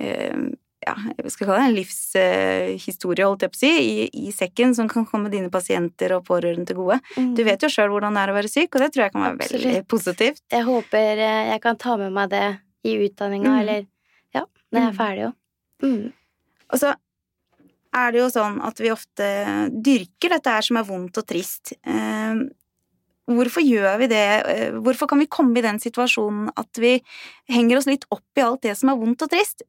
Eh, 0.00 0.36
ja, 0.84 0.94
jeg 1.18 1.32
skal 1.32 1.48
kalle 1.48 1.60
det 1.62 1.68
en 1.68 1.76
livshistorie, 1.78 3.26
holdt 3.26 3.44
jeg 3.46 3.52
på 3.52 3.58
å 3.58 3.60
si, 3.62 3.70
i, 3.72 4.08
i, 4.26 4.32
sekken 4.34 4.74
som 4.76 4.88
kan 4.90 5.06
komme 5.08 5.30
dine 5.32 5.50
pasienter 5.52 6.16
og 6.16 6.26
pårørende 6.28 6.68
til 6.68 6.80
gode. 6.80 6.98
Mm. 7.16 7.30
Du 7.38 7.44
vet 7.46 7.64
jo 7.64 7.70
sjøl 7.72 7.92
hvordan 7.92 8.16
det 8.16 8.24
er 8.24 8.32
å 8.32 8.36
være 8.36 8.52
syk, 8.52 8.68
og 8.72 8.84
det 8.84 8.90
tror 8.94 9.06
jeg 9.06 9.14
kan 9.14 9.24
være 9.24 9.38
Absolutt. 9.38 9.64
veldig 9.64 9.86
positivt. 9.94 10.42
Jeg 10.52 10.66
håper 10.68 11.24
eh, 11.28 11.40
jeg 11.52 11.62
kan 11.64 11.80
ta 11.80 11.96
med 12.00 12.12
meg 12.16 12.34
det 12.34 12.44
i 12.84 12.98
utdanninga, 13.06 13.54
mm. 13.54 13.62
eller 13.62 13.86
ja, 14.36 14.44
når 14.44 14.80
jeg 14.80 14.88
er 14.90 14.92
mm. 14.92 15.00
ferdig 15.00 15.24
òg. 15.28 15.38
Mm. 15.84 16.04
Og 16.74 16.82
så 16.82 16.92
er 17.94 18.10
det 18.10 18.20
jo 18.20 18.28
sånn 18.34 18.60
at 18.66 18.82
vi 18.82 18.92
ofte 18.92 19.30
dyrker 19.70 20.36
dette 20.36 20.58
her 20.58 20.66
som 20.66 20.80
er 20.80 20.86
vondt 20.88 21.22
og 21.22 21.26
trist. 21.30 21.76
Eh, 21.86 22.44
Hvorfor 23.24 23.64
gjør 23.64 23.96
vi 24.02 24.08
det? 24.12 24.24
Eh, 24.52 24.74
hvorfor 24.84 25.08
kan 25.08 25.18
vi 25.22 25.30
komme 25.32 25.56
i 25.56 25.64
den 25.64 25.78
situasjonen 25.80 26.50
at 26.60 26.76
vi 26.76 26.98
henger 27.48 27.80
oss 27.80 27.88
litt 27.88 28.04
opp 28.12 28.36
i 28.36 28.44
alt 28.44 28.66
det 28.66 28.74
som 28.76 28.90
er 28.92 28.98
vondt 29.00 29.24
og 29.24 29.30
trist? 29.32 29.64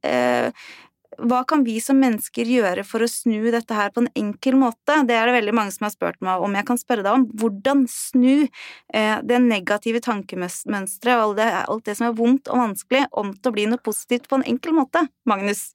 Hva 1.16 1.44
kan 1.48 1.64
vi 1.64 1.78
som 1.84 2.00
mennesker 2.02 2.50
gjøre 2.50 2.84
for 2.88 3.06
å 3.06 3.10
snu 3.10 3.48
dette 3.54 3.76
her 3.78 3.94
på 3.96 4.04
en 4.04 4.12
enkel 4.20 4.58
måte? 4.60 4.98
Det 5.08 5.16
er 5.16 5.30
det 5.30 5.38
veldig 5.38 5.56
mange 5.56 5.72
som 5.76 5.88
har 5.88 5.94
spurt 5.94 6.20
meg 6.26 6.44
om 6.44 6.58
jeg 6.58 6.68
kan 6.68 6.80
spørre 6.82 7.06
deg 7.06 7.20
om. 7.20 7.26
Hvordan 7.40 7.86
snu 7.92 8.46
eh, 8.46 9.16
det 9.24 9.40
negative 9.46 10.04
tankemønsteret 10.04 11.24
og 11.24 11.40
alt 11.40 11.88
det 11.88 11.98
som 12.00 12.10
er 12.10 12.20
vondt 12.20 12.52
og 12.52 12.62
vanskelig, 12.62 13.06
om 13.12 13.34
til 13.36 13.52
å 13.52 13.56
bli 13.56 13.68
noe 13.72 13.84
positivt 13.84 14.30
på 14.32 14.42
en 14.42 14.48
enkel 14.56 14.76
måte? 14.76 15.06
Magnus? 15.30 15.70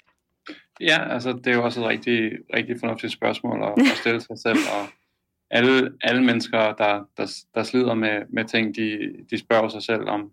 Ja, 0.80 1.02
altså 1.16 1.32
det 1.32 1.52
er 1.52 1.58
jo 1.58 1.64
også 1.64 1.82
et 1.84 1.88
riktig, 1.88 2.20
riktig 2.54 2.78
fornuftig 2.80 3.12
spørsmål 3.12 3.66
å, 3.68 3.74
stille 4.00 4.20
seg 4.24 4.38
selv. 4.40 4.64
og 4.72 4.88
alle, 5.50 5.92
alle 6.02 6.22
mennesker, 6.24 6.76
der, 6.78 7.04
der, 7.16 7.32
der 7.54 7.62
slider 7.62 7.94
med, 7.94 8.22
med 8.30 8.44
ting, 8.44 8.74
de, 8.76 9.12
de 9.30 9.38
spør 9.38 9.68
seg 9.68 9.82
selv 9.82 10.08
om, 10.08 10.30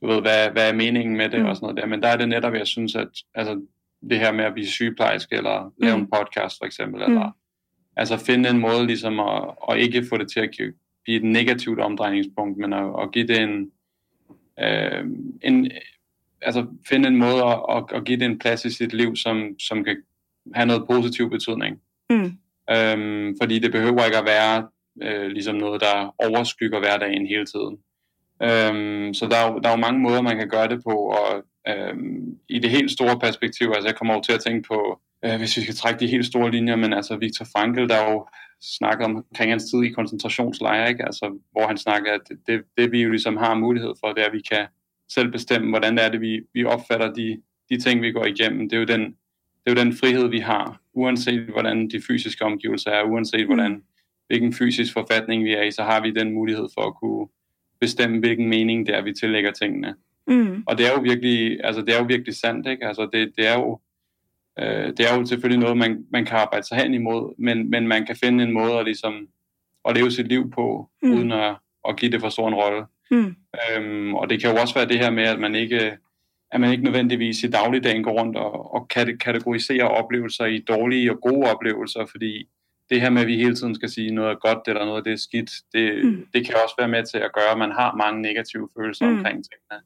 du 0.00 0.06
ved, 0.06 0.20
hvad, 0.20 0.50
hvad 0.50 0.68
er 0.68 0.76
meningen 0.78 1.16
med 1.16 1.30
det 1.30 1.40
mm. 1.40 1.46
og 1.46 1.56
sådan 1.56 1.64
noget 1.66 1.76
der. 1.76 1.86
Men 1.86 2.02
der 2.02 2.08
er 2.08 2.16
det 2.16 2.28
netop, 2.28 2.54
jeg 2.54 2.66
synes, 2.66 2.94
at 2.94 3.08
altså, 3.34 3.60
det 4.10 4.18
her 4.18 4.32
med 4.32 4.44
at 4.44 4.52
blive 4.52 4.66
sygeplejerske, 4.66 5.36
eller 5.36 5.72
lave 5.78 5.96
mm. 5.96 6.02
en 6.02 6.10
podcast 6.10 6.56
for 6.60 6.64
eksempel, 6.64 7.02
eller 7.02 7.26
mm. 7.26 7.32
altså 7.96 8.16
finde 8.16 8.48
en 8.48 8.58
måde 8.58 8.86
ligesom 8.86 9.20
at, 9.20 9.54
at 9.70 9.78
ikke 9.78 10.06
få 10.08 10.16
det 10.16 10.30
til 10.30 10.40
at 10.40 10.50
bli 11.04 11.16
et 11.16 11.24
negativt 11.24 11.80
omdrejningspunkt, 11.80 12.58
men 12.58 12.72
at, 12.72 12.86
at 13.02 13.12
give 13.12 13.26
det 13.26 13.40
en, 13.40 13.70
øh, 14.60 15.04
en 15.42 15.70
altså 16.42 16.66
finde 16.88 17.08
en 17.08 17.16
måde 17.16 17.44
at, 17.44 17.60
at, 17.70 17.84
at 17.94 18.04
give 18.04 18.18
det 18.18 18.26
en 18.26 18.38
plads 18.38 18.64
i 18.64 18.70
sit 18.70 18.92
liv, 18.92 19.16
som, 19.16 19.58
som 19.58 19.84
kan 19.84 19.96
have 20.54 20.66
noget 20.66 20.86
positiv 20.90 21.30
betydning. 21.30 21.80
Mm. 22.10 22.32
Øhm, 22.70 23.36
fordi 23.40 23.58
det 23.58 23.72
behøver 23.72 24.04
ikke 24.04 24.18
at 24.18 24.26
være 24.26 24.68
øh, 25.02 25.26
ligesom 25.26 25.56
noget, 25.56 25.80
der 25.80 26.14
overskygger 26.18 26.78
hverdagen 26.78 27.26
hele 27.26 27.46
tiden. 27.46 27.78
Øhm, 28.42 29.14
så 29.14 29.26
der 29.30 29.36
er, 29.36 29.52
jo, 29.52 29.58
der 29.58 29.68
er 29.68 29.72
jo 29.72 29.86
mange 29.86 30.00
måder, 30.00 30.22
man 30.22 30.36
kan 30.36 30.48
gøre 30.48 30.68
det 30.68 30.82
på, 30.84 30.90
og 30.90 31.44
øhm, 31.68 32.38
i 32.48 32.58
det 32.58 32.70
helt 32.70 32.90
store 32.90 33.18
perspektiv, 33.18 33.66
altså 33.74 33.88
jeg 33.88 33.96
kommer 33.96 34.14
over 34.14 34.22
til 34.22 34.32
at 34.32 34.40
tænke 34.40 34.68
på, 34.68 35.00
øh, 35.24 35.36
hvis 35.36 35.56
vi 35.56 35.62
skal 35.62 35.74
trække 35.74 36.00
de 36.00 36.06
helt 36.06 36.26
store 36.26 36.50
linjer, 36.50 36.76
men 36.76 36.92
altså 36.92 37.16
Viktor 37.16 37.46
Frankl, 37.52 37.88
der 37.88 38.10
jo 38.12 38.26
snakker 38.60 39.04
omkring 39.04 39.50
hans 39.52 39.64
tid 39.64 39.82
i 39.82 39.88
koncentrationslejre, 39.88 40.88
ikke? 40.88 41.04
Altså, 41.04 41.38
hvor 41.52 41.66
han 41.66 41.78
snakker, 41.78 42.12
at 42.12 42.20
det, 42.28 42.38
det, 42.46 42.62
det 42.78 42.92
vi 42.92 43.02
jo 43.02 43.10
ligesom 43.10 43.36
har 43.36 43.54
mulighed 43.54 43.92
for, 44.00 44.12
det 44.12 44.22
er, 44.22 44.26
at 44.26 44.32
vi 44.32 44.42
kan 44.52 44.66
selv 45.08 45.32
bestemme, 45.32 45.68
hvordan 45.68 45.96
det 45.96 46.04
er 46.04 46.08
det, 46.08 46.20
vi, 46.20 46.40
vi 46.54 46.64
opfatter 46.64 47.12
de, 47.12 47.42
de 47.70 47.80
ting, 47.80 48.02
vi 48.02 48.12
går 48.12 48.24
igennem. 48.24 48.68
Det 48.68 48.76
er 48.76 48.80
jo 48.80 48.86
den, 48.86 49.04
det 49.64 49.66
er 49.66 49.70
jo 49.70 49.84
den 49.84 49.96
frihed, 49.96 50.28
vi 50.28 50.38
har 50.38 50.80
uanset 50.94 51.40
hvordan 51.40 51.88
de 51.88 52.02
fysiske 52.06 52.44
omgivelser 52.44 52.90
er, 52.90 53.02
uanset 53.02 53.46
hvordan, 53.46 53.72
mm. 53.72 53.82
hvilken 54.26 54.52
fysisk 54.52 54.92
forfatning 54.92 55.44
vi 55.44 55.52
er 55.54 55.62
i, 55.62 55.70
så 55.70 55.82
har 55.82 56.00
vi 56.02 56.10
den 56.10 56.32
mulighed 56.32 56.68
for 56.74 56.82
at 56.86 56.94
kunne 56.94 57.28
bestemme, 57.80 58.18
hvilken 58.18 58.48
mening 58.48 58.86
det 58.86 58.94
er, 58.94 59.02
vi 59.02 59.12
tillægger 59.12 59.50
tingene. 59.50 59.94
Mm. 60.26 60.64
Og 60.66 60.78
det 60.78 60.86
er 60.86 60.92
jo 60.92 61.00
virkelig, 61.00 61.60
altså 61.64 61.82
det 61.82 61.94
er 61.94 61.98
jo 61.98 62.04
virkelig 62.04 62.34
sandt, 62.34 62.66
ikke? 62.66 62.86
Altså 62.86 63.08
det, 63.12 63.32
det 63.36 63.46
er 63.46 63.54
jo, 63.54 63.80
øh, 64.58 64.86
det 64.96 65.00
er 65.00 65.16
jo 65.16 65.26
selvfølgelig 65.26 65.60
noget, 65.60 65.76
man, 65.76 66.06
man 66.12 66.24
kan 66.24 66.36
arbejde 66.36 66.66
sig 66.66 66.78
hen 66.78 66.94
imod, 66.94 67.34
men, 67.38 67.70
men 67.70 67.88
man 67.88 68.06
kan 68.06 68.16
finde 68.16 68.44
en 68.44 68.52
måde 68.52 68.72
at, 68.72 68.84
ligesom, 68.84 69.28
at 69.88 69.96
leve 69.96 70.10
sit 70.10 70.28
liv 70.28 70.50
på, 70.50 70.90
mm. 71.02 71.12
uden 71.12 71.32
at, 71.32 71.56
at 71.88 71.96
give 71.96 72.12
det 72.12 72.20
for 72.20 72.28
stor 72.28 72.48
en 72.48 72.54
rolle. 72.54 72.84
Mm. 73.10 73.34
Øhm, 73.76 74.14
og 74.14 74.30
det 74.30 74.40
kan 74.40 74.50
jo 74.50 74.60
også 74.60 74.74
være 74.74 74.88
det 74.88 74.98
her 74.98 75.10
med, 75.10 75.24
at 75.24 75.40
man 75.40 75.54
ikke 75.54 75.98
at 76.50 76.60
man 76.60 76.72
ikke 76.72 76.84
nødvendigvis 76.84 77.44
i 77.44 77.50
dagligdagen 77.50 78.02
går 78.02 78.20
rundt 78.20 78.36
og, 78.36 78.74
og 78.74 78.88
kategoriserer 79.20 79.84
oplevelser 79.84 80.44
i 80.44 80.58
dårlige 80.58 81.12
og 81.12 81.20
gode 81.20 81.50
oplevelser, 81.50 82.06
fordi 82.10 82.48
det 82.90 83.00
her 83.00 83.10
med, 83.10 83.22
at 83.22 83.26
vi 83.28 83.36
hele 83.36 83.54
tiden 83.54 83.74
skal 83.74 83.90
sige 83.90 84.10
noget 84.10 84.30
er 84.30 84.34
godt 84.34 84.68
eller 84.68 84.84
noget 84.84 85.04
det 85.04 85.12
er 85.12 85.16
skidt, 85.16 85.50
det, 85.72 86.04
mm. 86.04 86.26
det 86.34 86.46
kan 86.46 86.54
også 86.64 86.74
være 86.78 86.88
med 86.88 87.04
til 87.04 87.18
at 87.18 87.32
gøre, 87.32 87.50
at 87.52 87.58
man 87.58 87.70
har 87.70 87.94
mange 87.94 88.22
negative 88.22 88.68
følelser 88.76 89.06
mm. 89.06 89.16
omkring 89.16 89.44
tingene. 89.44 89.82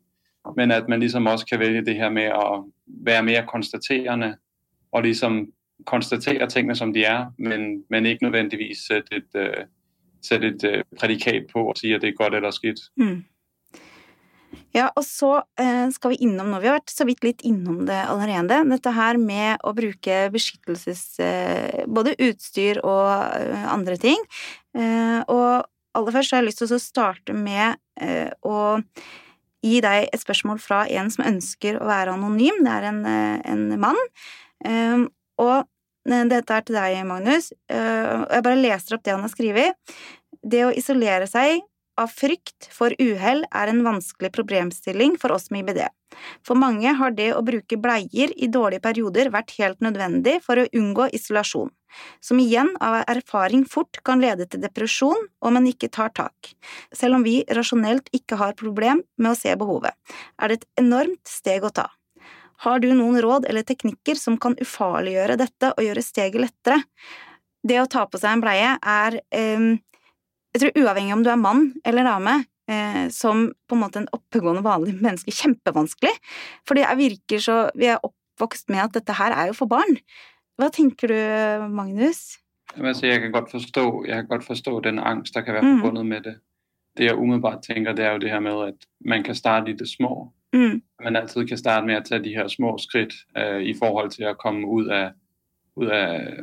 Men 0.57 0.70
at 0.70 0.88
man 0.88 1.00
ligesom 1.00 1.26
også 1.26 1.46
kan 1.46 1.59
vælge 1.59 1.84
det 1.84 1.94
her 1.94 2.11
med 2.11 2.22
at 2.22 2.64
være 2.86 3.22
mere 3.22 3.46
konstaterende 3.46 4.36
og 4.92 5.03
ligesom 5.03 5.48
konstatere 5.86 6.48
tingene, 6.48 6.76
som 6.76 6.92
de 6.92 7.05
er, 7.05 7.26
men, 7.38 7.84
men 7.90 8.07
ikke 8.07 8.24
nødvendigvis 8.24 8.78
sætte 8.78 9.16
et, 9.16 9.28
uh, 9.34 9.64
sætte 10.22 10.46
et 10.46 10.64
uh, 10.64 10.98
prædikat 10.98 11.46
på 11.53 11.59
og 11.68 11.76
sige, 11.76 11.94
at 11.94 12.03
det 12.03 12.09
er 12.09 12.12
godt 12.12 12.34
eller 12.34 12.50
skidt. 12.50 12.80
Mm. 12.96 13.24
Ja, 14.72 14.86
og 14.96 15.04
så 15.04 15.34
eh, 15.60 15.88
skal 15.92 16.14
vi 16.14 16.22
innom 16.24 16.48
noe 16.48 16.62
vi 16.62 16.70
har 16.70 16.78
vært 16.78 16.92
så 16.92 17.04
vidt 17.04 17.24
litt 17.26 17.42
innom 17.44 17.82
det 17.88 17.98
allerede, 18.08 18.62
dette 18.70 18.92
her 18.96 19.20
med 19.20 19.60
å 19.64 19.74
bruke 19.76 20.24
beskyttelses... 20.32 21.04
Eh, 21.20 21.82
både 21.92 22.14
utstyr 22.24 22.78
og 22.86 23.08
eh, 23.36 23.64
andre 23.68 23.98
ting. 24.00 24.20
Og 24.72 25.64
aller 25.92 26.14
først 26.14 26.32
har 26.32 26.40
jeg 26.40 26.46
lyst 26.46 26.62
til 26.62 26.72
å 26.72 26.80
starte 26.80 27.34
med 27.36 27.76
å 28.48 28.60
gi 29.62 29.80
deg 29.84 30.06
et 30.06 30.22
spørsmål 30.22 30.60
fra 30.62 30.78
en 30.88 31.10
som 31.12 31.26
ønsker 31.28 31.76
å 31.76 31.88
være 31.90 32.14
anonym. 32.14 32.62
Det 32.64 32.76
er 32.78 32.86
en, 32.88 33.02
en 33.04 33.66
mann. 33.82 34.00
Um, 34.64 35.04
og 35.42 35.68
dette 36.08 36.56
er 36.56 36.64
til 36.64 36.78
deg, 36.78 37.02
Magnus. 37.10 37.50
Jeg 37.68 38.46
bare 38.46 38.62
leser 38.62 38.96
opp 38.96 39.04
det 39.04 39.12
han 39.12 39.26
har 39.26 39.34
skrevet. 39.34 39.92
Det 40.40 40.64
å 40.64 40.72
isolere 40.72 41.28
seg 41.28 41.60
av 42.01 42.12
frykt 42.12 42.68
for 42.72 42.95
uhell 43.01 43.45
er 43.51 43.70
en 43.70 43.82
vanskelig 43.84 44.32
problemstilling 44.34 45.18
for 45.20 45.34
oss 45.34 45.51
med 45.53 45.64
IBD. 45.64 45.84
For 46.45 46.59
mange 46.59 46.93
har 46.99 47.14
det 47.16 47.30
å 47.34 47.45
bruke 47.45 47.78
bleier 47.80 48.32
i 48.36 48.49
dårlige 48.53 48.84
perioder 48.84 49.30
vært 49.32 49.55
helt 49.59 49.80
nødvendig 49.84 50.38
for 50.45 50.61
å 50.61 50.66
unngå 50.68 51.09
isolasjon, 51.16 51.70
som 52.20 52.40
igjen 52.40 52.72
av 52.80 53.01
erfaring 53.07 53.64
fort 53.68 54.01
kan 54.05 54.20
lede 54.24 54.47
til 54.49 54.62
depresjon 54.64 55.28
om 55.40 55.59
en 55.59 55.68
ikke 55.68 55.90
tar 55.93 56.12
tak. 56.16 56.53
Selv 56.93 57.18
om 57.18 57.26
vi 57.26 57.40
rasjonelt 57.49 58.12
ikke 58.16 58.40
har 58.40 58.59
problem 58.59 59.03
med 59.16 59.32
å 59.32 59.38
se 59.38 59.57
behovet, 59.57 59.97
er 60.38 60.53
det 60.53 60.61
et 60.61 60.84
enormt 60.84 61.24
steg 61.28 61.64
å 61.64 61.72
ta. 61.72 61.88
Har 62.62 62.78
du 62.78 62.93
noen 62.95 63.18
råd 63.22 63.49
eller 63.51 63.66
teknikker 63.66 64.18
som 64.18 64.36
kan 64.38 64.55
ufarliggjøre 64.61 65.38
dette 65.40 65.72
og 65.74 65.82
gjøre 65.82 66.05
steget 66.05 66.45
lettere? 66.45 66.82
Det 67.62 67.78
å 67.80 67.88
ta 67.90 68.05
på 68.11 68.18
seg 68.18 68.36
en 68.36 68.43
bleie 68.43 68.76
er 68.78 69.16
eh, 69.34 69.72
jeg 70.53 70.62
tror 70.62 70.82
uavhengig 70.82 71.14
om 71.16 71.22
du 71.24 71.30
er 71.32 71.40
mann 71.40 71.70
eller 71.88 72.07
dame, 72.07 72.34
eh, 72.70 73.07
som 73.14 73.46
på 73.68 73.76
en 73.76 73.82
måte 73.82 74.03
en 74.03 74.11
oppegående, 74.12 74.64
vanlig 74.64 74.98
menneske, 75.00 75.32
kjempevanskelig. 75.32 76.12
Fordi 76.68 76.84
jeg 76.84 77.00
virker 77.00 77.42
så 77.42 77.57
Vi 77.74 77.88
er 77.88 78.03
oppvokst 78.03 78.68
med 78.68 78.84
at 78.84 78.94
dette 78.94 79.16
her 79.16 79.32
er 79.32 79.50
jo 79.50 79.57
for 79.57 79.70
barn. 79.70 79.98
Hva 80.61 80.68
tenker 80.70 81.09
du, 81.09 81.18
Magnus? 81.72 82.38
Jeg, 82.76 83.20
kan 83.20 83.32
godt 83.32 83.50
forstå, 83.50 84.05
jeg 84.07 84.16
kan 84.16 84.28
godt 84.28 84.44
forstå 84.44 84.80
den 84.80 84.98
angst 84.98 85.34
der 85.34 85.42
kan 85.42 85.55
være 85.55 85.64
mm. 85.64 85.80
forbundet 85.80 86.07
med 86.07 86.22
det. 86.22 86.36
Det 86.96 87.05
jeg 87.05 87.16
umiddelbart 87.16 87.62
tenker, 87.64 87.92
det 87.92 88.05
er 88.05 88.12
jo 88.12 88.18
det 88.18 88.30
her 88.30 88.40
med 88.40 88.68
at 88.68 88.86
man 89.05 89.24
kan 89.24 89.34
starte 89.34 89.70
i 89.70 89.76
det 89.76 89.88
små. 89.88 90.32
Mm. 90.53 90.82
Man 91.05 91.16
alltid 91.16 91.48
kan 91.48 91.59
starte 91.59 91.86
med 91.86 92.00
å 92.00 92.05
ta 92.05 92.18
de 92.18 92.34
her 92.36 92.48
små 92.48 92.76
skritt 92.78 93.12
uh, 93.36 93.61
i 93.61 93.72
forhold 93.72 94.12
til 94.12 94.28
å 94.28 94.36
komme 94.36 94.68
ut 94.68 94.92
av 94.92 95.16
ud 95.76 95.86
af, 95.86 96.36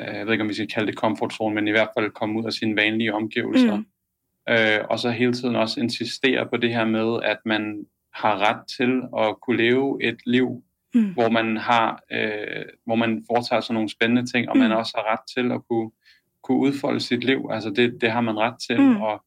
jeg 0.00 0.26
ved 0.26 0.32
ikke 0.32 0.42
om 0.42 0.48
vi 0.48 0.54
skal 0.54 0.68
kalde 0.68 0.86
det 0.86 0.98
comfort 0.98 1.32
zone, 1.32 1.54
men 1.54 1.68
i 1.68 1.70
hvert 1.70 1.88
fall 1.98 2.10
komme 2.10 2.40
ud 2.40 2.44
af 2.44 2.52
sine 2.52 2.76
vanlige 2.76 3.14
omgivelser. 3.14 3.76
Mm. 3.76 3.86
Øh, 4.48 4.84
og 4.90 4.98
så 4.98 5.10
hele 5.10 5.32
tiden 5.32 5.56
også 5.56 5.80
insistere 5.80 6.46
på 6.46 6.56
det 6.56 6.74
her 6.74 6.84
med, 6.84 7.22
at 7.22 7.38
man 7.44 7.86
har 8.14 8.38
ret 8.38 8.66
til 8.78 9.02
at 9.18 9.40
kunne 9.40 9.56
leve 9.56 9.98
et 10.02 10.18
liv, 10.26 10.62
mm. 10.94 11.12
hvor 11.12 11.28
man 11.28 11.56
har, 11.56 12.02
øh, 12.12 12.64
hvor 12.84 12.94
man 12.94 13.24
foretager 13.30 13.60
sådan 13.60 13.74
nogle 13.74 13.90
spændende 13.90 14.32
ting, 14.32 14.48
og 14.48 14.56
mm. 14.56 14.62
man 14.62 14.72
også 14.72 14.92
har 14.96 15.12
ret 15.12 15.34
til 15.36 15.52
at 15.52 15.60
kunne, 15.70 15.90
kunne 16.42 16.58
udfolde 16.58 17.00
sit 17.00 17.24
liv. 17.24 17.48
Altså 17.50 17.70
det, 17.70 18.00
det 18.00 18.10
har 18.10 18.20
man 18.20 18.38
ret 18.38 18.54
til, 18.68 18.80
mm. 18.80 19.00
og 19.00 19.22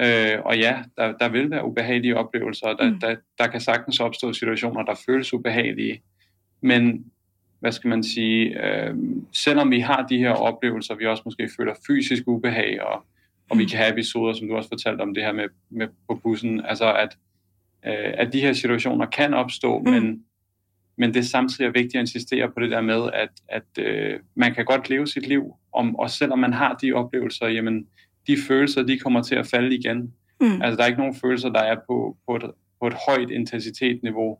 Øh, 0.00 0.38
og 0.44 0.58
ja, 0.58 0.82
der, 0.96 1.12
der 1.12 1.28
vil 1.28 1.50
være 1.50 1.64
ubehagelige 1.64 2.16
oplevelser, 2.16 2.66
og 2.66 2.78
der, 2.78 2.90
mm. 2.90 3.00
der, 3.00 3.16
der 3.38 3.46
kan 3.46 3.60
sagtens 3.60 4.00
opstå 4.00 4.32
situationer, 4.32 4.82
der 4.82 4.94
føles 5.06 5.34
ubehagelige. 5.34 6.02
Men 6.62 7.11
hvad 7.62 7.72
skal 7.72 7.88
man 7.88 8.02
sige, 8.02 8.66
øh, 8.66 8.94
selvom 9.32 9.70
vi 9.70 9.80
har 9.80 10.06
de 10.06 10.18
her 10.18 10.30
oplevelser, 10.30 10.94
vi 10.94 11.06
også 11.06 11.22
måske 11.24 11.48
føler 11.56 11.74
fysisk 11.86 12.22
ubehag, 12.26 12.82
og, 12.82 13.04
og 13.50 13.58
vi 13.58 13.64
kan 13.64 13.78
have 13.78 13.92
episoder, 13.92 14.32
som 14.32 14.48
du 14.48 14.56
også 14.56 14.68
fortalte 14.68 15.02
om 15.02 15.14
det 15.14 15.22
her 15.22 15.32
med, 15.32 15.44
med 15.70 15.88
på 16.08 16.14
bussen, 16.14 16.64
altså 16.64 16.94
at, 16.94 17.16
øh, 17.86 18.14
at 18.14 18.32
de 18.32 18.40
her 18.40 18.52
situationer 18.52 19.06
kan 19.06 19.34
opstå, 19.34 19.78
mm. 19.78 19.90
men, 19.90 20.24
men 20.96 21.14
det 21.14 21.20
er 21.20 21.24
samtidig 21.24 21.74
vigtigt 21.74 21.94
at 21.94 22.00
insistere 22.00 22.50
på 22.50 22.60
det 22.60 22.70
der 22.70 22.80
med, 22.80 23.10
at, 23.12 23.30
at 23.48 23.84
øh, 23.84 24.20
man 24.34 24.54
kan 24.54 24.64
godt 24.64 24.90
leve 24.90 25.06
sit 25.06 25.26
liv, 25.26 25.54
om, 25.72 25.96
og 25.96 26.10
selvom 26.10 26.38
man 26.38 26.52
har 26.52 26.74
de 26.74 26.92
oplevelser, 26.92 27.46
jamen 27.46 27.86
de 28.26 28.36
følelser, 28.48 28.82
de 28.82 28.98
kommer 28.98 29.22
til 29.22 29.34
at 29.34 29.46
falde 29.46 29.76
igen. 29.76 30.14
Mm. 30.40 30.62
Altså 30.62 30.76
der 30.76 30.82
er 30.82 30.86
ikke 30.86 31.00
nogen 31.00 31.14
følelser, 31.14 31.48
der 31.48 31.60
er 31.60 31.76
på, 31.86 32.16
på, 32.26 32.36
et, 32.36 32.50
på 32.80 32.86
et 32.86 32.94
højt 33.08 33.30
intensitetsniveau 33.30 34.38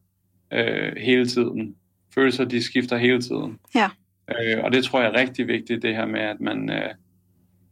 øh, 0.53 0.97
hele 0.97 1.27
tiden 1.27 1.77
følelser 2.15 2.45
de 2.45 2.63
skifter 2.63 2.97
hele 2.97 3.21
tiden. 3.23 3.59
Ja. 3.75 3.91
Øh, 4.31 4.65
og 4.65 4.73
det 4.73 4.85
tror 4.85 5.01
jeg 5.01 5.09
er 5.09 5.21
rigtig 5.21 5.49
vigtigt, 5.49 5.83
det 5.83 5.97
her 5.97 6.07
med, 6.07 6.21
at 6.21 6.41
man, 6.41 6.71
øh, 6.71 6.91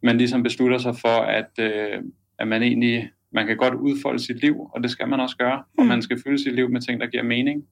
man 0.03 0.19
ligesom 0.19 0.43
beslutter 0.43 0.79
sig 0.79 0.97
for, 0.97 1.21
at, 1.21 1.51
øh, 1.59 2.03
at 2.39 2.49
man 2.49 2.63
egentlig 2.63 3.11
man 3.33 3.47
kan 3.47 3.57
godt 3.57 3.75
udfolde 3.75 4.19
sit 4.19 4.41
liv, 4.41 4.71
og 4.73 4.83
det 4.83 4.91
skal 4.91 5.09
man 5.09 5.21
også 5.21 5.37
gøre, 5.37 5.57
mm. 5.57 5.79
og 5.79 5.87
man 5.87 6.03
skal 6.03 6.23
fylde 6.27 6.43
sit 6.43 6.55
liv 6.55 6.71
med 6.71 6.81
ting, 6.81 7.01
der 7.01 7.07
giver 7.07 7.23
mening. 7.23 7.65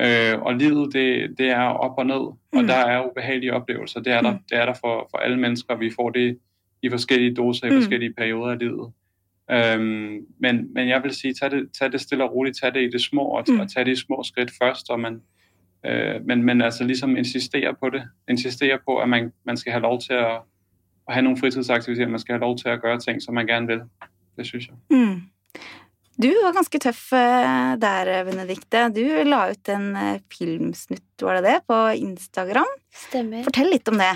Øh, 0.00 0.42
og 0.42 0.54
livet, 0.54 0.94
det, 0.94 1.38
det 1.38 1.48
er 1.48 1.60
op 1.60 1.98
og 1.98 2.06
ned, 2.06 2.20
mm. 2.52 2.58
og 2.58 2.64
der 2.64 2.74
er 2.74 3.10
ubehagelige 3.10 3.54
oplevelser. 3.54 4.00
Det 4.00 4.12
er 4.12 4.20
der, 4.20 4.32
mm. 4.32 4.38
det 4.50 4.58
er 4.58 4.66
der 4.66 4.74
for, 4.74 5.08
for 5.10 5.18
alle 5.18 5.36
mennesker. 5.36 5.76
Vi 5.76 5.90
får 5.96 6.10
det 6.10 6.38
i 6.82 6.90
forskellige 6.90 7.34
doser, 7.34 7.66
i 7.66 7.70
mm. 7.70 7.76
forskellige 7.76 8.12
perioder 8.12 8.52
af 8.52 8.58
livet. 8.58 8.92
Øhm, 9.50 10.26
men, 10.38 10.74
men 10.74 10.88
jeg 10.88 11.02
vil 11.02 11.10
sige, 11.10 11.34
tag 11.34 11.50
det, 11.50 11.68
tag 11.78 11.92
det 11.92 12.00
stille 12.00 12.24
og 12.24 12.34
roligt, 12.34 12.58
tag 12.62 12.74
det 12.74 12.82
i 12.82 12.90
det 12.90 13.00
små, 13.00 13.22
og, 13.22 13.44
mm. 13.48 13.60
og 13.60 13.72
tag 13.72 13.86
det 13.86 13.98
små 13.98 14.22
skridt 14.22 14.50
først, 14.62 14.90
og 14.90 15.00
man, 15.00 15.20
Øh, 15.86 16.26
men, 16.26 16.42
men 16.42 16.62
altså 16.62 16.84
ligesom 16.84 17.16
insistere 17.16 17.74
på 17.74 17.90
det. 17.90 18.02
Insistere 18.28 18.78
på, 18.86 18.98
at 18.98 19.08
man, 19.08 19.32
man 19.46 19.56
skal 19.56 19.72
have 19.72 19.82
lov 19.82 20.00
til 20.00 20.12
at, 20.12 20.40
at 21.08 21.14
have 21.14 21.22
nogle 21.22 21.38
fritidsaktiviteter. 21.38 22.08
Man 22.08 22.20
skal 22.20 22.32
have 22.32 22.40
lov 22.40 22.58
til 22.58 22.68
at 22.68 22.82
gøre 22.82 22.98
ting, 23.00 23.22
som 23.22 23.34
man 23.34 23.46
gerne 23.46 23.66
vil. 23.66 23.80
Det 24.36 24.46
synes 24.46 24.66
jeg. 24.66 24.76
Mm. 24.90 25.20
Du 26.22 26.28
var 26.44 26.52
ganske 26.54 26.78
tøff 26.78 27.12
øh, 27.12 27.80
der, 27.82 28.24
Benedikte. 28.24 28.88
Du 28.88 29.02
la 29.28 29.50
ut 29.50 29.68
en 29.68 29.96
øh, 29.96 30.20
filmsnutt, 30.38 31.22
var 31.22 31.40
det 31.40 31.44
det, 31.44 31.58
på 31.68 31.86
Instagram. 31.88 32.70
Stemmer. 32.94 33.42
Fortell 33.42 33.72
litt 33.74 33.88
om 33.88 33.98
det. 33.98 34.14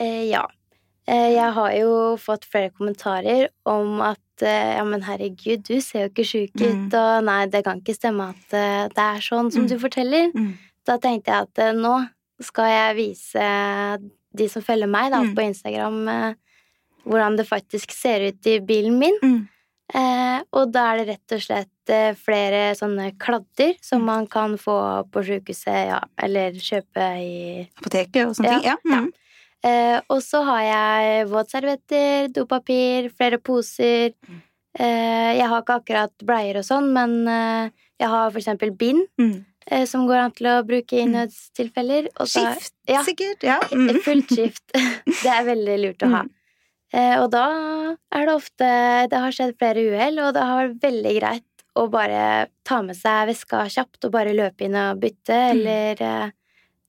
Eh, 0.00 0.28
ja. 0.28 0.44
Eh, 1.08 1.32
jeg 1.34 1.52
har 1.52 1.72
jo 1.72 1.90
fått 2.16 2.46
flere 2.46 2.70
kommentarer 2.70 3.48
om 3.64 4.00
at 4.00 4.22
ja, 4.40 4.82
men 4.84 5.00
herregud, 5.00 5.62
du 5.64 5.80
ser 5.80 6.02
jo 6.02 6.08
ikke 6.10 6.24
sjuk 6.28 6.58
ut, 6.60 6.90
mm. 6.90 6.90
og 6.92 7.22
nei, 7.24 7.46
det 7.48 7.62
kan 7.64 7.78
ikke 7.80 7.94
stemme 7.96 8.26
at 8.34 8.50
det 8.92 9.00
er 9.00 9.22
sånn 9.24 9.48
som 9.48 9.64
mm. 9.64 9.70
du 9.70 9.78
forteller. 9.80 10.26
Mm 10.36 10.50
da 10.86 10.98
tenkte 11.02 11.32
jeg 11.32 11.48
at 11.48 11.64
eh, 11.64 11.74
nå 11.76 11.96
skal 12.42 12.70
jeg 12.70 12.96
vise 12.98 13.48
de 14.36 14.48
som 14.52 14.64
følger 14.64 14.90
meg 14.90 15.10
da, 15.14 15.22
mm. 15.24 15.34
på 15.36 15.44
Instagram, 15.46 16.00
eh, 16.12 16.64
hvordan 17.06 17.38
det 17.38 17.46
faktisk 17.48 17.94
ser 17.94 18.28
ut 18.28 18.48
i 18.50 18.58
bilen 18.64 18.98
min. 19.00 19.20
Mm. 19.22 19.44
Eh, 19.94 20.40
og 20.58 20.72
da 20.74 20.88
er 20.90 21.00
det 21.00 21.12
rett 21.12 21.34
og 21.36 21.42
slett 21.44 21.92
eh, 21.94 22.16
flere 22.18 22.72
sånne 22.74 23.12
kladder 23.22 23.76
som 23.84 24.02
mm. 24.02 24.08
man 24.08 24.26
kan 24.30 24.56
få 24.58 24.78
på 25.14 25.22
sjukehuset, 25.28 25.92
ja, 25.92 26.00
eller 26.26 26.58
kjøpe 26.58 27.06
i 27.22 27.36
Apoteket 27.78 28.24
og 28.24 28.34
sånne 28.34 28.56
ting? 28.56 28.66
Ja. 28.66 28.74
ja. 28.82 29.04
Mm. 29.04 29.12
Eh, 29.66 29.98
og 30.12 30.20
så 30.26 30.42
har 30.46 30.64
jeg 30.66 31.28
våtservietter, 31.30 32.28
dopapir, 32.34 33.08
flere 33.14 33.38
poser. 33.38 34.12
Mm. 34.26 34.42
Eh, 34.76 35.30
jeg 35.38 35.50
har 35.52 35.62
ikke 35.62 35.78
akkurat 35.80 36.26
bleier 36.26 36.60
og 36.60 36.66
sånn, 36.66 36.90
men 36.94 37.16
jeg 37.26 38.10
har 38.10 38.32
for 38.32 38.42
eksempel 38.42 38.74
bind. 38.76 39.06
Mm. 39.66 39.82
Eh, 39.82 39.84
som 39.86 40.06
går 40.06 40.22
an 40.22 40.34
til 40.36 40.46
å 40.50 40.62
bruke 40.66 40.96
i 40.96 41.04
mm. 41.06 41.16
Så, 41.30 42.26
skift, 42.26 42.74
ja, 42.86 43.02
sikkert. 43.06 43.42
Ja. 43.42 43.58
Mm. 43.72 44.00
Fullt 44.04 44.30
skift. 44.30 44.64
Det 45.24 45.32
er 45.32 45.44
veldig 45.46 45.78
lurt 45.82 46.06
å 46.06 46.12
ha. 46.12 46.22
Mm. 46.26 46.32
Eh, 46.94 47.16
og 47.18 47.30
da 47.34 47.46
er 48.14 48.28
det 48.28 48.34
ofte 48.36 48.66
Det 49.10 49.18
har 49.18 49.34
skjedd 49.34 49.56
flere 49.58 49.82
uhell, 49.90 50.20
og 50.22 50.34
det 50.36 50.44
har 50.46 50.60
vært 50.60 50.84
veldig 50.86 51.14
greit 51.18 51.64
å 51.76 51.88
bare 51.92 52.46
ta 52.64 52.80
med 52.80 52.96
seg 52.96 53.26
veska 53.28 53.66
kjapt 53.68 54.06
og 54.06 54.14
bare 54.14 54.32
løpe 54.36 54.64
inn 54.64 54.78
og 54.80 55.02
bytte, 55.02 55.34
mm. 55.34 55.50
eller 55.50 56.02
eh, 56.06 56.30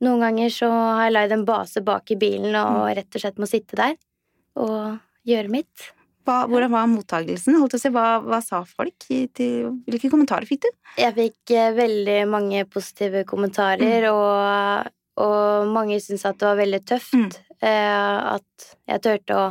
noen 0.05 0.23
ganger 0.23 0.53
så 0.53 0.69
har 0.71 1.07
jeg 1.07 1.15
leid 1.17 1.34
en 1.36 1.47
base 1.47 1.84
bak 1.84 2.13
i 2.13 2.19
bilen 2.19 2.53
og 2.53 2.86
mm. 2.86 2.93
rett 3.01 3.17
og 3.17 3.23
slett 3.23 3.41
må 3.41 3.49
sitte 3.49 3.80
der 3.80 3.97
og 4.57 4.99
gjøre 5.28 5.51
mitt. 5.51 5.89
Hva, 6.28 6.41
hvordan 6.51 6.73
var 6.73 6.88
mottagelsen? 6.91 7.55
Holdt 7.55 7.78
å 7.78 7.80
si, 7.80 7.91
hva, 7.93 8.17
hva 8.19 8.41
sa 8.43 8.59
folk? 8.67 9.05
Til, 9.07 9.69
hvilke 9.88 10.09
kommentarer 10.11 10.47
fikk 10.49 10.65
du? 10.65 10.69
Jeg 10.99 11.15
fikk 11.15 11.53
eh, 11.55 11.69
veldig 11.78 12.17
mange 12.28 12.65
positive 12.67 13.23
kommentarer, 13.30 14.09
mm. 14.09 14.11
og, 14.11 14.89
og, 15.23 15.71
mange 15.71 16.01
syntes 16.03 16.28
at 16.28 16.39
det 16.41 16.49
var 16.49 16.59
veldig 16.59 16.82
tøft 16.89 17.15
mm. 17.15 17.30
eh, 17.63 18.17
at 18.36 18.67
jeg 18.91 19.03
turte 19.07 19.38
å, 19.39 19.45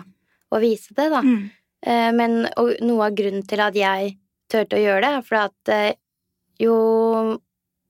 å, 0.53 0.61
vise 0.61 0.93
det, 0.93 1.09
da. 1.15 1.23
Mm. 1.25 1.47
Eh, 1.87 2.11
men 2.19 2.43
noe 2.45 3.09
av 3.09 3.17
grunnen 3.17 3.47
til 3.49 3.65
at 3.65 3.79
jeg 3.81 4.13
turte 4.53 4.77
å 4.77 4.83
gjøre 4.85 5.07
det, 5.07 5.15
er 5.15 5.27
fordi 5.31 5.47
at 5.49 6.61
jo 6.61 6.77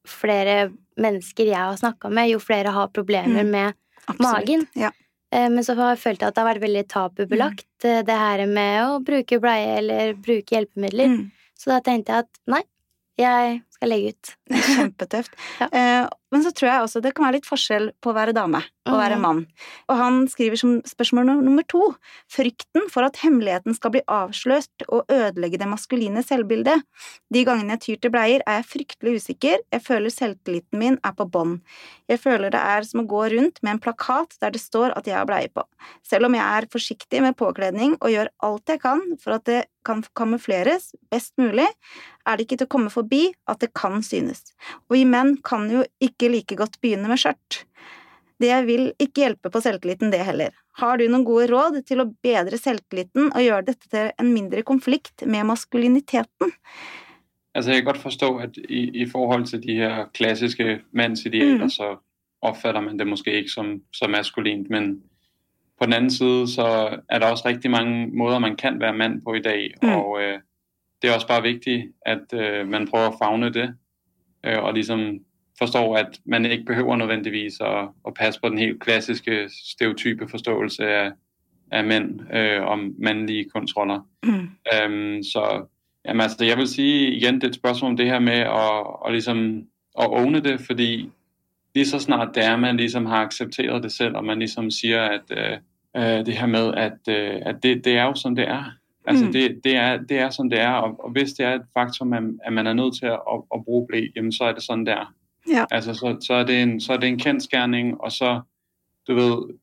flere 0.07 0.71
mennesker 1.03 1.51
jeg 1.51 1.59
har 1.59 1.75
snakka 1.81 2.11
med, 2.15 2.31
jo 2.31 2.39
flere 2.43 2.71
har 2.75 2.95
problemer 2.95 3.43
mm. 3.43 3.51
med 3.51 3.75
Absolutt. 4.07 4.31
magen. 4.31 4.65
Ja. 4.79 4.95
Eh, 5.37 5.49
men 5.53 5.65
så 5.65 5.77
har 5.77 5.95
jeg 5.95 6.03
følt 6.05 6.25
at 6.25 6.37
det 6.37 6.43
har 6.43 6.51
vært 6.55 6.65
veldig 6.65 6.85
tabubelagt, 6.93 7.69
mm. 7.85 8.07
det 8.09 8.21
her 8.23 8.45
med 8.49 8.79
å 8.87 9.01
bruke 9.05 9.41
bleie 9.43 9.77
eller 9.83 10.17
bruke 10.17 10.57
hjelpemidler. 10.57 11.13
Mm. 11.13 11.53
Så 11.57 11.73
da 11.73 11.83
tenkte 11.85 12.15
jeg 12.15 12.27
at 12.27 12.43
nei, 12.53 12.63
jeg 13.21 13.61
skal 13.77 13.93
legge 13.93 14.13
ut. 14.15 14.33
Kjempetøft. 14.53 15.37
ja. 15.63 15.69
eh, 15.71 16.03
men 16.35 16.43
så 16.43 16.51
tror 16.55 16.71
jeg 16.71 16.85
også 16.85 17.03
det 17.05 17.13
kan 17.15 17.27
være 17.27 17.39
litt 17.39 17.49
forskjell 17.49 17.91
på 18.03 18.11
å 18.11 18.17
være 18.17 18.35
dame 18.37 18.63
og 18.87 18.95
å 18.95 18.99
være 18.99 19.19
mann. 19.19 19.43
Og 19.91 19.99
han 19.99 20.19
skriver 20.31 20.59
som 20.61 20.77
spørsmål 20.87 21.29
nummer 21.29 21.67
to 21.71 21.89
frykten 22.33 22.87
for 22.93 23.07
at 23.07 23.19
hemmeligheten 23.23 23.75
skal 23.75 23.93
bli 23.95 24.03
avslørt 24.11 24.87
og 24.87 25.11
ødelegge 25.13 25.59
det 25.59 25.69
maskuline 25.71 26.23
selvbildet. 26.27 26.85
De 27.35 27.45
gangene 27.47 27.77
jeg 27.77 27.85
tyr 27.87 28.03
til 28.03 28.15
bleier, 28.15 28.45
er 28.47 28.61
jeg 28.61 28.69
fryktelig 28.71 29.21
usikker, 29.21 29.63
jeg 29.75 29.85
føler 29.87 30.15
selvtilliten 30.15 30.81
min 30.83 30.99
er 31.07 31.15
på 31.19 31.27
bånn. 31.31 31.59
Jeg 32.11 32.23
føler 32.23 32.55
det 32.55 32.63
er 32.63 32.87
som 32.87 33.03
å 33.03 33.09
gå 33.11 33.25
rundt 33.35 33.63
med 33.63 33.77
en 33.77 33.83
plakat 33.83 34.39
der 34.43 34.55
det 34.55 34.63
står 34.63 34.95
at 34.99 35.11
jeg 35.11 35.19
har 35.19 35.27
bleie 35.29 35.51
på. 35.51 35.67
Selv 36.07 36.31
om 36.31 36.39
jeg 36.39 36.47
er 36.47 36.71
forsiktig 36.71 37.23
med 37.25 37.39
påkledning 37.39 37.99
og 38.01 38.13
gjør 38.13 38.31
alt 38.47 38.75
jeg 38.75 38.83
kan 38.83 39.03
for 39.23 39.39
at 39.39 39.47
det 39.51 39.65
kan 39.87 40.03
kamufleres 40.19 40.91
best 41.13 41.37
mulig, 41.39 41.67
er 42.27 42.37
det 42.37 42.47
ikke 42.47 42.59
til 42.59 42.67
å 42.67 42.73
komme 42.75 42.91
forbi 42.91 43.29
at 43.51 43.61
det 43.63 43.71
kan 43.77 44.01
synes. 44.03 44.43
Og 44.89 44.97
vi 44.97 45.05
menn 45.07 45.37
kan 45.47 45.69
jo 45.71 45.85
ikke 46.03 46.16
like 46.25 46.57
godt 46.57 46.81
begynne 46.81 47.09
med 47.09 47.19
skjørt. 47.21 47.65
Det 48.41 48.67
vil 48.67 48.93
ikke 49.01 49.23
hjelpe 49.23 49.51
på 49.51 49.61
selvtilliten, 49.61 50.11
det 50.13 50.21
heller. 50.25 50.51
Har 50.77 50.97
du 51.01 51.07
noen 51.09 51.25
gode 51.25 51.47
råd 51.49 51.83
til 51.89 52.01
å 52.01 52.11
bedre 52.23 52.59
selvtilliten 52.61 53.31
og 53.33 53.41
gjøre 53.41 53.65
dette 53.65 53.89
til 53.89 54.11
en 54.21 54.33
mindre 54.33 54.63
konflikt 54.63 55.25
med 55.27 55.45
maskuliniteten? 55.49 56.53
Altså 57.55 57.71
jeg 57.73 57.81
kan 57.83 57.93
godt 57.95 58.03
forstå, 58.03 58.37
at 58.39 58.57
i, 58.69 58.91
i 59.03 59.07
forhold 59.09 59.47
til 59.47 59.63
de 59.63 59.77
her 59.77 60.05
klassiske 60.15 60.83
mannsidealer, 60.93 61.63
Mm. 61.65 61.71
så 61.71 61.97
oppfatter 62.43 62.81
man 62.81 62.99
det 62.99 63.07
måske 63.07 63.33
ikke 63.33 63.51
som, 63.51 63.81
som 63.93 64.11
maskulint, 64.11 64.69
men 64.71 65.03
på 65.79 65.85
den 65.85 65.93
annen 65.93 66.11
side, 66.11 66.49
så 66.49 66.67
er 67.09 67.19
det 67.19 67.29
også 67.29 67.49
riktig 67.49 67.71
mange 67.71 68.07
måter 68.13 68.39
man 68.39 68.57
kan 68.57 68.81
være 68.81 68.93
mann 68.93 69.21
på 69.25 69.35
i 69.35 69.41
dag, 69.41 69.75
Mm. 69.83 69.89
og 69.89 70.23
øh, 70.23 70.39
det 71.03 71.11
er 71.11 71.15
også 71.15 71.27
bare 71.27 71.43
viktig 71.43 71.89
at 72.07 72.33
øh, 72.35 72.69
man 72.69 72.89
prøver 72.89 73.09
å 73.11 73.19
fagne 73.19 73.51
det, 73.53 73.75
øh, 74.47 74.63
og 74.63 74.75
ligesom 74.75 75.19
forstår, 75.59 75.97
at 75.97 76.21
man 76.25 76.47
ikke 76.47 76.65
behøver 76.65 76.97
nødvendigvis 76.97 77.61
at, 77.61 77.89
at 78.07 78.15
passe 78.15 78.41
på 78.41 78.49
den 78.49 78.59
helt 78.59 78.81
klassiske 78.81 79.51
stereotype 79.71 80.29
forståelse 80.29 80.89
af, 80.89 81.11
af 81.71 81.85
mænd 81.85 82.35
øh, 82.35 82.63
om 82.63 82.95
mandlige 82.99 83.45
kontroller. 83.45 84.01
Mm. 84.23 84.49
Øhm, 84.75 85.23
så 85.23 85.67
jamen, 86.05 86.21
altså, 86.21 86.45
jeg 86.45 86.57
vil 86.57 86.69
sige 86.69 87.11
igen, 87.11 87.35
det 87.35 87.45
er 87.45 87.49
et 87.49 87.55
spørgsmål 87.55 87.91
om 87.91 87.97
det 87.97 88.07
her 88.07 88.19
med 88.19 88.33
at, 88.39 88.87
at, 89.07 89.13
ligesom, 89.13 89.63
at 90.01 90.09
åbne 90.11 90.41
det, 90.41 90.61
fordi 90.61 91.11
lige 91.75 91.87
så 91.87 91.99
snart 91.99 92.35
det 92.35 92.45
er, 92.45 92.57
man 92.57 92.77
ligesom 92.77 93.07
har 93.07 93.25
accepteret 93.25 93.83
det 93.83 93.93
selv, 93.93 94.17
og 94.17 94.25
man 94.25 94.39
ligesom 94.39 94.71
siger, 94.71 95.03
at 95.03 95.23
øh, 95.31 95.59
øh, 95.97 96.27
det 96.27 96.35
her 96.35 96.47
med, 96.47 96.75
at, 96.75 96.99
øh, 97.09 97.43
at 97.47 97.57
det, 97.63 97.85
det 97.85 97.97
er 97.97 98.05
jo 98.05 98.15
som 98.15 98.35
det 98.37 98.49
er. 98.49 98.65
Altså 99.09 99.25
Mm. 99.25 99.33
det, 99.33 99.61
det, 99.65 99.77
er, 99.77 99.97
det 99.97 100.19
er 100.19 100.31
som 100.31 100.51
det 100.51 100.61
er, 100.61 100.73
og, 100.73 101.05
og 101.05 101.11
hvis 101.11 101.33
det 101.33 101.47
er 101.47 101.55
et 101.55 101.63
faktum, 101.75 102.13
at, 102.13 102.23
at 102.45 102.53
man 102.53 102.67
er 102.67 102.73
nødt 102.73 102.99
til 102.99 103.07
at, 103.07 103.21
at, 103.33 103.43
at 103.55 103.65
bruge 103.65 103.87
blæ, 103.87 104.07
jamen 104.17 104.33
så 104.33 104.45
er 104.45 104.53
det 104.53 104.63
sådan 104.63 104.87
der. 104.87 105.15
Ja. 105.49 105.65
Altså 105.71 105.95
så, 105.95 106.17
så, 106.21 106.35
er 106.35 106.45
det 106.45 106.63
en, 106.63 106.81
så 106.81 106.93
er 106.93 106.97
det 106.97 107.09
en 107.09 107.19
kendskærning, 107.19 108.01
og 108.01 108.13
så, 108.13 108.41
du 109.09 109.15
ved, 109.15 109.55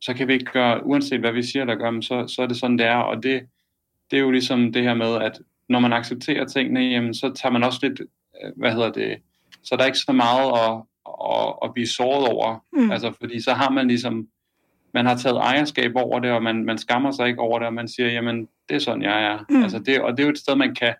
så 0.00 0.14
kan 0.14 0.28
vi 0.28 0.32
ikke 0.32 0.52
gøre, 0.52 0.86
uanset 0.86 1.20
hvad 1.20 1.32
vi 1.32 1.42
siger, 1.42 1.62
eller 1.62 1.74
gør, 1.74 2.00
så, 2.00 2.26
så 2.34 2.42
er 2.42 2.46
det 2.46 2.56
sådan, 2.56 2.78
det 2.78 2.86
er, 2.86 2.96
og 2.96 3.22
det, 3.22 3.42
det 4.10 4.16
er 4.16 4.20
jo 4.20 4.30
ligesom 4.30 4.72
det 4.72 4.82
her 4.82 4.94
med, 4.94 5.14
at 5.20 5.40
når 5.68 5.78
man 5.78 5.92
accepterer 5.92 6.44
tingene, 6.44 6.80
jamen, 6.80 7.14
så 7.14 7.32
tager 7.32 7.52
man 7.52 7.64
også 7.64 7.78
lidt, 7.82 8.00
øh, 8.00 8.52
hvad 8.56 8.72
hedder 8.72 8.92
det, 8.92 9.16
så 9.62 9.74
er 9.74 9.76
der 9.76 9.86
ikke 9.86 9.98
så 9.98 10.12
meget 10.12 10.52
at, 10.52 10.82
at, 11.30 11.54
at 11.64 11.74
blive 11.74 11.86
såret 11.88 12.28
over, 12.28 12.64
Mm. 12.72 12.90
altså 12.90 13.12
fordi 13.20 13.40
så 13.40 13.52
har 13.52 13.70
man 13.70 13.88
ligesom, 13.88 14.28
man 14.94 15.06
har 15.06 15.16
taget 15.16 15.36
ejerskab 15.36 15.92
over 15.96 16.20
det, 16.20 16.30
og 16.30 16.42
man, 16.42 16.64
man 16.64 16.78
skammer 16.78 17.10
sig 17.10 17.28
ikke 17.28 17.40
over 17.40 17.58
det, 17.58 17.66
og 17.66 17.74
man 17.74 17.88
siger, 17.88 18.08
jamen, 18.08 18.48
det 18.68 18.74
er 18.74 18.78
sådan, 18.78 19.02
jeg 19.02 19.24
er. 19.24 19.38
Mm. 19.48 19.62
Altså 19.62 19.78
det, 19.78 20.00
og 20.00 20.12
det 20.12 20.20
er 20.20 20.26
jo 20.26 20.30
et 20.32 20.38
sted, 20.38 20.54
man 20.56 20.74
kan, 20.74 20.94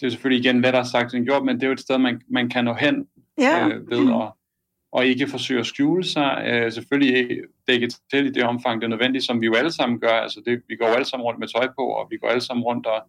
det 0.00 0.06
er 0.06 0.10
selvfølgelig 0.10 0.44
igen 0.44 0.60
lettere 0.60 0.86
sagt 0.86 1.14
end 1.14 1.24
gjort, 1.24 1.44
men 1.44 1.56
det 1.56 1.62
er 1.62 1.66
jo 1.66 1.72
et 1.72 1.80
sted, 1.80 1.98
man, 1.98 2.20
man 2.28 2.48
kan 2.50 2.64
nå 2.64 2.74
hen 2.74 3.06
Ja. 3.42 3.68
øh, 3.68 3.90
ved 3.90 4.14
at 4.14 4.32
og 4.92 5.06
ikke 5.06 5.28
forsøge 5.28 5.60
at 5.60 5.66
skjule 5.66 6.04
sig. 6.04 6.44
Øh, 6.46 6.72
selvfølgelig 6.72 7.38
dække 7.68 7.88
til 8.10 8.26
i 8.26 8.30
det 8.30 8.44
omfang, 8.44 8.80
det 8.80 8.86
er 8.86 8.90
nødvendigt, 8.90 9.24
som 9.24 9.40
vi 9.40 9.46
jo 9.46 9.54
alle 9.54 9.72
sammen 9.72 10.00
gør. 10.00 10.08
Altså 10.08 10.42
det, 10.46 10.62
vi 10.68 10.76
går 10.76 10.86
alle 10.86 11.04
sammen 11.04 11.24
rundt 11.24 11.40
med 11.40 11.48
tøj 11.48 11.68
på, 11.78 11.82
og 11.82 12.06
vi 12.10 12.16
går 12.16 12.28
alle 12.28 12.40
sammen 12.40 12.64
rundt 12.64 12.86
og, 12.86 13.02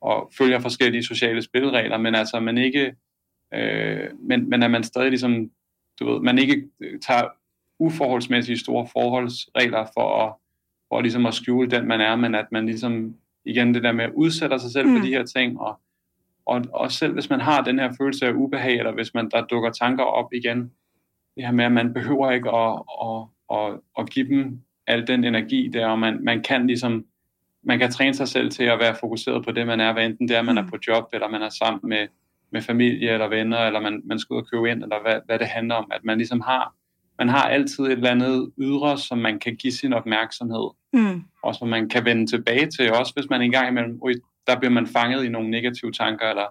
og 0.00 0.32
følger 0.38 0.58
forskellige 0.58 1.04
sociale 1.04 1.42
spilleregler, 1.42 1.98
men 1.98 2.14
altså 2.14 2.40
man 2.40 2.58
ikke, 2.58 2.94
øh, 3.54 4.08
men, 4.18 4.50
men 4.50 4.62
at 4.62 4.70
man 4.70 4.84
stadig 4.84 5.08
ligesom, 5.08 5.50
du 6.00 6.12
ved, 6.12 6.20
man 6.20 6.38
ikke 6.38 6.68
øh, 6.80 7.00
tager 7.00 7.28
uforholdsmæssigt 7.78 8.60
store 8.60 8.86
forholdsregler 8.92 9.86
for 9.94 10.24
at, 10.24 10.32
for 10.88 11.00
ligesom 11.00 11.26
at 11.26 11.34
skjule 11.34 11.70
den, 11.70 11.86
man 11.86 12.00
er, 12.00 12.16
men 12.16 12.34
at 12.34 12.46
man 12.52 12.66
ligesom, 12.66 13.14
igen 13.44 13.74
det 13.74 13.82
der 13.82 13.92
med 13.92 14.04
at 14.04 14.12
udsætter 14.14 14.58
sig 14.58 14.70
selv 14.70 14.86
mm. 14.86 14.92
Mm. 14.92 14.98
for 14.98 15.06
de 15.06 15.12
her 15.12 15.24
ting, 15.24 15.60
og, 15.60 15.80
og, 16.46 16.62
og 16.74 16.92
selv 16.92 17.12
hvis 17.12 17.30
man 17.30 17.40
har 17.40 17.62
den 17.62 17.78
her 17.78 17.92
følelse 18.00 18.26
af 18.26 18.32
ubehag, 18.32 18.78
eller 18.78 18.92
hvis 18.92 19.14
man 19.14 19.30
der 19.30 19.44
dukker 19.46 19.70
tanker 19.70 20.04
op 20.04 20.32
igen, 20.32 20.58
det 21.36 21.44
her 21.44 21.52
med, 21.52 21.64
at 21.64 21.72
man 21.72 21.94
behøver 21.94 22.30
ikke 22.30 22.50
at, 22.50 22.82
at, 23.04 23.22
at, 23.58 23.80
at 23.98 24.10
give 24.10 24.28
dem 24.28 24.60
al 24.86 25.06
den 25.06 25.24
energi 25.24 25.68
der, 25.72 25.86
og 25.86 25.98
man, 25.98 26.24
man 26.24 26.42
kan 26.42 26.66
ligesom, 26.66 27.04
man 27.62 27.78
kan 27.78 27.90
træne 27.90 28.14
sig 28.14 28.28
selv 28.28 28.50
til 28.50 28.64
at 28.64 28.78
være 28.78 28.94
fokuseret 29.00 29.44
på 29.44 29.52
det, 29.52 29.66
man 29.66 29.80
er, 29.80 29.92
hvad 29.92 30.04
enten 30.06 30.28
det 30.28 30.36
er, 30.36 30.42
man 30.42 30.58
er 30.58 30.62
Mm. 30.62 30.68
på 30.70 30.76
job, 30.88 31.04
eller 31.12 31.28
man 31.28 31.42
er 31.42 31.48
sammen 31.48 31.80
med, 31.88 32.06
med 32.52 32.62
familie 32.62 33.10
eller 33.10 33.28
venner, 33.28 33.58
eller 33.58 33.80
man, 33.80 34.02
man 34.04 34.18
skal 34.18 34.34
ud 34.34 34.40
og 34.40 34.46
købe 34.52 34.70
ind, 34.70 34.82
eller 34.82 35.02
hvad, 35.02 35.20
hvad 35.26 35.38
det 35.38 35.46
handler 35.46 35.74
om, 35.74 35.90
at 35.94 36.04
man 36.04 36.18
ligesom 36.18 36.40
har, 36.40 36.74
man 37.18 37.28
har 37.28 37.42
altid 37.48 37.84
et 37.84 37.92
eller 37.92 38.10
andet 38.10 38.50
ydre, 38.58 38.98
som 38.98 39.18
man 39.18 39.38
kan 39.38 39.56
give 39.56 39.72
sin 39.72 39.92
opmærksomhed, 39.92 40.70
Mm. 40.92 41.22
og 41.42 41.54
som 41.54 41.68
man 41.68 41.88
kan 41.88 42.04
vende 42.04 42.26
tilbage 42.26 42.66
til, 42.78 42.92
også 42.92 43.12
hvis 43.16 43.30
man 43.30 43.42
engang 43.42 43.68
imellem, 43.68 43.98
ui, 44.02 44.14
der 44.46 44.58
bliver 44.58 44.72
man 44.72 44.86
fanget 44.86 45.24
i 45.24 45.28
nogle 45.28 45.50
negative 45.50 45.92
tanker, 45.92 46.26
eller 46.30 46.46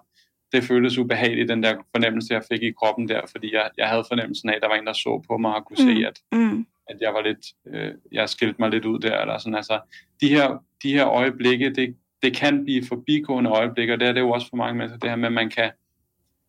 det 0.52 0.64
føltes 0.64 0.98
ubehageligt, 0.98 1.50
den 1.50 1.64
der 1.64 1.76
fornemmelse, 1.96 2.34
jeg 2.34 2.44
fik 2.52 2.64
i 2.64 2.72
kroppen 2.72 3.08
der, 3.08 3.22
fordi 3.32 3.54
jeg, 3.54 3.70
jeg 3.78 3.88
havde 3.90 4.04
fornemmelsen 4.08 4.50
af, 4.50 4.56
at 4.56 4.62
der 4.62 4.68
var 4.68 4.76
en, 4.76 4.86
der 4.88 4.94
så 4.94 5.24
på 5.28 5.38
mig 5.38 5.56
og 5.56 5.66
kunne 5.66 5.86
Mm. 5.86 5.96
se, 5.96 6.08
at, 6.08 6.20
Mm. 6.32 6.66
at 6.90 6.98
jeg 7.02 7.14
var 7.14 7.22
lidt, 7.22 7.46
øh, 7.68 7.92
jeg 8.12 8.30
skilte 8.30 8.56
mig 8.60 8.70
lidt 8.70 8.86
ud 8.86 9.00
der, 9.00 9.22
eller 9.22 9.38
sådan, 9.38 9.56
altså, 9.56 9.80
de 10.22 10.28
her, 10.30 10.64
de 10.84 10.94
her 10.94 11.08
øjeblikke, 11.08 11.70
det, 11.70 11.96
det 12.24 12.36
kan 12.36 12.64
blive 12.64 12.84
forbigående 12.86 13.50
øjeblikke, 13.50 13.94
og 13.94 14.00
det 14.00 14.08
er 14.08 14.12
det 14.12 14.20
jo 14.22 14.30
også 14.30 14.50
for 14.50 14.58
mange 14.58 14.78
mennesker, 14.78 15.00
det 15.00 15.10
her 15.10 15.16
med, 15.18 15.26
at 15.28 15.34
man 15.34 15.50
kan, 15.50 15.72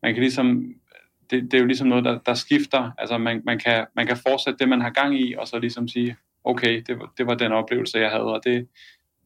man 0.02 0.14
kan 0.14 0.20
ligesom, 0.22 0.74
det, 1.30 1.42
det 1.42 1.54
er 1.54 1.58
jo 1.58 1.66
ligesom 1.66 1.88
noget, 1.88 2.04
der, 2.04 2.18
der 2.18 2.34
skifter, 2.34 2.90
altså 2.98 3.18
man, 3.18 3.42
man, 3.44 3.58
kan, 3.58 3.86
man 3.96 4.06
kan 4.06 4.16
fortsætte 4.16 4.58
det, 4.58 4.68
man 4.68 4.80
har 4.80 4.90
gang 4.90 5.20
i, 5.20 5.34
og 5.38 5.48
så 5.48 5.58
ligesom 5.58 5.88
sige, 5.88 6.16
okay, 6.44 6.82
det 6.86 6.98
var, 6.98 7.12
det 7.18 7.26
var 7.26 7.34
den 7.34 7.52
oplevelse, 7.52 7.98
jeg 7.98 8.10
havde, 8.10 8.24
og 8.34 8.40
det, 8.44 8.68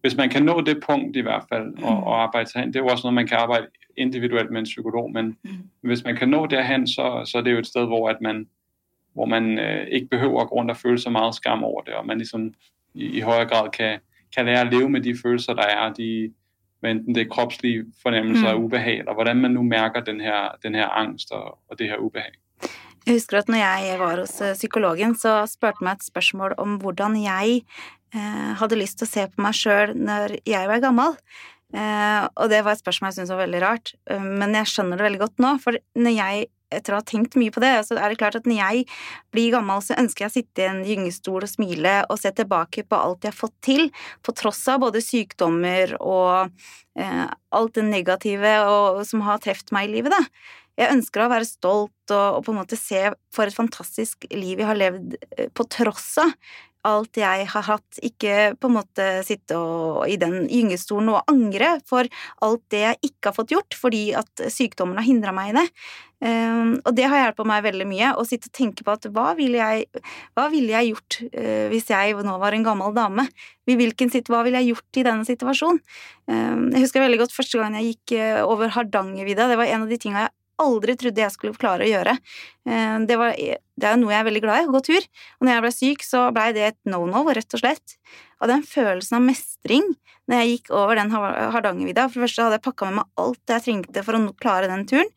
hvis 0.00 0.16
man 0.16 0.28
kan 0.30 0.42
nå 0.42 0.60
det 0.60 0.80
punkt 0.86 1.16
i 1.16 1.20
hvert 1.20 1.44
fall 1.48 1.62
og, 1.62 1.92
Mm. 1.96 2.02
og 2.02 2.22
arbejde 2.22 2.50
sig 2.50 2.60
hen, 2.60 2.68
det 2.68 2.76
er 2.76 2.80
jo 2.80 2.86
også 2.86 3.06
noget, 3.06 3.14
man 3.14 3.26
kan 3.26 3.36
arbejde 3.38 3.66
individuelt 3.96 4.50
med 4.50 4.58
en 4.58 4.64
psykolog, 4.64 5.12
men 5.12 5.36
Mm. 5.44 5.50
hvis 5.80 6.04
man 6.04 6.16
kan 6.16 6.28
nå 6.28 6.46
derhen, 6.46 6.86
så, 6.86 7.22
så 7.24 7.38
er 7.38 7.42
det 7.42 7.52
jo 7.52 7.58
et 7.58 7.66
sted, 7.66 7.86
hvor, 7.86 8.08
at 8.08 8.20
man, 8.20 8.48
hvor 9.14 9.24
man 9.24 9.58
øh, 9.58 9.86
ikke 9.90 10.06
behøver 10.06 10.40
at 10.40 10.48
gå 10.48 10.54
rundt 10.54 10.70
og 10.70 10.76
føle 10.76 10.98
så 10.98 11.10
meget 11.10 11.34
skam 11.34 11.64
over 11.64 11.80
det, 11.82 11.94
og 11.94 12.06
man 12.06 12.18
ligesom 12.18 12.54
i, 12.94 13.04
i 13.06 13.20
højere 13.20 13.48
grad 13.48 13.70
kan, 13.70 13.98
kan 14.36 14.44
lære 14.46 14.60
at 14.60 14.72
leve 14.72 14.88
med 14.90 15.00
de 15.00 15.14
følelser, 15.22 15.54
der 15.54 15.62
er, 15.66 15.92
de, 15.92 16.32
hvad 16.80 16.90
enten 16.90 17.14
det 17.14 17.20
er 17.20 17.28
kropslige 17.28 17.84
fornemmelser 18.02 18.44
Mm. 18.54 18.60
af 18.60 18.64
ubehag, 18.64 18.98
eller 18.98 19.14
hvordan 19.14 19.36
man 19.36 19.50
nu 19.50 19.62
mærker 19.62 20.00
den 20.00 20.20
her, 20.20 20.48
den 20.62 20.74
her 20.74 20.88
angst 20.88 21.32
og, 21.32 21.58
og 21.68 21.78
det 21.78 21.86
her 21.86 21.96
ubehag. 21.96 22.30
Jeg 23.08 23.22
husker 23.22 23.38
at 23.38 23.48
når 23.48 23.62
jeg 23.62 23.92
var 24.02 24.20
hos 24.20 24.34
eh, 24.44 24.52
psykologen, 24.52 25.14
så 25.16 25.38
spurte 25.48 25.80
meg 25.80 25.96
et 25.96 26.10
spørsmål 26.10 26.58
om 26.60 26.74
hvordan 26.82 27.14
jeg 27.16 27.62
eh, 28.12 28.50
hadde 28.60 28.76
lyst 28.76 28.98
til 29.00 29.08
å 29.08 29.08
se 29.08 29.24
på 29.32 29.44
meg 29.46 29.56
sjøl 29.56 29.94
når 29.96 30.34
jeg 30.44 30.68
var 30.68 30.82
gammel. 30.84 31.16
Eh, 31.72 32.26
og 32.28 32.52
det 32.52 32.60
var 32.66 32.76
et 32.76 32.82
spørsmål 32.82 33.08
jeg 33.08 33.16
syntes 33.16 33.32
var 33.32 33.40
veldig 33.46 33.62
rart, 33.64 33.94
men 34.12 34.52
jeg 34.58 34.68
skjønner 34.74 35.00
det 35.00 35.06
veldig 35.06 35.22
godt 35.22 35.40
nå. 35.40 35.54
For 35.64 35.80
når 35.96 36.16
jeg, 36.18 36.44
etter 36.76 36.92
å 36.92 37.00
ha 37.00 37.08
tenkt 37.08 37.40
mye 37.40 37.56
på 37.56 37.64
det, 37.64 37.72
så 37.88 37.96
er 37.96 38.12
det 38.12 38.20
klart 38.20 38.36
at 38.42 38.50
når 38.50 38.60
jeg 38.60 38.84
blir 39.32 39.56
gammel, 39.56 39.80
så 39.88 39.96
ønsker 40.04 40.26
jeg 40.26 40.34
å 40.34 40.36
sitte 40.36 40.66
i 40.66 40.68
en 40.68 40.84
gyngestol 40.84 41.48
og 41.48 41.54
smile 41.54 41.96
og 42.12 42.20
se 42.20 42.36
tilbake 42.36 42.84
på 42.84 43.00
alt 43.08 43.24
jeg 43.24 43.32
har 43.32 43.40
fått 43.40 43.56
til, 43.64 43.88
på 44.20 44.36
tross 44.36 44.66
av 44.68 44.84
både 44.84 45.00
sykdommer 45.00 45.96
og 45.96 46.52
alt 46.98 47.76
det 47.78 47.88
negative 47.88 48.56
og, 48.66 49.04
som 49.08 49.22
har 49.24 49.40
truffet 49.40 49.72
meg 49.72 49.88
i 49.88 49.96
livet, 49.96 50.12
da. 50.12 50.66
Jeg 50.78 50.94
ønsker 50.94 51.24
å 51.24 51.32
være 51.32 51.48
stolt 51.48 52.14
og, 52.14 52.38
og 52.38 52.44
på 52.46 52.54
en 52.54 52.60
måte 52.60 52.78
se 52.78 53.08
for 53.34 53.48
et 53.48 53.56
fantastisk 53.56 54.28
liv 54.30 54.60
jeg 54.62 54.68
har 54.68 54.78
levd 54.78 55.18
eh, 55.36 55.50
på 55.50 55.66
tross 55.70 56.14
av 56.22 56.34
alt 56.86 57.18
jeg 57.18 57.46
har 57.50 57.64
hatt, 57.66 58.00
ikke 58.04 58.34
på 58.60 58.68
en 58.68 58.76
måte 58.78 59.06
sitte 59.26 59.56
og, 59.58 60.04
i 60.10 60.18
den 60.20 60.46
gyngestolen 60.46 61.10
og 61.12 61.30
angre 61.30 61.76
for 61.88 62.08
alt 62.44 62.62
det 62.72 62.82
jeg 62.84 63.10
ikke 63.10 63.30
har 63.30 63.36
fått 63.36 63.54
gjort 63.54 63.78
fordi 63.78 64.02
at 64.18 64.44
sykdommen 64.52 64.98
har 64.98 65.08
hindra 65.08 65.34
meg 65.34 65.52
i 65.52 65.56
det. 65.58 65.66
Um, 66.18 66.72
og 66.82 66.96
det 66.98 67.06
har 67.06 67.20
hjulpet 67.20 67.46
meg 67.46 67.62
veldig 67.62 67.84
mye, 67.86 68.08
å 68.18 68.24
sitte 68.26 68.50
og 68.50 68.56
tenke 68.56 68.82
på 68.86 68.94
at 68.94 69.06
hva 69.14 69.36
ville 69.38 69.60
jeg, 69.60 70.02
hva 70.34 70.48
ville 70.50 70.74
jeg 70.74 70.90
gjort 70.90 71.18
uh, 71.28 71.66
hvis 71.70 71.92
jeg 71.92 72.16
nå 72.26 72.38
var 72.42 72.56
en 72.56 72.66
gammel 72.66 72.96
dame? 72.96 73.28
Hvilken 73.68 74.10
hva 74.26 74.42
ville 74.46 74.62
jeg 74.62 74.72
gjort 74.72 74.98
i 74.98 75.06
denne 75.06 75.28
situasjonen? 75.28 75.78
Um, 76.26 76.66
jeg 76.74 76.86
husker 76.86 77.04
veldig 77.04 77.22
godt 77.22 77.36
første 77.36 77.60
gang 77.60 77.78
jeg 77.78 77.92
gikk 77.92 78.18
eh, 78.18 78.40
over 78.42 78.72
Hardangervidda, 78.74 79.46
det 79.50 79.60
var 79.60 79.70
en 79.70 79.86
av 79.86 79.92
de 79.92 80.00
tinga 80.00 80.26
jeg 80.26 80.34
aldri 80.62 80.96
trodde 81.00 81.22
jeg 81.22 81.34
skulle 81.34 81.58
klare 81.58 81.86
å 81.86 81.90
gjøre. 81.90 82.16
Eh, 82.68 82.98
Det, 83.08 83.18
var, 83.20 83.34
det 83.34 83.88
er 83.90 83.96
noe 84.00 84.12
jeg 84.14 84.20
er 84.22 84.28
veldig 84.30 84.44
glad 84.44 84.62
i, 84.62 84.68
å 84.68 84.74
gå 84.76 84.82
tur. 84.90 85.08
Og 85.38 85.46
når 85.46 85.52
jeg 85.54 85.64
ble 85.66 85.72
syk, 85.78 86.06
så 86.06 86.24
blei 86.34 86.50
det 86.56 86.66
et 86.72 86.78
no-no, 86.90 87.24
rett 87.32 87.54
og 87.58 87.62
slett. 87.62 87.98
Og 88.42 88.48
den 88.52 88.62
følelsen 88.66 89.18
av 89.18 89.26
mestring 89.26 89.86
når 90.28 90.42
jeg 90.42 90.50
gikk 90.52 90.72
over 90.76 90.98
den 90.98 91.10
Har- 91.10 91.38
Hardangervidda 91.54 92.04
For 92.10 92.20
det 92.20 92.26
første 92.26 92.44
hadde 92.44 92.58
jeg 92.58 92.66
pakka 92.66 92.88
med 92.90 92.98
meg 93.00 93.22
alt 93.24 93.54
jeg 93.54 93.64
trengte 93.64 94.02
for 94.04 94.18
å 94.18 94.34
klare 94.38 94.68
den 94.70 94.84
turen. 94.90 95.08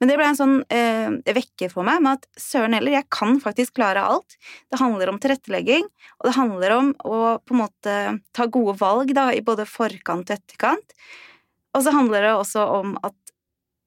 Men 0.00 0.08
det 0.08 0.16
ble 0.16 0.26
en 0.30 0.36
sånn 0.38 0.54
eh, 0.72 1.10
vekker 1.36 1.68
for 1.72 1.84
meg 1.84 2.00
med 2.00 2.16
at 2.18 2.28
søren 2.40 2.72
heller, 2.72 2.94
jeg 2.94 3.08
kan 3.12 3.36
faktisk 3.42 3.74
klare 3.76 4.00
alt. 4.00 4.36
Det 4.72 4.80
handler 4.80 5.10
om 5.12 5.18
tilrettelegging, 5.20 5.84
og 5.84 6.24
det 6.28 6.36
handler 6.38 6.72
om 6.78 6.92
å 7.04 7.18
på 7.44 7.52
en 7.52 7.60
måte 7.60 7.96
ta 8.32 8.46
gode 8.48 8.78
valg 8.80 9.12
da, 9.16 9.26
i 9.36 9.42
både 9.44 9.66
forkant 9.68 10.30
og 10.32 10.38
etterkant. 10.38 10.94
Og 11.76 11.84
så 11.84 11.92
handler 11.94 12.24
det 12.24 12.32
også 12.32 12.64
om 12.80 12.94
at 13.04 13.14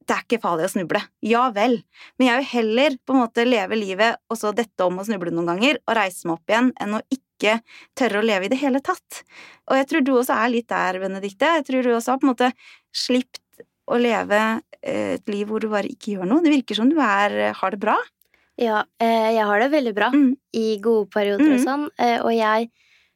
det 0.08 0.16
er 0.16 0.24
ikke 0.24 0.40
farlig 0.42 0.68
å 0.68 0.72
snuble. 0.72 1.00
Ja 1.24 1.44
vel, 1.54 1.78
men 2.18 2.28
jeg 2.28 2.40
vil 2.40 2.50
heller 2.52 2.96
på 3.04 3.14
en 3.14 3.22
måte 3.24 3.46
leve 3.46 3.78
livet 3.78 4.20
og 4.30 4.40
så 4.40 4.52
dette 4.56 4.86
om 4.86 5.00
å 5.00 5.06
snuble 5.06 5.32
noen 5.34 5.54
ganger 5.54 5.80
og 5.84 5.96
reise 5.98 6.28
meg 6.28 6.38
opp 6.38 6.52
igjen, 6.52 6.72
enn 6.80 6.98
å 6.98 7.02
ikke 7.14 7.58
tørre 7.98 8.20
å 8.20 8.26
leve 8.26 8.48
i 8.48 8.52
det 8.52 8.60
hele 8.60 8.82
tatt. 8.84 9.22
Og 9.70 9.78
jeg 9.80 9.88
tror 9.90 10.04
du 10.04 10.12
også 10.14 10.36
er 10.36 10.52
litt 10.52 10.68
der, 10.70 11.00
Benedikte. 11.02 11.56
Jeg 11.58 11.66
tror 11.68 11.84
du 11.84 11.94
også 11.94 12.14
har 12.14 12.22
på 12.22 12.28
en 12.28 12.34
måte 12.34 12.50
slipt 12.94 13.40
å 13.90 13.98
leve 14.00 14.40
eh, 14.80 15.16
et 15.18 15.32
liv 15.32 15.48
hvor 15.48 15.60
du 15.60 15.68
bare 15.72 15.90
ikke 15.90 16.14
gjør 16.14 16.28
noe. 16.30 16.44
Det 16.44 16.52
virker 16.54 16.78
som 16.78 16.90
du 16.92 16.98
er, 17.02 17.36
har 17.56 17.74
det 17.74 17.80
bra. 17.82 17.98
Ja, 18.60 18.84
eh, 19.02 19.34
jeg 19.34 19.46
har 19.48 19.60
det 19.60 19.72
veldig 19.72 19.94
bra 19.96 20.10
mm. 20.14 20.28
i 20.56 20.66
gode 20.82 21.08
perioder 21.12 21.48
mm. 21.48 21.54
og 21.56 21.64
sånn, 21.64 21.88
eh, 21.98 22.20
og 22.22 22.30
jeg 22.36 22.68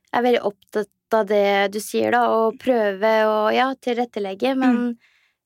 er 0.09 0.24
veldig 0.24 0.41
opptatt 0.49 1.14
av 1.14 1.28
det 1.30 1.70
du 1.72 1.78
sier, 1.80 2.11
da, 2.12 2.24
å 2.34 2.51
prøve 2.59 3.12
å 3.28 3.36
ja, 3.55 3.70
tilrettelegge, 3.80 4.57
men 4.59 4.80
mm. 4.80 4.91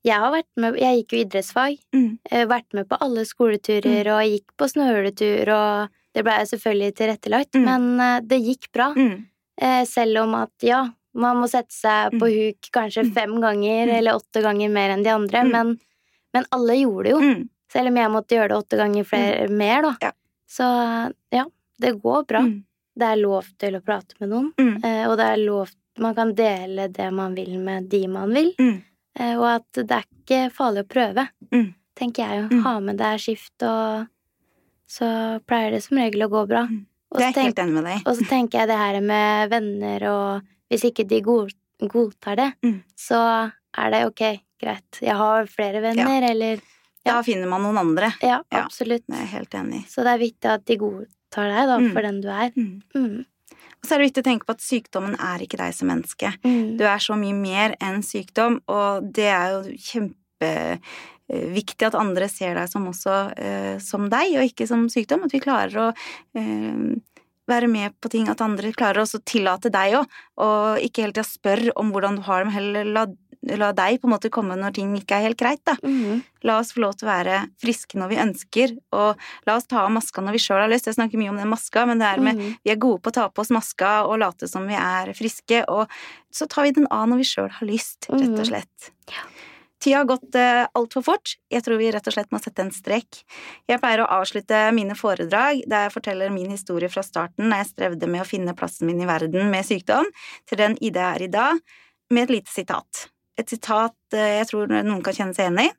Jeg 0.03 0.18
har 0.18 0.32
vært 0.34 0.48
med 0.59 0.78
Jeg 0.80 0.98
gikk 0.98 1.12
jo 1.14 1.20
idrettsfag, 1.22 1.76
mm. 1.94 2.09
vært 2.50 2.74
med 2.74 2.88
på 2.90 2.98
alle 3.05 3.26
skoleturer 3.28 4.09
mm. 4.09 4.14
og 4.14 4.32
gikk 4.32 4.57
på 4.59 4.68
snøhuletur 4.72 5.53
og 5.55 6.00
det 6.12 6.24
ble 6.26 6.34
selvfølgelig 6.50 6.96
tilrettelagt, 6.98 7.57
mm. 7.57 7.68
men 7.68 8.26
det 8.28 8.42
gikk 8.42 8.66
bra. 8.74 8.90
Selv 9.88 10.24
om 10.24 10.34
at 10.36 10.66
ja, 10.66 10.82
man 11.18 11.40
må 11.40 11.48
sette 11.48 11.74
seg 11.74 12.16
på 12.18 12.26
mm. 12.26 12.34
huk 12.36 12.68
kanskje 12.74 13.07
mm. 13.07 13.12
fem 13.16 13.32
ganger 13.40 13.86
mm. 13.88 13.94
eller 13.98 14.20
åtte 14.20 14.42
ganger 14.44 14.72
mer 14.72 14.92
enn 14.94 15.05
de 15.07 15.12
andre, 15.12 15.44
men, 15.48 15.72
men 16.36 16.48
alle 16.57 16.76
gjorde 16.80 17.09
det 17.09 17.14
jo. 17.14 17.32
Selv 17.72 17.88
om 17.88 17.98
jeg 18.03 18.12
måtte 18.12 18.36
gjøre 18.36 18.53
det 18.53 18.59
åtte 18.59 18.80
ganger 18.80 19.09
flere, 19.09 19.48
mer, 19.48 19.86
da. 19.86 19.94
Ja. 20.09 20.12
Så 20.53 20.64
ja, 21.32 21.46
det 21.80 21.92
går 22.03 22.24
bra. 22.28 22.42
Det 22.92 23.09
er 23.09 23.20
lov 23.20 23.48
til 23.61 23.78
å 23.78 23.84
prate 23.84 24.18
med 24.20 24.32
noen, 24.34 24.74
eh, 24.84 25.07
og 25.09 25.16
det 25.20 25.30
er 25.32 25.40
lov 25.40 25.70
Man 26.00 26.14
kan 26.16 26.30
dele 26.32 26.86
det 26.88 27.11
man 27.12 27.34
vil 27.36 27.59
med 27.61 27.90
de 27.92 28.07
man 28.09 28.30
vil, 28.32 28.55
eh, 28.57 28.78
og 29.21 29.45
at 29.51 29.83
det 29.83 29.99
er 29.99 30.07
ikke 30.09 30.41
farlig 30.55 30.87
å 30.87 30.89
prøve, 30.89 31.27
tenker 31.99 32.25
jeg 32.25 32.41
jo. 32.41 32.63
Ha 32.65 32.79
med 32.81 33.01
deg 33.01 33.21
skift, 33.21 33.55
og 33.67 34.09
så 34.89 35.09
pleier 35.49 35.75
det 35.77 35.83
som 35.85 36.01
regel 36.01 36.27
å 36.27 36.31
gå 36.33 36.47
bra. 36.49 36.65
Det 37.13 37.27
er 37.29 37.37
helt 37.45 37.61
enig 37.61 37.77
med 37.77 37.87
deg. 37.91 38.07
Og 38.09 38.17
så 38.17 38.25
tenker 38.29 38.63
jeg 38.63 38.71
det 38.71 38.79
her 38.81 38.99
med 39.05 39.53
venner 39.53 40.07
og 40.09 40.53
hvis 40.73 40.87
ikke 40.89 41.05
de 41.05 41.21
godtar 41.21 42.39
det, 42.41 42.49
mm. 42.65 42.79
så 42.97 43.21
er 43.77 43.93
det 43.93 44.05
ok, 44.09 44.23
greit. 44.63 45.01
Jeg 45.05 45.17
har 45.21 45.51
flere 45.53 45.83
venner, 45.85 46.23
ja. 46.25 46.31
eller 46.33 46.63
ja. 47.03 47.17
Da 47.17 47.23
finner 47.27 47.51
man 47.51 47.65
noen 47.67 47.81
andre. 47.81 48.13
Ja, 48.23 48.39
absolutt. 48.55 49.05
Ja, 49.11 49.19
jeg 49.19 49.27
er 49.27 49.33
helt 49.35 49.57
enig. 49.59 49.83
Så 49.91 50.05
det 50.07 50.15
er 50.15 50.23
viktig 50.23 50.49
at 50.53 50.65
de 50.71 50.77
godtar 50.79 51.51
deg 51.51 51.69
da, 51.73 51.79
mm. 51.83 51.89
for 51.93 52.07
den 52.07 52.21
du 52.23 52.29
er. 52.31 52.53
Mm. 52.55 53.17
Og 53.83 53.89
så 53.89 53.95
er 53.95 53.99
det 53.99 54.09
viktig 54.11 54.22
å 54.22 54.28
tenke 54.28 54.47
på 54.47 54.55
at 54.55 54.62
sykdommen 54.62 55.16
er 55.18 55.43
ikke 55.43 55.59
deg 55.59 55.74
som 55.74 55.91
menneske. 55.91 56.30
Mm. 56.47 56.76
Du 56.78 56.85
er 56.87 57.03
så 57.03 57.16
mye 57.18 57.35
mer 57.35 57.74
enn 57.83 58.03
sykdom, 58.07 58.61
og 58.70 59.09
det 59.16 59.26
er 59.26 59.57
jo 59.57 59.74
kjempeviktig 59.91 61.89
at 61.89 61.99
andre 61.99 62.28
ser 62.30 62.55
deg 62.61 62.70
som 62.70 62.87
også 62.93 63.16
eh, 63.35 63.76
som 63.83 64.07
deg, 64.12 64.37
og 64.39 64.47
ikke 64.47 64.68
som 64.70 64.87
sykdom. 64.93 65.26
At 65.26 65.35
vi 65.35 65.43
klarer 65.43 65.80
å 65.83 65.89
eh, 66.39 66.95
være 67.51 67.68
med 67.72 67.99
på 67.99 68.12
ting, 68.12 68.30
at 68.30 68.45
andre 68.45 68.70
klarer 68.76 69.03
å 69.03 69.22
tillate 69.26 69.72
deg 69.74 69.99
òg, 69.99 70.16
og 70.47 70.87
ikke 70.87 71.03
hele 71.03 71.16
tida 71.16 71.26
spørre 71.26 71.74
om 71.80 71.91
hvordan 71.91 72.20
du 72.20 72.22
har 72.28 72.43
det, 72.43 72.49
men 72.49 72.57
heller 72.57 72.93
la, 72.95 73.07
la, 73.43 73.72
deg 73.76 74.01
på 74.01 74.09
en 74.09 74.14
måte 74.14 74.30
komme 74.32 74.57
når 74.59 74.76
ting 74.78 74.93
ikke 74.99 75.18
er 75.18 75.28
helt 75.28 75.40
greit, 75.40 75.62
da. 75.68 75.76
Mm. 75.82 76.22
La 76.47 76.59
oss 76.62 76.72
få 76.74 76.82
lov 76.82 76.97
til 76.99 77.07
å 77.07 77.12
være 77.12 77.38
friske 77.62 77.99
når 77.99 78.11
vi 78.12 78.20
ønsker, 78.22 78.74
og 78.95 79.20
la 79.49 79.57
oss 79.59 79.68
ta 79.70 79.84
av 79.84 79.93
maska 79.95 80.24
når 80.24 80.36
vi 80.36 80.43
sjøl 80.43 80.62
har 80.64 80.72
lyst. 80.72 80.88
Jeg 80.90 80.99
snakker 80.99 81.20
mye 81.20 81.32
om 81.32 81.40
den 81.40 81.51
maska, 81.51 81.86
men 81.88 82.03
det 82.03 82.09
er 82.09 82.22
med 82.22 82.38
mm 82.38 82.53
vi 82.62 82.72
er 82.72 82.80
gode 82.80 83.01
på 83.03 83.11
å 83.11 83.14
ta 83.14 83.28
på 83.32 83.43
oss 83.43 83.53
maska 83.55 83.93
og 84.09 84.20
late 84.22 84.49
som 84.51 84.66
vi 84.68 84.76
er 84.78 85.12
friske, 85.16 85.64
og 85.70 85.90
så 86.34 86.47
tar 86.51 86.66
vi 86.66 86.74
den 86.76 86.88
av 86.95 87.09
når 87.11 87.22
vi 87.22 87.28
sjøl 87.28 87.51
har 87.59 87.68
lyst, 87.68 88.09
rett 88.11 88.28
og 88.28 88.47
slett. 88.49 88.68
slett. 88.70 89.14
Ja. 89.14 89.24
Tida 89.82 89.99
har 89.99 90.07
gått 90.07 90.36
uh, 90.38 90.68
altfor 90.78 91.03
fort. 91.03 91.34
Jeg 91.51 91.64
tror 91.66 91.80
vi 91.80 91.90
rett 91.90 92.07
og 92.07 92.14
slett 92.14 92.30
må 92.30 92.38
sette 92.38 92.62
en 92.62 92.70
strek. 92.74 93.22
Jeg 93.66 93.82
pleier 93.82 94.05
å 94.05 94.11
avslutte 94.20 94.61
mine 94.76 94.95
foredrag 94.99 95.64
der 95.66 95.88
jeg 95.88 95.95
forteller 95.97 96.30
min 96.30 96.53
historie 96.55 96.90
fra 96.93 97.03
starten, 97.07 97.51
da 97.51 97.59
jeg 97.64 97.72
strevde 97.72 98.11
med 98.11 98.22
å 98.22 98.28
finne 98.28 98.55
plassen 98.59 98.86
min 98.86 99.03
i 99.03 99.09
verden 99.11 99.51
med 99.51 99.66
sykdom, 99.66 100.07
til 100.47 100.62
den 100.62 100.78
Ide 100.78 101.03
er 101.03 101.26
i 101.26 101.32
dag, 101.32 101.59
med 102.14 102.28
et 102.28 102.36
lite 102.36 102.55
sitat. 102.55 103.09
Et 103.43 103.55
sitat 103.55 103.97
uh, 104.14 104.26
jeg 104.38 104.51
tror 104.51 104.70
noen 104.70 105.03
kan 105.05 105.16
kjenne 105.16 105.36
seg 105.36 105.49
igjen 105.49 105.64
i. 105.66 105.70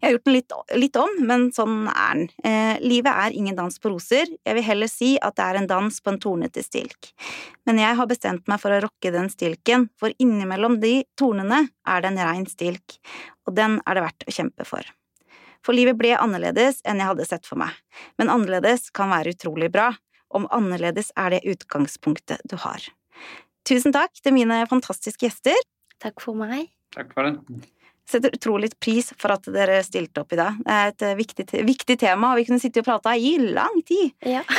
Jeg 0.00 0.06
har 0.06 0.14
gjort 0.14 0.26
den 0.26 0.36
litt, 0.36 0.54
litt 0.76 0.98
om, 1.00 1.14
men 1.28 1.46
sånn 1.54 1.86
er 1.90 2.18
den. 2.18 2.26
Eh, 2.46 2.82
livet 2.84 3.12
er 3.12 3.34
ingen 3.36 3.56
dans 3.56 3.78
på 3.80 3.90
roser, 3.92 4.28
jeg 4.28 4.56
vil 4.58 4.66
heller 4.66 4.90
si 4.90 5.14
at 5.24 5.36
det 5.38 5.46
er 5.46 5.58
en 5.60 5.68
dans 5.70 6.00
på 6.00 6.12
en 6.12 6.20
tornete 6.22 6.62
stilk. 6.64 7.10
Men 7.68 7.80
jeg 7.80 7.96
har 7.98 8.10
bestemt 8.10 8.46
meg 8.50 8.60
for 8.62 8.74
å 8.74 8.82
rocke 8.84 9.12
den 9.14 9.30
stilken, 9.32 9.88
for 9.98 10.12
innimellom 10.22 10.78
de 10.82 11.00
tornene 11.18 11.64
er 11.88 12.04
det 12.04 12.12
en 12.12 12.22
rein 12.28 12.46
stilk, 12.50 12.98
og 13.48 13.56
den 13.58 13.80
er 13.84 13.98
det 13.98 14.04
verdt 14.06 14.28
å 14.28 14.36
kjempe 14.38 14.68
for. 14.68 14.92
For 15.64 15.74
livet 15.74 15.98
ble 15.98 16.14
annerledes 16.14 16.82
enn 16.86 17.00
jeg 17.02 17.10
hadde 17.10 17.26
sett 17.26 17.48
for 17.48 17.58
meg, 17.58 17.74
men 18.20 18.30
annerledes 18.30 18.90
kan 18.94 19.10
være 19.10 19.34
utrolig 19.34 19.72
bra, 19.74 19.90
om 20.36 20.46
annerledes 20.54 21.12
er 21.16 21.32
det 21.32 21.46
utgangspunktet 21.48 22.44
du 22.50 22.58
har. 22.60 22.84
Tusen 23.66 23.94
takk 23.94 24.14
til 24.22 24.36
mine 24.36 24.60
fantastiske 24.70 25.26
gjester. 25.26 25.58
Takk 26.02 26.20
for 26.22 26.38
meg. 26.38 26.75
Takk 26.96 27.14
for 27.14 27.28
det 27.28 27.66
setter 28.06 28.30
utrolig 28.34 28.80
pris 28.80 29.12
for 29.18 29.30
at 29.34 29.42
dere 29.50 29.82
stilte 29.84 30.20
opp 30.22 30.32
i 30.34 30.36
dag. 30.38 30.52
Det 30.62 30.72
er 30.72 30.88
et 30.92 31.02
eh, 31.02 31.16
viktig, 31.18 31.44
viktig 31.66 31.98
tema, 32.00 32.30
og 32.30 32.36
vi 32.40 32.44
kunne 32.48 32.60
sitte 32.62 32.80
og 32.82 32.88
prate 32.88 33.10
i 33.18 33.38
lang 33.42 33.82
tid. 33.86 34.10
Ja. 34.26 34.42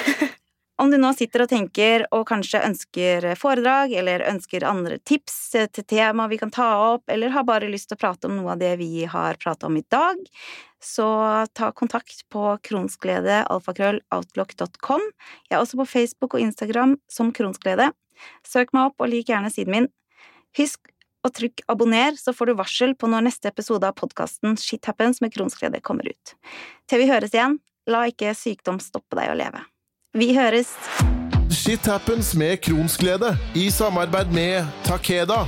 Om 0.77 0.91
du 0.93 0.97
nå 1.01 1.09
sitter 1.17 1.41
og 1.41 1.49
tenker 1.49 2.05
og 2.13 2.27
kanskje 2.29 2.59
ønsker 2.67 3.33
foredrag, 3.39 3.89
eller 3.97 4.29
ønsker 4.29 4.69
andre 4.69 4.99
tips 5.01 5.57
til 5.73 5.83
tema 5.89 6.27
vi 6.29 6.37
kan 6.37 6.53
ta 6.53 6.77
opp, 6.91 7.09
eller 7.09 7.33
har 7.33 7.43
bare 7.47 7.71
lyst 7.71 7.87
til 7.89 7.97
å 7.97 8.03
prate 8.03 8.27
om 8.29 8.35
noe 8.37 8.51
av 8.53 8.61
det 8.61 8.77
vi 8.77 9.01
har 9.09 9.33
pratet 9.41 9.65
om 9.65 9.73
i 9.79 9.83
dag, 9.89 10.21
så 10.77 11.09
ta 11.57 11.73
kontakt 11.73 12.21
på 12.29 12.61
kronsglede.alfakrølloutlock.com. 12.69 15.01
Jeg 15.49 15.57
er 15.57 15.61
også 15.63 15.81
på 15.81 15.89
Facebook 15.95 16.37
og 16.37 16.45
Instagram 16.45 17.01
som 17.09 17.33
Kronsglede. 17.33 17.89
Søk 18.45 18.69
meg 18.77 18.85
opp 18.91 19.01
og 19.01 19.09
lik 19.15 19.33
gjerne 19.33 19.49
siden 19.49 19.73
min. 19.73 19.89
Husk 20.61 20.85
og 21.27 21.35
trykk 21.35 21.63
abonner, 21.71 22.15
så 22.19 22.33
får 22.35 22.49
du 22.49 22.57
varsel 22.59 22.95
på 22.97 23.09
når 23.11 23.27
neste 23.27 23.51
episode 23.51 23.87
av 23.87 23.97
podkasten 23.99 24.57
Shit 24.59 24.87
Happens 24.87 25.21
med 25.23 25.35
kronsglede 25.35 25.83
kommer 25.83 26.07
ut. 26.09 26.35
Til 26.87 27.03
vi 27.03 27.09
høres 27.11 27.35
igjen, 27.35 27.59
la 27.87 28.07
ikke 28.09 28.33
sykdom 28.37 28.81
stoppe 28.83 29.19
deg 29.19 29.33
å 29.33 29.37
leve. 29.37 29.63
Vi 30.17 30.33
høres! 30.37 30.73
Shit 31.53 31.87
Happens 31.89 32.33
med 32.37 32.59
kronsglede 32.63 33.33
i 33.55 33.67
samarbeid 33.73 34.31
med 34.35 34.67
Takeda. 34.87 35.43